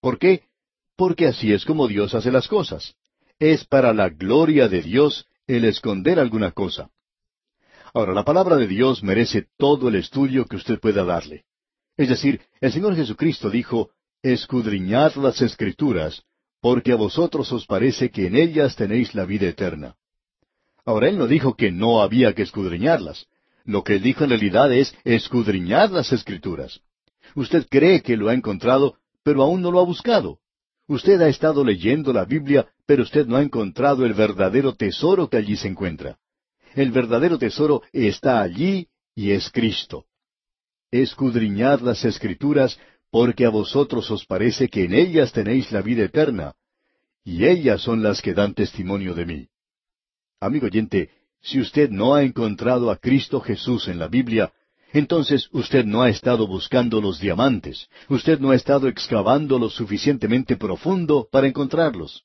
¿Por 0.00 0.18
qué? 0.18 0.42
Porque 0.96 1.26
así 1.26 1.52
es 1.52 1.64
como 1.64 1.88
Dios 1.88 2.14
hace 2.14 2.30
las 2.30 2.48
cosas. 2.48 2.94
Es 3.38 3.64
para 3.64 3.94
la 3.94 4.10
gloria 4.10 4.68
de 4.68 4.82
Dios 4.82 5.26
el 5.46 5.64
esconder 5.64 6.18
alguna 6.18 6.50
cosa. 6.50 6.90
Ahora, 7.94 8.12
la 8.12 8.24
palabra 8.24 8.56
de 8.56 8.66
Dios 8.66 9.02
merece 9.02 9.46
todo 9.56 9.88
el 9.88 9.96
estudio 9.96 10.44
que 10.44 10.56
usted 10.56 10.78
pueda 10.78 11.04
darle. 11.04 11.44
Es 11.96 12.08
decir, 12.08 12.40
el 12.60 12.72
Señor 12.72 12.94
Jesucristo 12.94 13.50
dijo, 13.50 13.90
escudriñad 14.22 15.14
las 15.16 15.40
escrituras, 15.42 16.22
porque 16.60 16.92
a 16.92 16.96
vosotros 16.96 17.50
os 17.52 17.66
parece 17.66 18.10
que 18.10 18.26
en 18.26 18.36
ellas 18.36 18.76
tenéis 18.76 19.14
la 19.14 19.24
vida 19.24 19.48
eterna. 19.48 19.96
Ahora 20.84 21.08
él 21.08 21.18
no 21.18 21.26
dijo 21.26 21.54
que 21.54 21.70
no 21.72 22.02
había 22.02 22.34
que 22.34 22.42
escudriñarlas. 22.42 23.26
Lo 23.64 23.82
que 23.84 23.98
dijo 23.98 24.24
en 24.24 24.30
realidad 24.30 24.72
es 24.72 24.94
escudriñad 25.04 25.90
las 25.90 26.12
escrituras. 26.12 26.80
Usted 27.34 27.66
cree 27.68 28.02
que 28.02 28.16
lo 28.16 28.28
ha 28.28 28.34
encontrado, 28.34 28.96
pero 29.22 29.42
aún 29.42 29.62
no 29.62 29.70
lo 29.70 29.80
ha 29.80 29.84
buscado. 29.84 30.38
Usted 30.86 31.20
ha 31.20 31.28
estado 31.28 31.64
leyendo 31.64 32.12
la 32.12 32.24
Biblia, 32.24 32.66
pero 32.86 33.02
usted 33.02 33.26
no 33.26 33.36
ha 33.36 33.42
encontrado 33.42 34.04
el 34.04 34.14
verdadero 34.14 34.74
tesoro 34.74 35.28
que 35.28 35.36
allí 35.36 35.56
se 35.56 35.68
encuentra. 35.68 36.18
El 36.74 36.90
verdadero 36.90 37.38
tesoro 37.38 37.82
está 37.92 38.40
allí 38.40 38.88
y 39.14 39.30
es 39.30 39.50
Cristo. 39.50 40.06
Escudriñad 40.90 41.80
las 41.80 42.04
escrituras, 42.04 42.78
porque 43.10 43.44
a 43.44 43.50
vosotros 43.50 44.10
os 44.10 44.24
parece 44.26 44.68
que 44.68 44.84
en 44.84 44.94
ellas 44.94 45.32
tenéis 45.32 45.70
la 45.70 45.82
vida 45.82 46.04
eterna, 46.04 46.54
y 47.24 47.46
ellas 47.46 47.82
son 47.82 48.02
las 48.02 48.22
que 48.22 48.34
dan 48.34 48.54
testimonio 48.54 49.14
de 49.14 49.26
mí. 49.26 49.48
Amigo 50.40 50.66
oyente, 50.66 51.10
si 51.42 51.60
usted 51.60 51.90
no 51.90 52.14
ha 52.14 52.22
encontrado 52.22 52.90
a 52.90 52.96
Cristo 52.96 53.40
Jesús 53.40 53.88
en 53.88 53.98
la 53.98 54.08
Biblia, 54.08 54.52
entonces 54.92 55.48
usted 55.52 55.84
no 55.84 56.02
ha 56.02 56.10
estado 56.10 56.46
buscando 56.46 57.00
los 57.00 57.20
diamantes, 57.20 57.88
usted 58.08 58.40
no 58.40 58.50
ha 58.50 58.56
estado 58.56 58.88
excavando 58.88 59.58
lo 59.58 59.70
suficientemente 59.70 60.56
profundo 60.56 61.28
para 61.30 61.46
encontrarlos. 61.46 62.24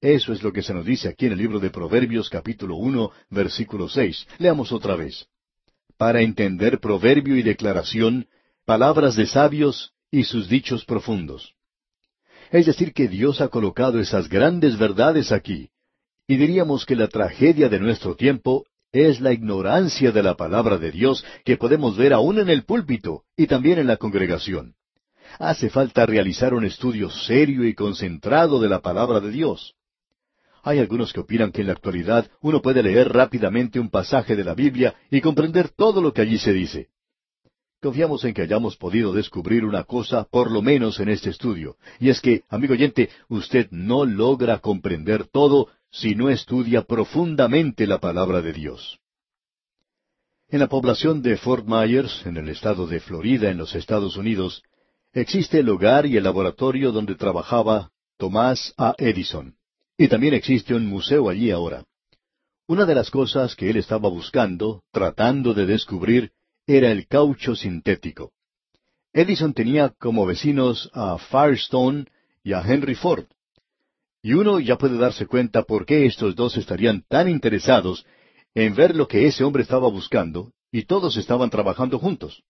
Eso 0.00 0.32
es 0.32 0.42
lo 0.42 0.52
que 0.52 0.62
se 0.62 0.74
nos 0.74 0.84
dice 0.84 1.08
aquí 1.08 1.26
en 1.26 1.32
el 1.32 1.38
libro 1.38 1.58
de 1.58 1.70
Proverbios 1.70 2.28
capítulo 2.28 2.76
uno, 2.76 3.12
versículo 3.30 3.88
seis. 3.88 4.26
Leamos 4.38 4.70
otra 4.70 4.94
vez. 4.94 5.26
Para 5.96 6.20
entender 6.20 6.80
proverbio 6.80 7.36
y 7.36 7.42
declaración, 7.42 8.26
palabras 8.66 9.16
de 9.16 9.26
sabios 9.26 9.92
y 10.10 10.24
sus 10.24 10.48
dichos 10.48 10.84
profundos. 10.84 11.54
Es 12.50 12.66
decir, 12.66 12.92
que 12.92 13.08
Dios 13.08 13.40
ha 13.40 13.48
colocado 13.48 13.98
esas 13.98 14.28
grandes 14.28 14.78
verdades 14.78 15.32
aquí. 15.32 15.70
Y 16.28 16.36
diríamos 16.36 16.84
que 16.84 16.96
la 16.96 17.08
tragedia 17.08 17.68
de 17.68 17.78
nuestro 17.78 18.16
tiempo 18.16 18.66
es 18.92 19.20
la 19.20 19.32
ignorancia 19.32 20.10
de 20.10 20.22
la 20.22 20.36
palabra 20.36 20.76
de 20.78 20.90
Dios 20.90 21.24
que 21.44 21.56
podemos 21.56 21.96
ver 21.96 22.12
aún 22.12 22.40
en 22.40 22.48
el 22.48 22.64
púlpito 22.64 23.22
y 23.36 23.46
también 23.46 23.78
en 23.78 23.86
la 23.86 23.96
congregación. 23.96 24.74
Hace 25.38 25.70
falta 25.70 26.06
realizar 26.06 26.54
un 26.54 26.64
estudio 26.64 27.10
serio 27.10 27.64
y 27.64 27.74
concentrado 27.74 28.60
de 28.60 28.68
la 28.68 28.80
palabra 28.80 29.20
de 29.20 29.30
Dios. 29.30 29.74
Hay 30.62 30.80
algunos 30.80 31.12
que 31.12 31.20
opinan 31.20 31.52
que 31.52 31.60
en 31.60 31.68
la 31.68 31.74
actualidad 31.74 32.28
uno 32.40 32.60
puede 32.60 32.82
leer 32.82 33.12
rápidamente 33.12 33.78
un 33.78 33.90
pasaje 33.90 34.34
de 34.34 34.42
la 34.42 34.54
Biblia 34.54 34.96
y 35.10 35.20
comprender 35.20 35.68
todo 35.68 36.00
lo 36.00 36.12
que 36.12 36.22
allí 36.22 36.38
se 36.38 36.52
dice. 36.52 36.88
Confiamos 37.80 38.24
en 38.24 38.34
que 38.34 38.42
hayamos 38.42 38.76
podido 38.76 39.12
descubrir 39.12 39.64
una 39.64 39.84
cosa, 39.84 40.24
por 40.24 40.50
lo 40.50 40.62
menos 40.62 40.98
en 40.98 41.08
este 41.08 41.30
estudio, 41.30 41.76
y 42.00 42.08
es 42.08 42.20
que, 42.20 42.42
amigo 42.48 42.72
oyente, 42.72 43.10
usted 43.28 43.68
no 43.70 44.04
logra 44.04 44.58
comprender 44.58 45.26
todo 45.28 45.68
si 45.98 46.14
no 46.14 46.28
estudia 46.28 46.82
profundamente 46.82 47.86
la 47.86 47.98
palabra 47.98 48.42
de 48.42 48.52
Dios. 48.52 48.98
En 50.48 50.60
la 50.60 50.68
población 50.68 51.22
de 51.22 51.38
Fort 51.38 51.66
Myers, 51.66 52.24
en 52.26 52.36
el 52.36 52.50
estado 52.50 52.86
de 52.86 53.00
Florida, 53.00 53.50
en 53.50 53.56
los 53.56 53.74
Estados 53.74 54.16
Unidos, 54.16 54.62
existe 55.12 55.60
el 55.60 55.68
hogar 55.70 56.04
y 56.04 56.18
el 56.18 56.24
laboratorio 56.24 56.92
donde 56.92 57.14
trabajaba 57.14 57.90
Tomás 58.18 58.74
A. 58.76 58.94
Edison. 58.98 59.56
Y 59.96 60.08
también 60.08 60.34
existe 60.34 60.74
un 60.74 60.86
museo 60.86 61.30
allí 61.30 61.50
ahora. 61.50 61.84
Una 62.68 62.84
de 62.84 62.94
las 62.94 63.10
cosas 63.10 63.56
que 63.56 63.70
él 63.70 63.78
estaba 63.78 64.10
buscando, 64.10 64.82
tratando 64.92 65.54
de 65.54 65.64
descubrir, 65.64 66.32
era 66.66 66.90
el 66.90 67.06
caucho 67.06 67.56
sintético. 67.56 68.32
Edison 69.14 69.54
tenía 69.54 69.94
como 69.98 70.26
vecinos 70.26 70.90
a 70.92 71.16
Firestone 71.16 72.04
y 72.44 72.52
a 72.52 72.60
Henry 72.60 72.94
Ford. 72.94 73.24
Y 74.26 74.34
uno 74.34 74.58
ya 74.58 74.76
puede 74.76 74.98
darse 74.98 75.28
cuenta 75.28 75.62
por 75.62 75.86
qué 75.86 76.04
estos 76.04 76.34
dos 76.34 76.56
estarían 76.56 77.04
tan 77.08 77.28
interesados 77.28 78.04
en 78.56 78.74
ver 78.74 78.96
lo 78.96 79.06
que 79.06 79.24
ese 79.28 79.44
hombre 79.44 79.62
estaba 79.62 79.88
buscando, 79.88 80.50
y 80.72 80.82
todos 80.82 81.16
estaban 81.16 81.48
trabajando 81.48 82.00
juntos. 82.00 82.42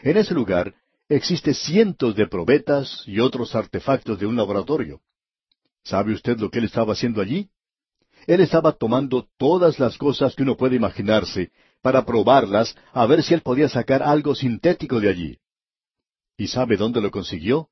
En 0.00 0.16
ese 0.16 0.32
lugar 0.32 0.74
existe 1.10 1.52
cientos 1.52 2.16
de 2.16 2.26
probetas 2.26 3.02
y 3.06 3.20
otros 3.20 3.54
artefactos 3.54 4.18
de 4.18 4.24
un 4.24 4.34
laboratorio. 4.34 5.02
¿Sabe 5.82 6.14
usted 6.14 6.38
lo 6.38 6.50
que 6.50 6.60
él 6.60 6.64
estaba 6.64 6.94
haciendo 6.94 7.20
allí? 7.20 7.50
Él 8.26 8.40
estaba 8.40 8.72
tomando 8.72 9.28
todas 9.36 9.78
las 9.78 9.98
cosas 9.98 10.34
que 10.34 10.42
uno 10.42 10.56
puede 10.56 10.76
imaginarse 10.76 11.50
para 11.82 12.06
probarlas 12.06 12.74
a 12.94 13.04
ver 13.04 13.22
si 13.22 13.34
él 13.34 13.42
podía 13.42 13.68
sacar 13.68 14.02
algo 14.02 14.34
sintético 14.34 15.00
de 15.00 15.10
allí. 15.10 15.38
¿Y 16.38 16.46
sabe 16.46 16.78
dónde 16.78 17.02
lo 17.02 17.10
consiguió? 17.10 17.68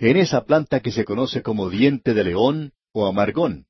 En 0.00 0.16
esa 0.16 0.44
planta 0.44 0.80
que 0.80 0.92
se 0.92 1.04
conoce 1.04 1.42
como 1.42 1.70
diente 1.70 2.12
de 2.12 2.24
león 2.24 2.72
o 2.92 3.06
amargón. 3.06 3.66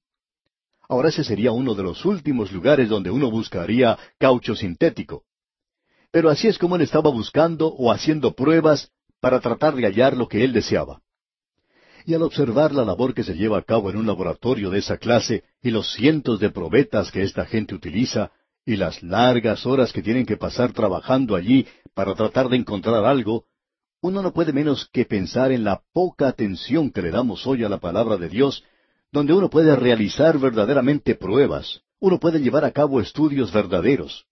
Ahora 0.88 1.08
ese 1.08 1.24
sería 1.24 1.52
uno 1.52 1.74
de 1.74 1.82
los 1.82 2.04
últimos 2.04 2.52
lugares 2.52 2.88
donde 2.88 3.10
uno 3.10 3.30
buscaría 3.30 3.98
caucho 4.18 4.54
sintético. 4.54 5.24
Pero 6.10 6.30
así 6.30 6.48
es 6.48 6.58
como 6.58 6.76
él 6.76 6.82
estaba 6.82 7.10
buscando 7.10 7.68
o 7.68 7.92
haciendo 7.92 8.34
pruebas 8.34 8.90
para 9.20 9.40
tratar 9.40 9.74
de 9.74 9.86
hallar 9.86 10.16
lo 10.16 10.28
que 10.28 10.44
él 10.44 10.52
deseaba. 10.52 11.02
Y 12.04 12.14
al 12.14 12.22
observar 12.22 12.72
la 12.72 12.84
labor 12.84 13.14
que 13.14 13.24
se 13.24 13.34
lleva 13.34 13.58
a 13.58 13.62
cabo 13.62 13.90
en 13.90 13.96
un 13.96 14.06
laboratorio 14.06 14.70
de 14.70 14.78
esa 14.78 14.98
clase 14.98 15.42
y 15.60 15.70
los 15.70 15.92
cientos 15.92 16.38
de 16.38 16.50
probetas 16.50 17.10
que 17.10 17.22
esta 17.22 17.46
gente 17.46 17.74
utiliza, 17.74 18.30
y 18.64 18.76
las 18.76 19.02
largas 19.02 19.64
horas 19.64 19.92
que 19.92 20.02
tienen 20.02 20.26
que 20.26 20.36
pasar 20.36 20.72
trabajando 20.72 21.36
allí 21.36 21.66
para 21.94 22.14
tratar 22.14 22.48
de 22.48 22.56
encontrar 22.56 23.04
algo, 23.04 23.44
uno 24.00 24.22
no 24.22 24.32
puede 24.32 24.52
menos 24.52 24.88
que 24.92 25.04
pensar 25.04 25.52
en 25.52 25.64
la 25.64 25.82
poca 25.92 26.28
atención 26.28 26.90
que 26.90 27.02
le 27.02 27.10
damos 27.10 27.46
hoy 27.46 27.64
a 27.64 27.68
la 27.68 27.78
palabra 27.78 28.16
de 28.16 28.28
Dios, 28.28 28.64
donde 29.12 29.32
uno 29.32 29.50
puede 29.50 29.74
realizar 29.76 30.38
verdaderamente 30.38 31.14
pruebas, 31.14 31.82
uno 31.98 32.18
puede 32.18 32.40
llevar 32.40 32.64
a 32.64 32.72
cabo 32.72 33.00
estudios 33.00 33.52
verdaderos. 33.52 34.26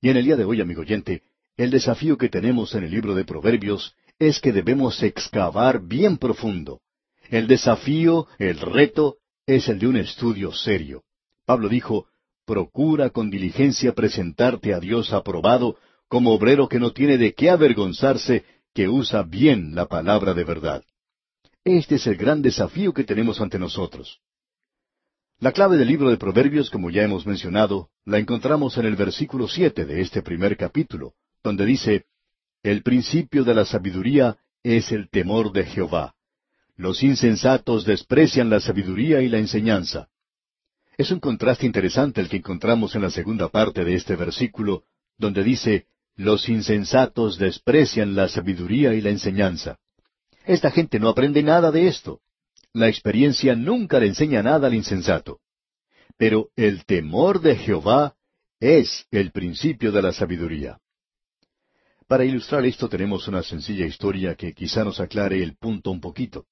Y 0.00 0.08
en 0.08 0.16
el 0.16 0.24
día 0.24 0.36
de 0.36 0.44
hoy, 0.44 0.60
amigo 0.60 0.80
oyente, 0.80 1.22
el 1.56 1.70
desafío 1.70 2.16
que 2.16 2.28
tenemos 2.28 2.74
en 2.74 2.84
el 2.84 2.90
libro 2.90 3.14
de 3.14 3.24
Proverbios 3.24 3.94
es 4.18 4.40
que 4.40 4.52
debemos 4.52 5.02
excavar 5.02 5.80
bien 5.82 6.18
profundo. 6.18 6.80
El 7.28 7.46
desafío, 7.46 8.26
el 8.38 8.58
reto, 8.58 9.16
es 9.46 9.68
el 9.68 9.78
de 9.78 9.86
un 9.86 9.96
estudio 9.96 10.52
serio. 10.52 11.04
Pablo 11.44 11.68
dijo, 11.68 12.06
procura 12.44 13.10
con 13.10 13.30
diligencia 13.30 13.94
presentarte 13.94 14.74
a 14.74 14.80
Dios 14.80 15.12
aprobado 15.12 15.76
como 16.08 16.32
obrero 16.32 16.68
que 16.68 16.80
no 16.80 16.92
tiene 16.92 17.18
de 17.18 17.34
qué 17.34 17.50
avergonzarse, 17.50 18.44
que 18.74 18.88
usa 18.88 19.22
bien 19.22 19.74
la 19.74 19.86
palabra 19.86 20.34
de 20.34 20.44
verdad. 20.44 20.84
Este 21.64 21.96
es 21.96 22.06
el 22.06 22.16
gran 22.16 22.42
desafío 22.42 22.92
que 22.92 23.04
tenemos 23.04 23.40
ante 23.40 23.58
nosotros. 23.58 24.20
La 25.38 25.52
clave 25.52 25.76
del 25.76 25.88
libro 25.88 26.10
de 26.10 26.18
Proverbios, 26.18 26.70
como 26.70 26.90
ya 26.90 27.02
hemos 27.02 27.26
mencionado, 27.26 27.88
la 28.04 28.18
encontramos 28.18 28.76
en 28.76 28.86
el 28.86 28.96
versículo 28.96 29.48
siete 29.48 29.86
de 29.86 30.00
este 30.02 30.22
primer 30.22 30.56
capítulo, 30.56 31.14
donde 31.42 31.64
dice 31.64 32.04
El 32.62 32.82
principio 32.82 33.44
de 33.44 33.54
la 33.54 33.64
sabiduría 33.64 34.36
es 34.62 34.92
el 34.92 35.08
temor 35.08 35.52
de 35.52 35.64
Jehová. 35.64 36.14
Los 36.76 37.02
insensatos 37.02 37.84
desprecian 37.84 38.50
la 38.50 38.60
sabiduría 38.60 39.22
y 39.22 39.28
la 39.28 39.38
enseñanza. 39.38 40.08
Es 40.96 41.10
un 41.10 41.20
contraste 41.20 41.64
interesante 41.64 42.20
el 42.20 42.28
que 42.28 42.36
encontramos 42.36 42.94
en 42.94 43.02
la 43.02 43.10
segunda 43.10 43.48
parte 43.48 43.84
de 43.84 43.94
este 43.94 44.16
versículo, 44.16 44.84
donde 45.16 45.42
dice, 45.42 45.86
Los 46.20 46.50
insensatos 46.50 47.38
desprecian 47.38 48.14
la 48.14 48.28
sabiduría 48.28 48.92
y 48.92 49.00
la 49.00 49.08
enseñanza. 49.08 49.78
Esta 50.44 50.70
gente 50.70 51.00
no 51.00 51.08
aprende 51.08 51.42
nada 51.42 51.70
de 51.70 51.88
esto. 51.88 52.20
La 52.74 52.88
experiencia 52.88 53.56
nunca 53.56 53.98
le 53.98 54.08
enseña 54.08 54.42
nada 54.42 54.66
al 54.66 54.74
insensato. 54.74 55.40
Pero 56.18 56.50
el 56.56 56.84
temor 56.84 57.40
de 57.40 57.56
Jehová 57.56 58.16
es 58.60 59.06
el 59.10 59.32
principio 59.32 59.92
de 59.92 60.02
la 60.02 60.12
sabiduría. 60.12 60.78
Para 62.06 62.26
ilustrar 62.26 62.66
esto 62.66 62.90
tenemos 62.90 63.26
una 63.26 63.42
sencilla 63.42 63.86
historia 63.86 64.34
que 64.34 64.52
quizá 64.52 64.84
nos 64.84 65.00
aclare 65.00 65.42
el 65.42 65.56
punto 65.56 65.90
un 65.90 66.02
poquito. 66.02 66.44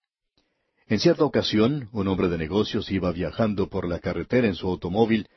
En 0.87 0.99
cierta 0.99 1.25
ocasión, 1.25 1.91
un 1.93 2.09
hombre 2.09 2.29
de 2.29 2.39
negocios 2.39 2.91
iba 2.91 3.13
viajando 3.13 3.69
por 3.69 3.87
la 3.87 3.99
carretera 3.99 4.47
en 4.47 4.55
su 4.55 4.67
automóvil 4.67 5.29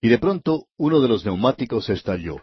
y 0.00 0.08
de 0.08 0.18
pronto 0.18 0.66
uno 0.76 0.98
de 0.98 1.06
los 1.06 1.24
neumáticos 1.24 1.88
estalló. 1.88 2.42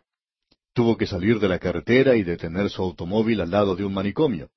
Tuvo 0.78 0.96
que 0.96 1.08
salir 1.08 1.40
de 1.40 1.48
la 1.48 1.58
carretera 1.58 2.16
y 2.18 2.22
detener 2.22 2.70
su 2.70 2.84
automóvil 2.84 3.42
al 3.42 3.50
lado 3.50 3.76
de 3.76 3.84
un 3.84 3.96
manicomio. 3.96 4.52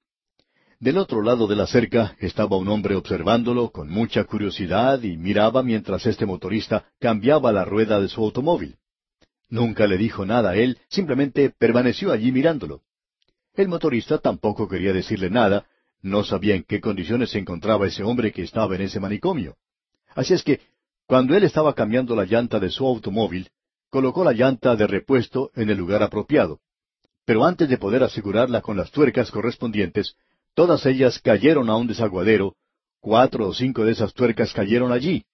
Del 0.79 0.99
otro 0.99 1.23
lado 1.23 1.47
de 1.47 1.57
la 1.57 1.67
cerca 1.67 2.15
estaba 2.19 2.59
un 2.59 2.69
hombre 2.69 2.95
observándolo 2.95 3.71
con 3.71 3.89
mucha 3.89 4.25
curiosidad 4.25 5.03
y 5.03 5.17
miraba 5.17 5.63
mientras 5.63 6.05
este 6.05 6.27
motorista 6.27 6.85
cambiaba 6.99 7.53
la 7.53 7.65
rueda 7.65 7.99
de 7.99 8.09
su 8.09 8.23
automóvil. 8.23 8.77
Nunca 9.49 9.87
le 9.87 9.97
dijo 9.97 10.27
nada 10.27 10.51
a 10.51 10.57
él, 10.57 10.77
simplemente 10.91 11.55
permaneció 11.59 12.13
allí 12.13 12.33
mirándolo. 12.33 12.83
El 13.55 13.69
motorista 13.69 14.19
tampoco 14.19 14.69
quería 14.69 14.93
decirle 14.93 15.31
nada, 15.31 15.65
no 16.03 16.23
sabía 16.23 16.55
en 16.55 16.65
qué 16.65 16.83
condiciones 16.83 17.31
se 17.31 17.39
encontraba 17.39 17.87
ese 17.87 18.03
hombre 18.03 18.31
que 18.31 18.43
estaba 18.43 18.75
en 18.75 18.83
ese 18.83 19.01
manicomio. 19.01 19.57
Así 20.15 20.35
es 20.35 20.43
que, 20.43 20.61
cuando 21.07 21.35
él 21.35 21.45
estaba 21.45 21.75
cambiando 21.75 22.15
la 22.15 22.27
llanta 22.27 22.61
de 22.61 22.69
su 22.69 22.87
automóvil, 22.87 23.49
colocó 23.91 24.25
la 24.25 24.33
llanta 24.33 24.77
de 24.77 24.87
repuesto 24.87 25.51
en 25.55 25.69
el 25.69 25.77
lugar 25.77 26.03
apropiado. 26.03 26.61
Pero 27.25 27.45
antes 27.45 27.69
de 27.69 27.77
poder 27.77 28.03
asegurarla 28.03 28.61
con 28.63 28.77
las 28.77 28.91
tuercas 28.91 29.31
correspondientes, 29.31 30.15
todas 30.55 30.87
ellas 30.87 31.19
cayeron 31.19 31.69
a 31.69 31.77
un 31.77 31.87
desaguadero, 31.87 32.55
cuatro 33.01 33.49
o 33.49 33.55
cinco 33.55 33.85
de 33.85 33.93
esas 33.93 34.15
tuercas 34.15 34.53
cayeron 34.53 34.93
allí, 34.93 35.25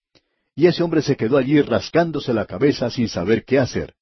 y 0.55 0.67
ese 0.67 0.83
hombre 0.83 1.03
se 1.03 1.17
quedó 1.17 1.37
allí 1.37 1.61
rascándose 1.61 2.33
la 2.33 2.47
cabeza 2.47 2.91
sin 2.91 3.09
saber 3.09 3.45
qué 3.45 3.59
hacer. 3.59 3.95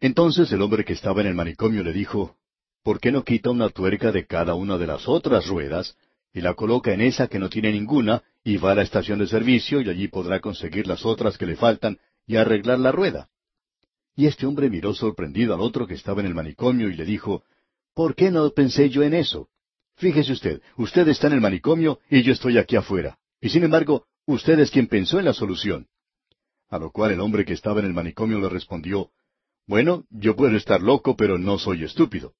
Entonces 0.00 0.50
el 0.52 0.62
hombre 0.62 0.84
que 0.84 0.94
estaba 0.94 1.20
en 1.20 1.26
el 1.28 1.34
manicomio 1.34 1.82
le 1.82 1.92
dijo, 1.92 2.36
¿por 2.82 2.98
qué 2.98 3.12
no 3.12 3.24
quita 3.24 3.50
una 3.50 3.68
tuerca 3.68 4.10
de 4.10 4.26
cada 4.26 4.54
una 4.54 4.78
de 4.78 4.86
las 4.86 5.06
otras 5.08 5.46
ruedas 5.46 5.96
y 6.32 6.40
la 6.40 6.54
coloca 6.54 6.92
en 6.92 7.00
esa 7.00 7.28
que 7.28 7.38
no 7.38 7.48
tiene 7.48 7.72
ninguna 7.72 8.22
y 8.42 8.56
va 8.56 8.72
a 8.72 8.74
la 8.74 8.82
estación 8.82 9.18
de 9.18 9.26
servicio 9.26 9.80
y 9.80 9.88
allí 9.88 10.08
podrá 10.08 10.40
conseguir 10.40 10.86
las 10.86 11.04
otras 11.06 11.38
que 11.38 11.46
le 11.46 11.56
faltan 11.56 11.98
y 12.26 12.36
arreglar 12.36 12.78
la 12.78 12.92
rueda? 12.92 13.28
Y 14.16 14.26
este 14.26 14.46
hombre 14.46 14.70
miró 14.70 14.94
sorprendido 14.94 15.54
al 15.54 15.60
otro 15.60 15.86
que 15.86 15.94
estaba 15.94 16.20
en 16.20 16.26
el 16.26 16.34
manicomio 16.34 16.88
y 16.88 16.94
le 16.94 17.04
dijo, 17.04 17.44
¿por 17.94 18.14
qué 18.14 18.30
no 18.30 18.48
pensé 18.50 18.88
yo 18.88 19.02
en 19.02 19.14
eso? 19.14 19.48
Fíjese 19.96 20.32
usted, 20.32 20.62
usted 20.76 21.08
está 21.08 21.26
en 21.28 21.34
el 21.34 21.40
manicomio 21.40 22.00
y 22.10 22.22
yo 22.22 22.32
estoy 22.32 22.58
aquí 22.58 22.76
afuera. 22.76 23.18
Y 23.40 23.48
sin 23.48 23.64
embargo, 23.64 24.06
usted 24.26 24.58
es 24.58 24.70
quien 24.70 24.86
pensó 24.86 25.18
en 25.18 25.24
la 25.24 25.32
solución. 25.32 25.86
A 26.68 26.78
lo 26.78 26.90
cual 26.90 27.12
el 27.12 27.20
hombre 27.20 27.44
que 27.44 27.52
estaba 27.52 27.80
en 27.80 27.86
el 27.86 27.92
manicomio 27.92 28.40
le 28.40 28.48
respondió, 28.48 29.10
Bueno, 29.66 30.04
yo 30.10 30.34
puedo 30.34 30.56
estar 30.56 30.80
loco, 30.80 31.16
pero 31.16 31.38
no 31.38 31.58
soy 31.58 31.84
estúpido. 31.84 32.34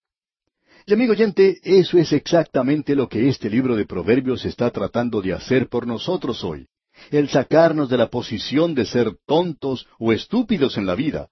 Y 0.86 0.92
amigo 0.92 1.12
oyente, 1.12 1.60
eso 1.62 1.98
es 1.98 2.12
exactamente 2.12 2.94
lo 2.94 3.08
que 3.08 3.28
este 3.28 3.48
libro 3.48 3.74
de 3.74 3.86
Proverbios 3.86 4.44
está 4.44 4.70
tratando 4.70 5.22
de 5.22 5.32
hacer 5.32 5.68
por 5.68 5.86
nosotros 5.86 6.44
hoy. 6.44 6.66
El 7.10 7.28
sacarnos 7.28 7.88
de 7.88 7.96
la 7.96 8.08
posición 8.08 8.74
de 8.74 8.84
ser 8.84 9.16
tontos 9.26 9.86
o 9.98 10.12
estúpidos 10.12 10.76
en 10.76 10.86
la 10.86 10.94
vida. 10.94 11.30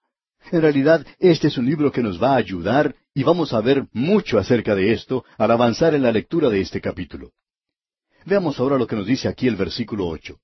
En 0.52 0.60
realidad, 0.60 1.06
este 1.18 1.48
es 1.48 1.56
un 1.56 1.64
libro 1.64 1.90
que 1.90 2.02
nos 2.02 2.22
va 2.22 2.34
a 2.34 2.36
ayudar 2.36 2.94
y 3.14 3.22
vamos 3.22 3.54
a 3.54 3.62
ver 3.62 3.86
mucho 3.94 4.38
acerca 4.38 4.74
de 4.74 4.92
esto 4.92 5.24
al 5.38 5.50
avanzar 5.50 5.94
en 5.94 6.02
la 6.02 6.12
lectura 6.12 6.50
de 6.50 6.60
este 6.60 6.78
capítulo. 6.78 7.32
Veamos 8.26 8.60
ahora 8.60 8.76
lo 8.76 8.86
que 8.86 8.94
nos 8.94 9.06
dice 9.06 9.28
aquí 9.28 9.48
el 9.48 9.56
versículo 9.56 10.06
ocho. 10.06 10.40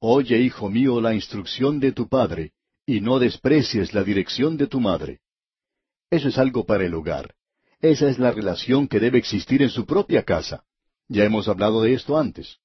Oye, 0.00 0.38
hijo 0.38 0.68
mío, 0.68 1.00
la 1.00 1.14
instrucción 1.14 1.80
de 1.80 1.92
tu 1.92 2.10
padre, 2.10 2.52
y 2.84 3.00
no 3.00 3.18
desprecies 3.18 3.94
la 3.94 4.04
dirección 4.04 4.58
de 4.58 4.66
tu 4.66 4.80
madre. 4.80 5.20
Eso 6.10 6.28
es 6.28 6.36
algo 6.36 6.66
para 6.66 6.84
el 6.84 6.92
hogar. 6.92 7.34
Esa 7.80 8.10
es 8.10 8.18
la 8.18 8.32
relación 8.32 8.86
que 8.86 9.00
debe 9.00 9.16
existir 9.16 9.62
en 9.62 9.70
su 9.70 9.86
propia 9.86 10.24
casa. 10.24 10.64
Ya 11.08 11.24
hemos 11.24 11.48
hablado 11.48 11.80
de 11.80 11.94
esto 11.94 12.18
antes. 12.18 12.58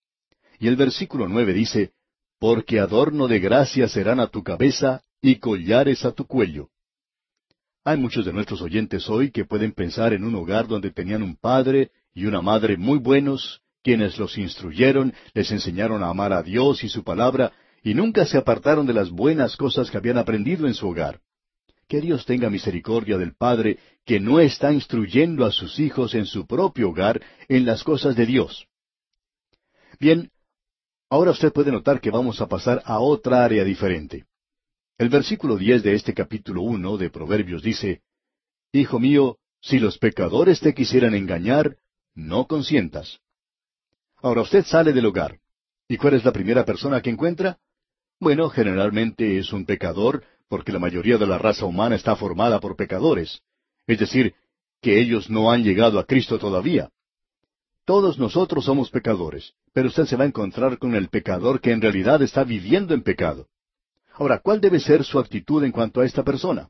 Y 0.60 0.68
el 0.68 0.76
versículo 0.76 1.30
nueve 1.30 1.54
dice, 1.54 1.94
Porque 2.40 2.82
adorno 2.82 3.30
de 3.30 3.40
gracia 3.40 3.88
serán 3.88 4.20
a 4.20 4.28
tu 4.28 4.44
cabeza 4.44 5.02
y 5.28 5.40
collares 5.40 6.06
a 6.06 6.14
tu 6.14 6.26
cuello. 6.26 6.70
Hay 7.84 7.98
muchos 7.98 8.26
de 8.26 8.32
nuestros 8.32 8.62
oyentes 8.62 9.10
hoy 9.10 9.30
que 9.30 9.44
pueden 9.44 9.74
pensar 9.74 10.14
en 10.14 10.24
un 10.24 10.34
hogar 10.36 10.68
donde 10.68 10.90
tenían 10.90 11.22
un 11.22 11.36
padre 11.36 11.92
y 12.14 12.28
una 12.28 12.42
madre 12.42 12.78
muy 12.78 12.98
buenos, 12.98 13.62
quienes 13.84 14.18
los 14.18 14.38
instruyeron, 14.38 15.14
les 15.34 15.52
enseñaron 15.52 16.02
a 16.02 16.10
amar 16.10 16.32
a 16.32 16.44
Dios 16.44 16.82
y 16.86 16.88
su 16.88 17.04
palabra, 17.04 17.52
y 17.84 17.94
nunca 17.94 18.26
se 18.26 18.38
apartaron 18.38 18.86
de 18.86 18.94
las 18.94 19.10
buenas 19.10 19.58
cosas 19.58 19.92
que 19.92 19.98
habían 19.98 20.18
aprendido 20.18 20.66
en 20.66 20.74
su 20.74 20.88
hogar. 20.88 21.20
Que 21.90 22.00
Dios 22.00 22.26
tenga 22.26 22.50
misericordia 22.50 23.18
del 23.18 23.36
Padre 23.36 23.80
que 24.06 24.22
no 24.22 24.40
está 24.40 24.72
instruyendo 24.72 25.46
a 25.46 25.52
sus 25.52 25.78
hijos 25.78 26.16
en 26.16 26.26
su 26.26 26.48
propio 26.48 26.90
hogar 26.92 27.22
en 27.50 27.66
las 27.66 27.84
cosas 27.84 28.16
de 28.16 28.26
Dios. 28.26 28.66
Bien, 30.00 30.32
ahora 31.10 31.32
usted 31.32 31.52
puede 31.52 31.72
notar 31.74 32.00
que 32.00 32.12
vamos 32.12 32.40
a 32.40 32.48
pasar 32.48 32.82
a 32.86 33.00
otra 33.00 33.44
área 33.44 33.66
diferente. 33.66 34.26
El 34.98 35.10
versículo 35.10 35.58
diez 35.58 35.84
de 35.84 35.94
este 35.94 36.16
capítulo 36.16 36.64
uno 36.64 36.98
de 36.98 37.12
Proverbios 37.12 37.62
dice, 37.62 38.02
Hijo 38.72 39.00
mío, 39.00 39.38
si 39.62 39.78
los 39.78 40.00
pecadores 40.00 40.60
te 40.60 40.74
quisieran 40.74 41.14
engañar, 41.14 41.78
no 42.16 42.48
consientas. 42.48 43.20
Ahora 44.18 44.42
usted 44.42 44.66
sale 44.66 44.94
del 44.94 45.06
hogar. 45.06 45.40
¿Y 45.88 45.98
cuál 45.98 46.16
es 46.16 46.26
la 46.26 46.32
primera 46.32 46.66
persona 46.66 47.00
que 47.02 47.12
encuentra? 47.12 47.60
Bueno, 48.20 48.50
generalmente 48.50 49.38
es 49.38 49.54
un 49.54 49.68
pecador, 49.68 50.24
porque 50.50 50.72
la 50.72 50.80
mayoría 50.80 51.20
de 51.20 51.28
la 51.28 51.38
raza 51.38 51.66
humana 51.66 51.96
está 51.96 52.16
formada 52.16 52.60
por 52.60 52.76
pecadores. 52.76 53.44
Es 53.86 54.00
decir, 54.00 54.34
que 54.82 55.00
ellos 55.00 55.30
no 55.30 55.52
han 55.52 55.64
llegado 55.64 56.00
a 56.00 56.06
Cristo 56.06 56.40
todavía. 56.40 56.90
Todos 57.86 58.18
nosotros 58.18 58.66
somos 58.66 58.90
pecadores, 58.90 59.54
pero 59.74 59.90
usted 59.90 60.06
se 60.06 60.16
va 60.16 60.24
a 60.24 60.28
encontrar 60.28 60.80
con 60.80 60.96
el 60.96 61.10
pecador 61.10 61.62
que 61.62 61.72
en 61.72 61.82
realidad 61.82 62.24
está 62.24 62.44
viviendo 62.44 62.96
en 62.96 63.04
pecado. 63.04 63.48
Ahora, 64.18 64.40
¿cuál 64.40 64.60
debe 64.60 64.80
ser 64.80 65.04
su 65.04 65.20
actitud 65.20 65.64
en 65.64 65.72
cuanto 65.72 66.02
a 66.02 66.06
esta 66.06 66.24
persona? 66.24 66.70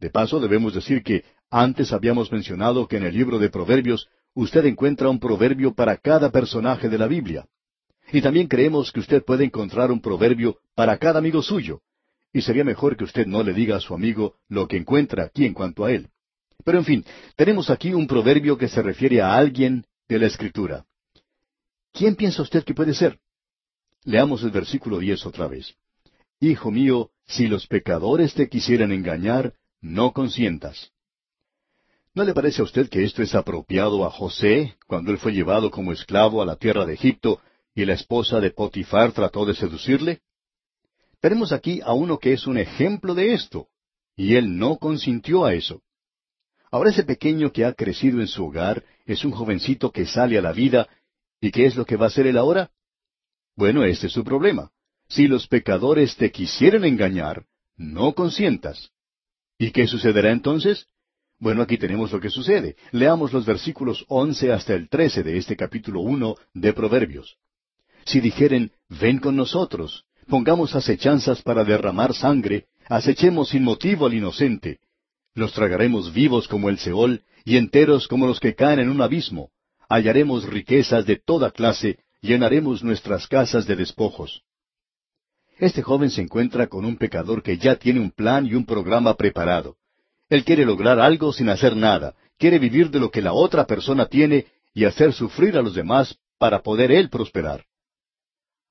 De 0.00 0.10
paso, 0.10 0.40
debemos 0.40 0.74
decir 0.74 1.04
que 1.04 1.24
antes 1.50 1.92
habíamos 1.92 2.32
mencionado 2.32 2.88
que 2.88 2.96
en 2.96 3.04
el 3.04 3.14
libro 3.14 3.38
de 3.38 3.48
Proverbios 3.48 4.08
usted 4.34 4.66
encuentra 4.66 5.08
un 5.08 5.20
proverbio 5.20 5.72
para 5.72 5.96
cada 5.96 6.30
personaje 6.30 6.88
de 6.88 6.98
la 6.98 7.06
Biblia. 7.06 7.46
Y 8.12 8.20
también 8.22 8.48
creemos 8.48 8.90
que 8.90 9.00
usted 9.00 9.24
puede 9.24 9.44
encontrar 9.44 9.92
un 9.92 10.00
proverbio 10.00 10.58
para 10.74 10.98
cada 10.98 11.20
amigo 11.20 11.42
suyo. 11.42 11.80
Y 12.32 12.42
sería 12.42 12.64
mejor 12.64 12.96
que 12.96 13.04
usted 13.04 13.26
no 13.26 13.44
le 13.44 13.52
diga 13.52 13.76
a 13.76 13.80
su 13.80 13.94
amigo 13.94 14.34
lo 14.48 14.66
que 14.66 14.78
encuentra 14.78 15.24
aquí 15.24 15.44
en 15.44 15.54
cuanto 15.54 15.84
a 15.84 15.92
él. 15.92 16.08
Pero 16.64 16.78
en 16.78 16.84
fin, 16.84 17.04
tenemos 17.36 17.70
aquí 17.70 17.94
un 17.94 18.08
proverbio 18.08 18.58
que 18.58 18.68
se 18.68 18.82
refiere 18.82 19.22
a 19.22 19.34
alguien 19.34 19.86
de 20.08 20.18
la 20.18 20.26
Escritura. 20.26 20.84
¿Quién 21.92 22.16
piensa 22.16 22.42
usted 22.42 22.64
que 22.64 22.74
puede 22.74 22.94
ser? 22.94 23.20
Leamos 24.02 24.42
el 24.42 24.50
versículo 24.50 24.98
diez 24.98 25.24
otra 25.24 25.46
vez. 25.46 25.76
Hijo 26.40 26.70
mío, 26.70 27.10
si 27.26 27.48
los 27.48 27.66
pecadores 27.66 28.34
te 28.34 28.48
quisieran 28.48 28.92
engañar, 28.92 29.54
no 29.80 30.12
consientas. 30.12 30.92
¿No 32.14 32.24
le 32.24 32.32
parece 32.32 32.62
a 32.62 32.64
usted 32.64 32.88
que 32.88 33.04
esto 33.04 33.22
es 33.22 33.34
apropiado 33.34 34.04
a 34.04 34.10
José 34.10 34.76
cuando 34.86 35.10
él 35.10 35.18
fue 35.18 35.32
llevado 35.32 35.70
como 35.70 35.92
esclavo 35.92 36.40
a 36.40 36.46
la 36.46 36.56
tierra 36.56 36.86
de 36.86 36.94
Egipto 36.94 37.40
y 37.74 37.84
la 37.84 37.94
esposa 37.94 38.40
de 38.40 38.50
Potifar 38.50 39.12
trató 39.12 39.44
de 39.46 39.54
seducirle? 39.54 40.20
Tenemos 41.20 41.52
aquí 41.52 41.80
a 41.82 41.92
uno 41.92 42.18
que 42.18 42.32
es 42.32 42.46
un 42.46 42.58
ejemplo 42.58 43.14
de 43.14 43.34
esto, 43.34 43.68
y 44.16 44.36
él 44.36 44.56
no 44.58 44.78
consintió 44.78 45.44
a 45.44 45.54
eso. 45.54 45.82
Ahora 46.70 46.90
ese 46.90 47.02
pequeño 47.02 47.50
que 47.52 47.64
ha 47.64 47.72
crecido 47.72 48.20
en 48.20 48.28
su 48.28 48.46
hogar 48.46 48.84
es 49.06 49.24
un 49.24 49.32
jovencito 49.32 49.90
que 49.90 50.06
sale 50.06 50.38
a 50.38 50.42
la 50.42 50.52
vida, 50.52 50.88
¿y 51.40 51.50
qué 51.50 51.66
es 51.66 51.74
lo 51.74 51.84
que 51.84 51.96
va 51.96 52.06
a 52.06 52.08
hacer 52.08 52.28
él 52.28 52.38
ahora? 52.38 52.70
Bueno, 53.56 53.82
este 53.84 54.06
es 54.06 54.12
su 54.12 54.22
problema. 54.22 54.70
Si 55.08 55.26
los 55.26 55.46
pecadores 55.46 56.16
te 56.16 56.30
quisieren 56.30 56.84
engañar, 56.84 57.44
no 57.76 58.14
consientas. 58.14 58.90
¿Y 59.58 59.70
qué 59.70 59.86
sucederá 59.86 60.30
entonces? 60.30 60.86
Bueno, 61.38 61.62
aquí 61.62 61.78
tenemos 61.78 62.12
lo 62.12 62.20
que 62.20 62.30
sucede. 62.30 62.76
Leamos 62.92 63.32
los 63.32 63.46
versículos 63.46 64.04
once 64.08 64.52
hasta 64.52 64.74
el 64.74 64.88
trece 64.88 65.22
de 65.22 65.38
este 65.38 65.56
capítulo 65.56 66.00
uno 66.00 66.36
de 66.52 66.72
Proverbios. 66.72 67.36
Si 68.04 68.20
dijeren, 68.20 68.72
ven 68.88 69.18
con 69.18 69.36
nosotros, 69.36 70.04
pongamos 70.28 70.74
acechanzas 70.74 71.42
para 71.42 71.64
derramar 71.64 72.14
sangre, 72.14 72.66
acechemos 72.88 73.50
sin 73.50 73.62
motivo 73.62 74.06
al 74.06 74.14
inocente. 74.14 74.80
Los 75.34 75.52
tragaremos 75.52 76.12
vivos 76.12 76.48
como 76.48 76.68
el 76.68 76.78
Seol, 76.78 77.22
y 77.44 77.56
enteros 77.56 78.08
como 78.08 78.26
los 78.26 78.40
que 78.40 78.54
caen 78.54 78.80
en 78.80 78.90
un 78.90 79.00
abismo. 79.00 79.50
Hallaremos 79.88 80.44
riquezas 80.44 81.06
de 81.06 81.16
toda 81.16 81.50
clase, 81.50 82.00
llenaremos 82.20 82.82
nuestras 82.82 83.26
casas 83.26 83.66
de 83.66 83.76
despojos. 83.76 84.42
Este 85.58 85.82
joven 85.82 86.10
se 86.10 86.22
encuentra 86.22 86.68
con 86.68 86.84
un 86.84 86.96
pecador 86.96 87.42
que 87.42 87.58
ya 87.58 87.76
tiene 87.76 88.00
un 88.00 88.12
plan 88.12 88.46
y 88.46 88.54
un 88.54 88.64
programa 88.64 89.14
preparado. 89.14 89.76
Él 90.28 90.44
quiere 90.44 90.64
lograr 90.64 91.00
algo 91.00 91.32
sin 91.32 91.48
hacer 91.48 91.74
nada, 91.74 92.14
quiere 92.38 92.58
vivir 92.58 92.90
de 92.90 93.00
lo 93.00 93.10
que 93.10 93.20
la 93.20 93.32
otra 93.32 93.66
persona 93.66 94.06
tiene 94.06 94.46
y 94.72 94.84
hacer 94.84 95.12
sufrir 95.12 95.56
a 95.56 95.62
los 95.62 95.74
demás 95.74 96.16
para 96.38 96.62
poder 96.62 96.92
él 96.92 97.10
prosperar. 97.10 97.64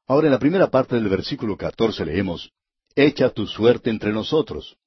Ahora 0.08 0.28
en 0.28 0.32
la 0.32 0.40
primera 0.40 0.70
parte 0.70 0.96
del 0.96 1.10
versículo 1.10 1.58
catorce 1.58 2.06
leemos, 2.06 2.52
Echa 2.96 3.30
tu 3.30 3.46
suerte 3.46 3.90
entre 3.90 4.12
nosotros. 4.12 4.78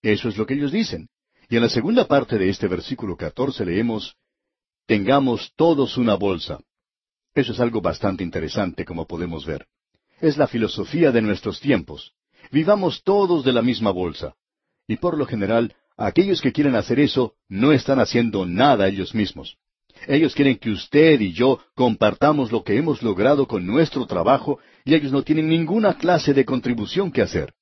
Eso 0.00 0.28
es 0.28 0.38
lo 0.38 0.46
que 0.46 0.54
ellos 0.54 0.72
dicen. 0.72 1.08
Y 1.50 1.56
en 1.56 1.62
la 1.62 1.68
segunda 1.68 2.06
parte 2.06 2.38
de 2.38 2.48
este 2.48 2.68
versículo 2.68 3.16
catorce 3.16 3.64
leemos, 3.64 4.14
Tengamos 4.86 5.52
todos 5.56 5.98
una 5.98 6.14
bolsa. 6.14 6.60
Eso 7.34 7.52
es 7.52 7.60
algo 7.60 7.82
bastante 7.82 8.22
interesante, 8.22 8.84
como 8.86 9.06
podemos 9.06 9.44
ver. 9.44 9.66
Es 10.20 10.36
la 10.36 10.48
filosofía 10.48 11.12
de 11.12 11.22
nuestros 11.22 11.60
tiempos. 11.60 12.12
Vivamos 12.50 13.02
todos 13.04 13.44
de 13.44 13.52
la 13.52 13.62
misma 13.62 13.90
bolsa. 13.90 14.34
Y 14.86 14.96
por 14.96 15.16
lo 15.16 15.26
general, 15.26 15.74
aquellos 15.96 16.40
que 16.40 16.52
quieren 16.52 16.74
hacer 16.74 16.98
eso 16.98 17.34
no 17.48 17.72
están 17.72 18.00
haciendo 18.00 18.44
nada 18.46 18.88
ellos 18.88 19.14
mismos. 19.14 19.58
Ellos 20.06 20.34
quieren 20.34 20.56
que 20.56 20.70
usted 20.70 21.20
y 21.20 21.32
yo 21.32 21.60
compartamos 21.74 22.50
lo 22.52 22.62
que 22.64 22.76
hemos 22.76 23.02
logrado 23.02 23.46
con 23.46 23.66
nuestro 23.66 24.06
trabajo 24.06 24.58
y 24.84 24.94
ellos 24.94 25.12
no 25.12 25.22
tienen 25.22 25.48
ninguna 25.48 25.94
clase 25.98 26.34
de 26.34 26.44
contribución 26.44 27.12
que 27.12 27.22
hacer. 27.22 27.54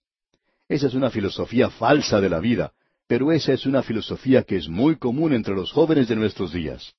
Esa 0.68 0.86
es 0.86 0.94
una 0.94 1.10
filosofía 1.10 1.70
falsa 1.70 2.20
de 2.20 2.28
la 2.28 2.40
vida, 2.40 2.72
pero 3.06 3.32
esa 3.32 3.52
es 3.52 3.66
una 3.66 3.82
filosofía 3.82 4.42
que 4.42 4.56
es 4.56 4.68
muy 4.68 4.96
común 4.96 5.32
entre 5.32 5.54
los 5.54 5.72
jóvenes 5.72 6.08
de 6.08 6.16
nuestros 6.16 6.52
días. 6.52 6.94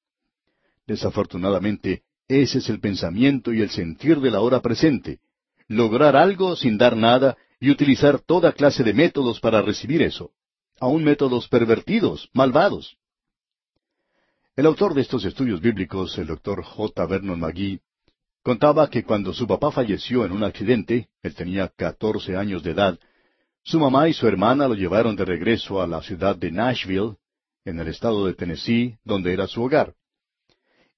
Desafortunadamente, 0.86 2.04
ese 2.28 2.60
es 2.60 2.70
el 2.70 2.80
pensamiento 2.80 3.54
y 3.54 3.62
el 3.62 3.70
sentir 3.70 4.20
de 4.20 4.32
la 4.32 4.40
hora 4.40 4.62
presente, 4.62 5.20
lograr 5.68 6.16
algo 6.16 6.56
sin 6.56 6.78
dar 6.78 6.96
nada 6.96 7.38
y 7.60 7.70
utilizar 7.70 8.20
toda 8.20 8.52
clase 8.52 8.84
de 8.84 8.94
métodos 8.94 9.40
para 9.40 9.62
recibir 9.62 10.02
eso, 10.02 10.32
aun 10.80 11.04
métodos 11.04 11.48
pervertidos, 11.48 12.30
malvados. 12.34 12.98
El 14.56 14.66
autor 14.66 14.94
de 14.94 15.02
estos 15.02 15.24
estudios 15.26 15.62
bíblicos, 15.62 16.18
el 16.18 16.28
doctor 16.28 16.64
J. 16.64 17.06
Vernon 17.06 17.40
McGee, 17.40 17.82
contaba 18.42 18.90
que 18.90 19.04
cuando 19.04 19.34
su 19.34 19.46
papá 19.46 19.72
falleció 19.72 20.26
en 20.26 20.32
un 20.32 20.44
accidente, 20.44 21.10
él 21.22 21.36
tenía 21.36 21.68
catorce 21.68 22.36
años 22.38 22.64
de 22.64 22.72
edad, 22.72 23.00
su 23.64 23.80
mamá 23.80 24.08
y 24.08 24.14
su 24.14 24.28
hermana 24.28 24.68
lo 24.68 24.76
llevaron 24.76 25.16
de 25.16 25.26
regreso 25.26 25.82
a 25.82 25.88
la 25.88 26.02
ciudad 26.02 26.36
de 26.36 26.52
Nashville, 26.52 27.18
en 27.66 27.80
el 27.80 27.90
estado 27.90 28.26
de 28.26 28.34
Tennessee, 28.34 28.98
donde 29.04 29.34
era 29.34 29.46
su 29.46 29.62
hogar. 29.62 29.94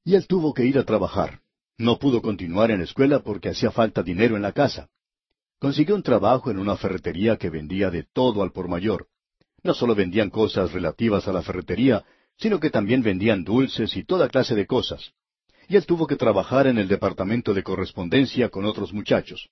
Y 0.03 0.13
él 0.13 0.27
tuvo 0.27 0.53
que 0.53 0.65
ir 0.65 0.77
a 0.77 0.83
trabajar. 0.83 1.41
No 1.79 1.97
pudo 1.97 2.21
continuar 2.21 2.71
en 2.71 2.79
la 2.79 2.83
escuela 2.83 3.19
porque 3.19 3.47
hacía 3.47 3.71
falta 3.71 4.03
dinero 4.03 4.35
en 4.35 4.41
la 4.41 4.51
casa. 4.51 4.89
Consiguió 5.59 5.95
un 5.95 6.03
trabajo 6.03 6.51
en 6.51 6.59
una 6.59 6.75
ferretería 6.75 7.37
que 7.37 7.49
vendía 7.49 7.89
de 7.89 8.03
todo 8.03 8.43
al 8.43 8.51
por 8.51 8.67
mayor. 8.67 9.07
No 9.63 9.73
solo 9.73 9.95
vendían 9.95 10.29
cosas 10.29 10.73
relativas 10.73 11.29
a 11.29 11.31
la 11.31 11.41
ferretería, 11.41 12.03
sino 12.37 12.59
que 12.59 12.69
también 12.69 13.01
vendían 13.01 13.45
dulces 13.45 13.95
y 13.95 14.03
toda 14.03 14.27
clase 14.27 14.55
de 14.55 14.67
cosas. 14.67 15.13
Y 15.69 15.77
él 15.77 15.85
tuvo 15.85 16.05
que 16.05 16.17
trabajar 16.17 16.67
en 16.67 16.79
el 16.79 16.89
departamento 16.89 17.53
de 17.53 17.63
correspondencia 17.63 18.49
con 18.49 18.65
otros 18.65 18.91
muchachos. 18.91 19.49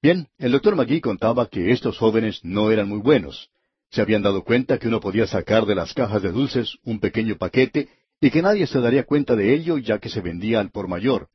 Bien, 0.00 0.28
el 0.38 0.52
doctor 0.52 0.76
McGee 0.76 1.00
contaba 1.00 1.48
que 1.48 1.72
estos 1.72 1.98
jóvenes 1.98 2.44
no 2.44 2.70
eran 2.70 2.88
muy 2.88 3.00
buenos. 3.00 3.50
Se 3.90 4.00
habían 4.00 4.22
dado 4.22 4.44
cuenta 4.44 4.78
que 4.78 4.86
uno 4.86 5.00
podía 5.00 5.26
sacar 5.26 5.66
de 5.66 5.74
las 5.74 5.94
cajas 5.94 6.22
de 6.22 6.30
dulces 6.30 6.78
un 6.84 7.00
pequeño 7.00 7.38
paquete 7.38 7.88
y 8.20 8.30
que 8.30 8.42
nadie 8.42 8.66
se 8.66 8.80
daría 8.80 9.04
cuenta 9.04 9.36
de 9.36 9.54
ello 9.54 9.78
ya 9.78 9.98
que 9.98 10.08
se 10.08 10.20
vendía 10.20 10.60
al 10.60 10.70
por 10.70 10.88
mayor. 10.88 11.28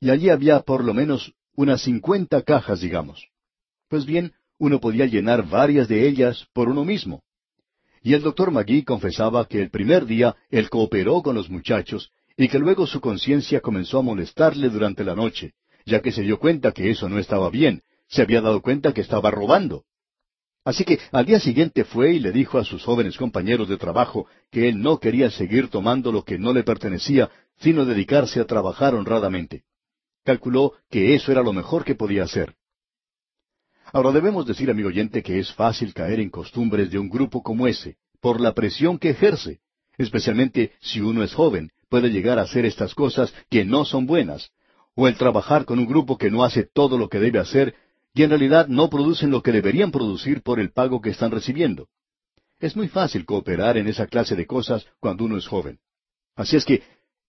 Y 0.00 0.10
allí 0.10 0.30
había 0.30 0.60
por 0.60 0.84
lo 0.84 0.94
menos 0.94 1.32
unas 1.54 1.82
cincuenta 1.82 2.42
cajas, 2.42 2.80
digamos. 2.80 3.28
Pues 3.88 4.04
bien, 4.04 4.32
uno 4.58 4.80
podía 4.80 5.06
llenar 5.06 5.48
varias 5.48 5.88
de 5.88 6.06
ellas 6.06 6.46
por 6.52 6.68
uno 6.68 6.84
mismo. 6.84 7.22
Y 8.02 8.14
el 8.14 8.22
doctor 8.22 8.50
Magui 8.50 8.84
confesaba 8.84 9.46
que 9.46 9.60
el 9.60 9.70
primer 9.70 10.06
día 10.06 10.36
él 10.50 10.70
cooperó 10.70 11.22
con 11.22 11.34
los 11.34 11.50
muchachos 11.50 12.12
y 12.36 12.48
que 12.48 12.58
luego 12.58 12.86
su 12.86 13.00
conciencia 13.00 13.60
comenzó 13.60 13.98
a 13.98 14.02
molestarle 14.02 14.68
durante 14.68 15.02
la 15.02 15.14
noche, 15.14 15.54
ya 15.84 16.00
que 16.00 16.12
se 16.12 16.22
dio 16.22 16.38
cuenta 16.38 16.72
que 16.72 16.90
eso 16.90 17.08
no 17.08 17.18
estaba 17.18 17.50
bien, 17.50 17.82
se 18.06 18.22
había 18.22 18.40
dado 18.40 18.62
cuenta 18.62 18.92
que 18.92 19.00
estaba 19.00 19.30
robando. 19.30 19.84
Así 20.68 20.84
que 20.84 20.98
al 21.12 21.24
día 21.24 21.40
siguiente 21.40 21.82
fue 21.82 22.12
y 22.12 22.18
le 22.18 22.30
dijo 22.30 22.58
a 22.58 22.64
sus 22.64 22.84
jóvenes 22.84 23.16
compañeros 23.16 23.70
de 23.70 23.78
trabajo 23.78 24.26
que 24.50 24.68
él 24.68 24.82
no 24.82 24.98
quería 24.98 25.30
seguir 25.30 25.70
tomando 25.70 26.12
lo 26.12 26.24
que 26.24 26.38
no 26.38 26.52
le 26.52 26.62
pertenecía, 26.62 27.30
sino 27.58 27.86
dedicarse 27.86 28.38
a 28.38 28.44
trabajar 28.44 28.94
honradamente. 28.94 29.62
Calculó 30.26 30.74
que 30.90 31.14
eso 31.14 31.32
era 31.32 31.42
lo 31.42 31.54
mejor 31.54 31.86
que 31.86 31.94
podía 31.94 32.24
hacer. 32.24 32.54
Ahora 33.94 34.12
debemos 34.12 34.44
decir, 34.46 34.70
amigo 34.70 34.88
oyente, 34.88 35.22
que 35.22 35.38
es 35.38 35.50
fácil 35.54 35.94
caer 35.94 36.20
en 36.20 36.28
costumbres 36.28 36.90
de 36.90 36.98
un 36.98 37.08
grupo 37.08 37.42
como 37.42 37.66
ese, 37.66 37.96
por 38.20 38.38
la 38.38 38.52
presión 38.52 38.98
que 38.98 39.08
ejerce, 39.08 39.60
especialmente 39.96 40.72
si 40.80 41.00
uno 41.00 41.22
es 41.22 41.32
joven, 41.32 41.70
puede 41.88 42.10
llegar 42.10 42.38
a 42.38 42.42
hacer 42.42 42.66
estas 42.66 42.94
cosas 42.94 43.32
que 43.48 43.64
no 43.64 43.86
son 43.86 44.04
buenas, 44.04 44.50
o 44.94 45.08
el 45.08 45.16
trabajar 45.16 45.64
con 45.64 45.78
un 45.78 45.86
grupo 45.86 46.18
que 46.18 46.30
no 46.30 46.44
hace 46.44 46.64
todo 46.64 46.98
lo 46.98 47.08
que 47.08 47.20
debe 47.20 47.38
hacer 47.38 47.74
y 48.18 48.24
en 48.24 48.30
realidad 48.30 48.66
no 48.66 48.90
producen 48.90 49.30
lo 49.30 49.44
que 49.44 49.52
deberían 49.52 49.92
producir 49.92 50.42
por 50.42 50.58
el 50.58 50.72
pago 50.72 51.00
que 51.00 51.10
están 51.10 51.30
recibiendo. 51.30 51.86
Es 52.58 52.74
muy 52.74 52.88
fácil 52.88 53.24
cooperar 53.24 53.76
en 53.76 53.86
esa 53.86 54.08
clase 54.08 54.34
de 54.34 54.44
cosas 54.44 54.84
cuando 54.98 55.24
uno 55.24 55.38
es 55.38 55.46
joven. 55.46 55.78
Así 56.34 56.56
es 56.56 56.64
que 56.64 56.82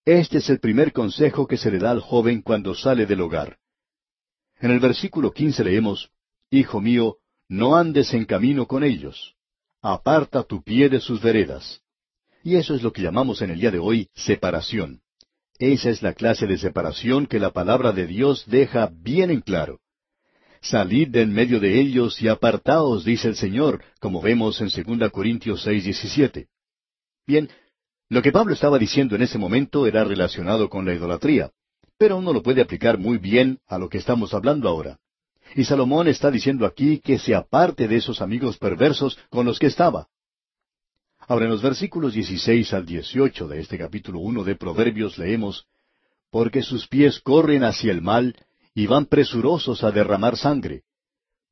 este 0.04 0.38
es 0.38 0.50
el 0.50 0.58
primer 0.58 0.92
consejo 0.92 1.46
que 1.46 1.58
se 1.58 1.70
le 1.70 1.78
da 1.78 1.92
al 1.92 2.00
joven 2.00 2.42
cuando 2.42 2.74
sale 2.74 3.06
del 3.06 3.20
hogar. 3.20 3.58
En 4.58 4.72
el 4.72 4.80
versículo 4.80 5.30
quince 5.30 5.62
leemos, 5.62 6.10
Hijo 6.50 6.80
mío, 6.80 7.18
no 7.48 7.76
andes 7.76 8.12
en 8.12 8.24
camino 8.24 8.66
con 8.66 8.82
ellos. 8.82 9.36
Aparta 9.82 10.42
tu 10.42 10.60
pie 10.60 10.88
de 10.88 10.98
sus 10.98 11.22
veredas. 11.22 11.82
Y 12.42 12.56
eso 12.56 12.74
es 12.74 12.82
lo 12.82 12.92
que 12.92 13.02
llamamos 13.02 13.42
en 13.42 13.50
el 13.50 13.60
día 13.60 13.70
de 13.70 13.78
hoy 13.78 14.08
separación. 14.12 15.02
Esa 15.56 15.88
es 15.88 16.02
la 16.02 16.14
clase 16.14 16.48
de 16.48 16.58
separación 16.58 17.28
que 17.28 17.38
la 17.38 17.52
palabra 17.52 17.92
de 17.92 18.08
Dios 18.08 18.42
deja 18.48 18.90
bien 18.92 19.30
en 19.30 19.40
claro. 19.40 19.78
Salid 20.62 21.08
de 21.08 21.22
en 21.22 21.32
medio 21.32 21.58
de 21.58 21.80
ellos 21.80 22.20
y 22.20 22.28
apartaos, 22.28 23.04
dice 23.04 23.28
el 23.28 23.36
Señor, 23.36 23.82
como 23.98 24.20
vemos 24.20 24.60
en 24.60 24.68
2 24.68 25.10
Corintios 25.10 25.62
6, 25.62 25.84
17. 25.84 26.48
Bien, 27.26 27.48
lo 28.10 28.20
que 28.20 28.30
Pablo 28.30 28.52
estaba 28.52 28.78
diciendo 28.78 29.16
en 29.16 29.22
ese 29.22 29.38
momento 29.38 29.86
era 29.86 30.04
relacionado 30.04 30.68
con 30.68 30.84
la 30.84 30.92
idolatría, 30.92 31.50
pero 31.96 32.18
uno 32.18 32.32
lo 32.32 32.42
puede 32.42 32.60
aplicar 32.60 32.98
muy 32.98 33.16
bien 33.16 33.58
a 33.68 33.78
lo 33.78 33.88
que 33.88 33.98
estamos 33.98 34.34
hablando 34.34 34.68
ahora. 34.68 34.98
Y 35.54 35.64
Salomón 35.64 36.08
está 36.08 36.30
diciendo 36.30 36.66
aquí 36.66 37.00
que 37.00 37.18
se 37.18 37.34
aparte 37.34 37.88
de 37.88 37.96
esos 37.96 38.20
amigos 38.20 38.58
perversos 38.58 39.18
con 39.30 39.46
los 39.46 39.58
que 39.58 39.66
estaba. 39.66 40.08
Ahora 41.26 41.46
en 41.46 41.52
los 41.52 41.62
versículos 41.62 42.12
16 42.12 42.72
al 42.74 42.84
18 42.84 43.48
de 43.48 43.60
este 43.60 43.78
capítulo 43.78 44.20
1 44.20 44.44
de 44.44 44.56
Proverbios 44.56 45.16
leemos, 45.16 45.66
Porque 46.30 46.62
sus 46.62 46.86
pies 46.86 47.20
corren 47.20 47.64
hacia 47.64 47.92
el 47.92 48.02
mal 48.02 48.36
y 48.74 48.86
van 48.86 49.06
presurosos 49.06 49.82
a 49.84 49.90
derramar 49.90 50.36
sangre, 50.36 50.82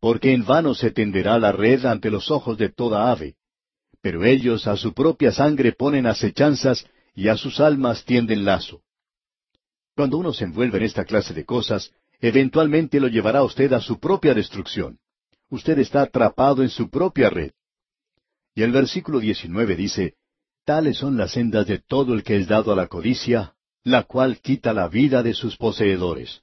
porque 0.01 0.33
en 0.33 0.45
vano 0.45 0.75
se 0.75 0.91
tenderá 0.91 1.39
la 1.39 1.53
red 1.53 1.85
ante 1.85 2.11
los 2.11 2.31
ojos 2.31 2.57
de 2.59 2.69
toda 2.69 3.11
ave. 3.11 3.37
Pero 4.01 4.25
ellos 4.25 4.67
a 4.67 4.77
su 4.77 4.95
propia 4.95 5.33
sangre 5.33 5.73
ponen 5.73 6.07
acechanzas 6.07 6.87
y 7.15 7.29
a 7.29 7.37
sus 7.37 7.59
almas 7.59 8.05
tienden 8.05 8.45
lazo. 8.45 8.83
Cuando 9.97 10.19
uno 10.19 10.33
se 10.33 10.45
envuelve 10.45 10.79
en 10.79 10.85
esta 10.85 11.05
clase 11.05 11.35
de 11.35 11.45
cosas, 11.45 11.93
eventualmente 12.21 13.01
lo 13.01 13.09
llevará 13.09 13.43
usted 13.43 13.73
a 13.73 13.81
su 13.81 13.99
propia 13.99 14.35
destrucción. 14.35 14.99
Usted 15.51 15.79
está 15.81 16.03
atrapado 16.03 16.63
en 16.63 16.69
su 16.69 16.89
propia 16.89 17.31
red. 17.31 17.51
Y 18.55 18.63
el 18.63 18.71
versículo 18.71 19.19
19 19.19 19.75
dice, 19.75 20.15
Tales 20.65 20.99
son 20.99 21.17
las 21.17 21.33
sendas 21.33 21.67
de 21.67 21.79
todo 21.79 22.15
el 22.15 22.23
que 22.23 22.37
es 22.37 22.47
dado 22.47 22.73
a 22.73 22.77
la 22.77 22.87
codicia, 22.87 23.55
la 23.83 24.05
cual 24.05 24.39
quita 24.41 24.73
la 24.73 24.89
vida 24.89 25.23
de 25.23 25.35
sus 25.35 25.57
poseedores. 25.57 26.43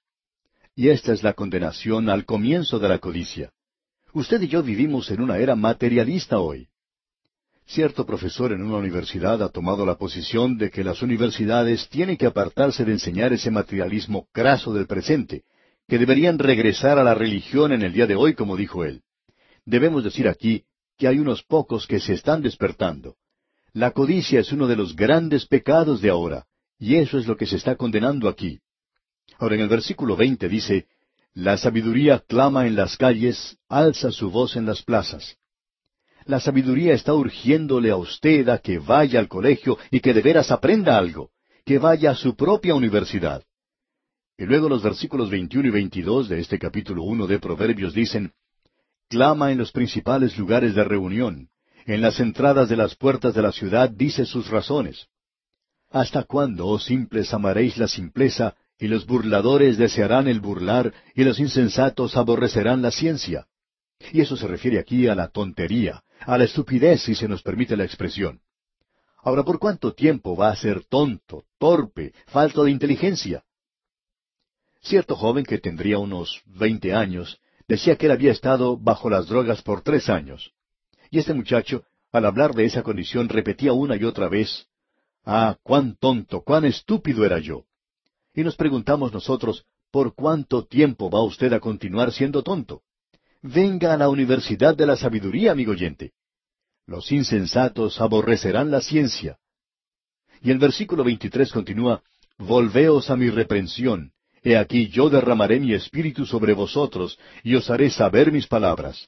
Y 0.76 0.90
esta 0.90 1.14
es 1.14 1.24
la 1.24 1.34
condenación 1.34 2.10
al 2.10 2.26
comienzo 2.26 2.80
de 2.80 2.90
la 2.90 3.00
codicia. 3.00 3.52
Usted 4.14 4.42
y 4.42 4.50
yo 4.50 4.62
vivimos 4.62 5.10
en 5.10 5.22
una 5.22 5.38
era 5.38 5.56
materialista 5.56 6.40
hoy. 6.40 6.68
Cierto 7.66 8.06
profesor 8.06 8.52
en 8.52 8.62
una 8.62 8.78
universidad 8.78 9.42
ha 9.42 9.50
tomado 9.50 9.86
la 9.86 9.98
posición 9.98 10.58
de 10.58 10.70
que 10.70 10.84
las 10.84 11.02
universidades 11.02 11.88
tienen 11.90 12.18
que 12.18 12.26
apartarse 12.26 12.84
de 12.84 12.92
enseñar 12.92 13.32
ese 13.34 13.50
materialismo 13.52 14.28
craso 14.34 14.74
del 14.74 14.86
presente, 14.86 15.44
que 15.88 15.98
deberían 15.98 16.38
regresar 16.38 17.00
a 17.00 17.04
la 17.04 17.16
religión 17.16 17.72
en 17.72 17.82
el 17.82 17.94
día 17.94 18.06
de 18.06 18.16
hoy, 18.16 18.34
como 18.34 18.58
dijo 18.58 18.84
él. 18.84 19.02
Debemos 19.66 20.04
decir 20.04 20.28
aquí 20.28 20.66
que 20.98 21.08
hay 21.08 21.20
unos 21.20 21.42
pocos 21.44 21.88
que 21.88 22.00
se 22.00 22.14
están 22.14 22.42
despertando. 22.42 23.16
La 23.74 23.92
codicia 23.92 24.42
es 24.42 24.52
uno 24.52 24.68
de 24.68 24.76
los 24.76 24.96
grandes 24.96 25.46
pecados 25.48 26.02
de 26.02 26.10
ahora, 26.10 26.46
y 26.78 26.96
eso 26.96 27.18
es 27.18 27.28
lo 27.28 27.38
que 27.38 27.46
se 27.46 27.56
está 27.56 27.76
condenando 27.76 28.30
aquí. 28.30 28.60
Ahora 29.38 29.56
en 29.56 29.62
el 29.62 29.70
versículo 29.70 30.16
veinte 30.16 30.48
dice, 30.48 30.88
La 31.34 31.58
sabiduría 31.58 32.20
clama 32.20 32.68
en 32.68 32.76
las 32.76 32.98
calles, 32.98 33.58
alza 33.68 34.12
su 34.12 34.32
voz 34.32 34.56
en 34.56 34.66
las 34.66 34.82
plazas. 34.82 35.38
La 36.26 36.40
sabiduría 36.40 36.94
está 36.94 37.14
urgiéndole 37.14 37.92
a 37.92 37.98
usted 37.98 38.50
a 38.50 38.58
que 38.58 38.80
vaya 38.80 39.20
al 39.20 39.28
colegio 39.28 39.78
y 39.92 40.00
que 40.00 40.14
de 40.14 40.22
veras 40.22 40.50
aprenda 40.52 40.98
algo, 40.98 41.30
que 41.66 41.78
vaya 41.78 42.12
a 42.12 42.16
su 42.16 42.36
propia 42.36 42.74
universidad. 42.74 43.44
Y 44.38 44.46
luego 44.46 44.68
los 44.68 44.82
versículos 44.82 45.30
21 45.30 45.68
y 45.68 45.72
22 45.72 46.30
de 46.30 46.40
este 46.40 46.58
capítulo 46.58 47.04
1 47.04 47.28
de 47.28 47.40
Proverbios 47.40 47.94
dicen, 47.94 48.34
Clama 49.08 49.52
en 49.52 49.60
los 49.60 49.72
principales 49.72 50.38
lugares 50.38 50.74
de 50.74 50.84
reunión, 50.84 51.50
en 51.86 52.02
las 52.02 52.20
entradas 52.20 52.70
de 52.70 52.76
las 52.76 52.96
puertas 52.96 53.36
de 53.36 53.44
la 53.44 53.52
ciudad 53.52 53.90
dice 53.90 54.26
sus 54.26 54.50
razones. 54.50 55.08
¿Hasta 55.92 56.24
cuándo, 56.24 56.68
oh 56.68 56.80
simples, 56.80 57.34
amaréis 57.34 57.78
la 57.78 57.88
simpleza, 57.88 58.56
y 58.80 58.88
los 58.88 59.06
burladores 59.06 59.78
desearán 59.78 60.28
el 60.28 60.40
burlar, 60.40 60.94
y 61.16 61.24
los 61.24 61.40
insensatos 61.40 62.18
aborrecerán 62.18 62.82
la 62.82 62.92
ciencia. 62.92 63.48
Y 64.12 64.22
eso 64.22 64.36
se 64.36 64.48
refiere 64.48 64.80
aquí 64.80 65.08
a 65.08 65.16
la 65.16 65.30
tontería, 65.30 66.04
a 66.20 66.38
la 66.38 66.44
estupidez, 66.44 67.02
si 67.02 67.16
se 67.16 67.28
nos 67.28 67.42
permite 67.42 67.78
la 67.78 67.86
expresión. 67.86 68.42
Ahora, 69.18 69.44
¿por 69.44 69.60
cuánto 69.60 69.94
tiempo 69.94 70.36
va 70.36 70.50
a 70.50 70.56
ser 70.56 70.84
tonto, 70.86 71.46
torpe, 71.58 72.14
falto 72.28 72.64
de 72.64 72.72
inteligencia? 72.72 73.44
Cierto 74.82 75.16
joven 75.16 75.46
que 75.46 75.58
tendría 75.58 75.98
unos 75.98 76.44
veinte 76.46 76.94
años 76.94 77.40
decía 77.68 77.96
que 77.96 78.06
él 78.06 78.12
había 78.12 78.32
estado 78.32 78.78
bajo 78.78 79.10
las 79.10 79.28
drogas 79.28 79.64
por 79.64 79.82
tres 79.82 80.10
años. 80.10 80.52
Y 81.10 81.18
este 81.18 81.34
muchacho, 81.34 81.86
al 82.12 82.26
hablar 82.26 82.54
de 82.54 82.66
esa 82.66 82.84
condición, 82.84 83.30
repetía 83.30 83.74
una 83.74 83.96
y 83.96 84.04
otra 84.04 84.30
vez, 84.30 84.68
Ah, 85.26 85.58
cuán 85.64 85.96
tonto, 85.96 86.42
cuán 86.42 86.66
estúpido 86.66 87.26
era 87.26 87.40
yo. 87.40 87.66
Y 88.36 88.44
nos 88.44 88.58
preguntamos 88.58 89.14
nosotros, 89.14 89.66
¿por 89.92 90.14
cuánto 90.14 90.66
tiempo 90.66 91.10
va 91.10 91.24
usted 91.24 91.54
a 91.54 91.62
continuar 91.62 92.12
siendo 92.12 92.44
tonto? 92.44 92.82
Venga 93.42 93.94
a 93.94 93.98
la 93.98 94.10
Universidad 94.10 94.76
de 94.76 94.86
la 94.86 94.98
Sabiduría, 94.98 95.54
amigo 95.54 95.72
oyente. 95.72 96.12
Los 96.86 97.12
insensatos 97.14 98.02
aborrecerán 98.02 98.72
la 98.72 98.82
ciencia. 98.82 99.38
Y 100.42 100.52
el 100.52 100.58
versículo 100.58 101.04
23 101.06 101.50
continúa, 101.52 102.04
Volveos 102.38 103.10
a 103.10 103.16
mi 103.16 103.30
reprensión. 103.30 104.12
He 104.44 104.58
aquí 104.58 104.90
yo 104.90 105.10
derramaré 105.10 105.60
mi 105.60 105.74
espíritu 105.74 106.26
sobre 106.26 106.54
vosotros, 106.54 107.18
y 107.42 107.56
os 107.56 107.70
haré 107.70 107.90
saber 107.90 108.34
mis 108.34 108.48
palabras. 108.48 109.08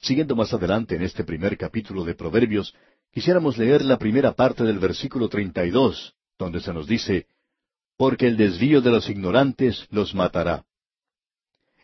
Siguiendo 0.00 0.34
más 0.34 0.52
adelante 0.54 0.96
en 0.96 1.02
este 1.02 1.24
primer 1.24 1.58
capítulo 1.58 2.04
de 2.04 2.14
Proverbios, 2.14 2.74
quisiéramos 3.12 3.58
leer 3.58 3.84
la 3.84 3.98
primera 3.98 4.32
parte 4.32 4.64
del 4.64 4.78
versículo 4.78 5.28
32, 5.28 6.14
donde 6.38 6.60
se 6.60 6.72
nos 6.72 6.86
dice, 6.86 7.26
Porque 7.96 8.26
el 8.26 8.36
desvío 8.36 8.80
de 8.80 8.90
los 8.90 9.08
ignorantes 9.08 9.86
los 9.90 10.14
matará. 10.14 10.64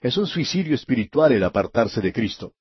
Es 0.00 0.16
un 0.16 0.26
suicidio 0.26 0.74
espiritual 0.74 1.32
el 1.32 1.44
apartarse 1.44 2.00
de 2.00 2.12
Cristo. 2.12 2.54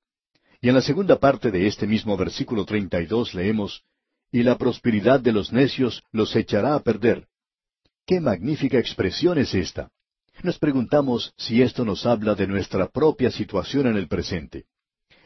Y 0.60 0.68
en 0.68 0.74
la 0.74 0.82
segunda 0.82 1.18
parte 1.18 1.50
de 1.50 1.66
este 1.66 1.86
mismo 1.86 2.16
versículo 2.16 2.64
32 2.64 3.34
leemos, 3.34 3.82
Y 4.30 4.42
la 4.42 4.58
prosperidad 4.58 5.20
de 5.20 5.32
los 5.32 5.52
necios 5.52 6.02
los 6.12 6.36
echará 6.36 6.74
a 6.74 6.80
perder. 6.80 7.26
Qué 8.06 8.20
magnífica 8.20 8.78
expresión 8.78 9.38
es 9.38 9.54
esta. 9.54 9.90
Nos 10.42 10.58
preguntamos 10.58 11.32
si 11.36 11.62
esto 11.62 11.84
nos 11.84 12.06
habla 12.06 12.34
de 12.34 12.46
nuestra 12.46 12.88
propia 12.88 13.30
situación 13.30 13.86
en 13.86 13.96
el 13.96 14.06
presente. 14.06 14.66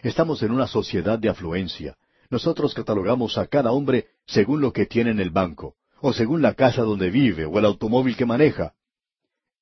Estamos 0.03 0.43
en 0.43 0.53
una 0.53 0.67
sociedad 0.67 1.19
de 1.19 1.29
afluencia. 1.29 1.97
Nosotros 2.31 2.75
catalogamos 2.75 3.39
a 3.39 3.47
cada 3.47 3.73
hombre 3.73 4.07
según 4.27 4.61
lo 4.61 4.73
que 4.73 4.87
tiene 4.87 5.11
en 5.11 5.21
el 5.21 5.31
banco, 5.31 5.77
o 6.07 6.13
según 6.13 6.43
la 6.43 6.53
casa 6.53 6.83
donde 6.83 7.09
vive, 7.09 7.47
o 7.47 7.59
el 7.59 7.65
automóvil 7.65 8.15
que 8.15 8.27
maneja. 8.27 8.75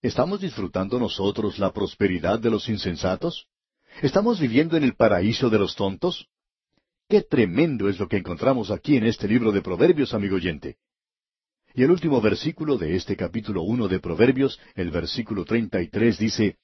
¿Estamos 0.03 0.41
disfrutando 0.41 0.99
nosotros 0.99 1.61
la 1.61 1.73
prosperidad 1.73 2.41
de 2.41 2.51
los 2.51 2.69
insensatos? 2.69 3.47
¿Estamos 4.03 4.41
viviendo 4.41 4.77
en 4.77 4.83
el 4.83 4.97
paraíso 4.97 5.51
de 5.51 5.61
los 5.61 5.77
tontos? 5.77 6.27
Qué 7.09 7.23
tremendo 7.23 7.89
es 7.89 8.01
lo 8.01 8.09
que 8.09 8.17
encontramos 8.17 8.73
aquí 8.73 8.97
en 8.97 9.05
este 9.05 9.29
libro 9.29 9.53
de 9.53 9.63
Proverbios, 9.63 10.15
amigo 10.15 10.35
oyente. 10.35 10.79
Y 11.75 11.85
el 11.85 11.93
último 11.93 12.21
versículo 12.21 12.77
de 12.77 12.97
este 12.97 13.15
capítulo 13.15 13.63
uno 13.63 13.87
de 13.87 14.01
Proverbios, 14.01 14.59
el 14.75 14.91
versículo 14.91 15.45
treinta 15.45 15.81
y 15.81 15.91
tres, 15.91 16.19
dice 16.19 16.57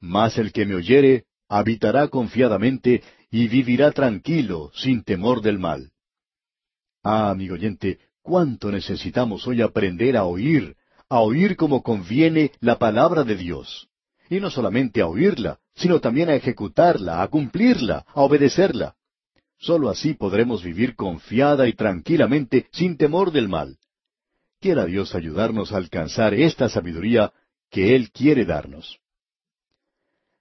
Mas 0.00 0.36
el 0.36 0.50
que 0.50 0.66
me 0.66 0.74
oyere 0.74 1.26
habitará 1.48 2.08
confiadamente 2.08 3.04
y 3.30 3.46
vivirá 3.46 3.92
tranquilo, 3.92 4.72
sin 4.74 5.04
temor 5.04 5.42
del 5.42 5.60
mal. 5.60 5.92
Ah, 7.04 7.30
amigo 7.30 7.54
oyente, 7.54 8.00
cuánto 8.22 8.70
necesitamos 8.70 9.46
hoy 9.46 9.62
aprender 9.62 10.16
a 10.16 10.24
oír, 10.24 10.76
a 11.08 11.20
oír 11.20 11.56
como 11.56 11.82
conviene 11.82 12.52
la 12.60 12.78
palabra 12.78 13.24
de 13.24 13.36
Dios. 13.36 13.88
Y 14.30 14.40
no 14.40 14.50
solamente 14.50 15.02
a 15.02 15.06
oírla, 15.06 15.58
sino 15.74 16.00
también 16.00 16.30
a 16.30 16.34
ejecutarla, 16.34 17.22
a 17.22 17.28
cumplirla, 17.28 18.06
a 18.08 18.22
obedecerla. 18.22 18.94
Solo 19.58 19.90
así 19.90 20.14
podremos 20.14 20.62
vivir 20.62 20.96
confiada 20.96 21.68
y 21.68 21.74
tranquilamente 21.74 22.68
sin 22.72 22.96
temor 22.96 23.30
del 23.30 23.48
mal. 23.48 23.78
Quiera 24.60 24.86
Dios 24.86 25.14
ayudarnos 25.14 25.72
a 25.72 25.76
alcanzar 25.76 26.34
esta 26.34 26.68
sabiduría 26.68 27.32
que 27.70 27.94
Él 27.94 28.10
quiere 28.10 28.44
darnos. 28.44 28.98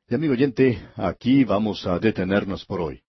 Y 0.08 0.16
amigo 0.16 0.34
oyente, 0.34 0.90
aquí 0.96 1.44
vamos 1.44 1.88
a 1.88 1.98
detenernos 2.00 2.66
por 2.66 2.82
hoy. 2.82 3.02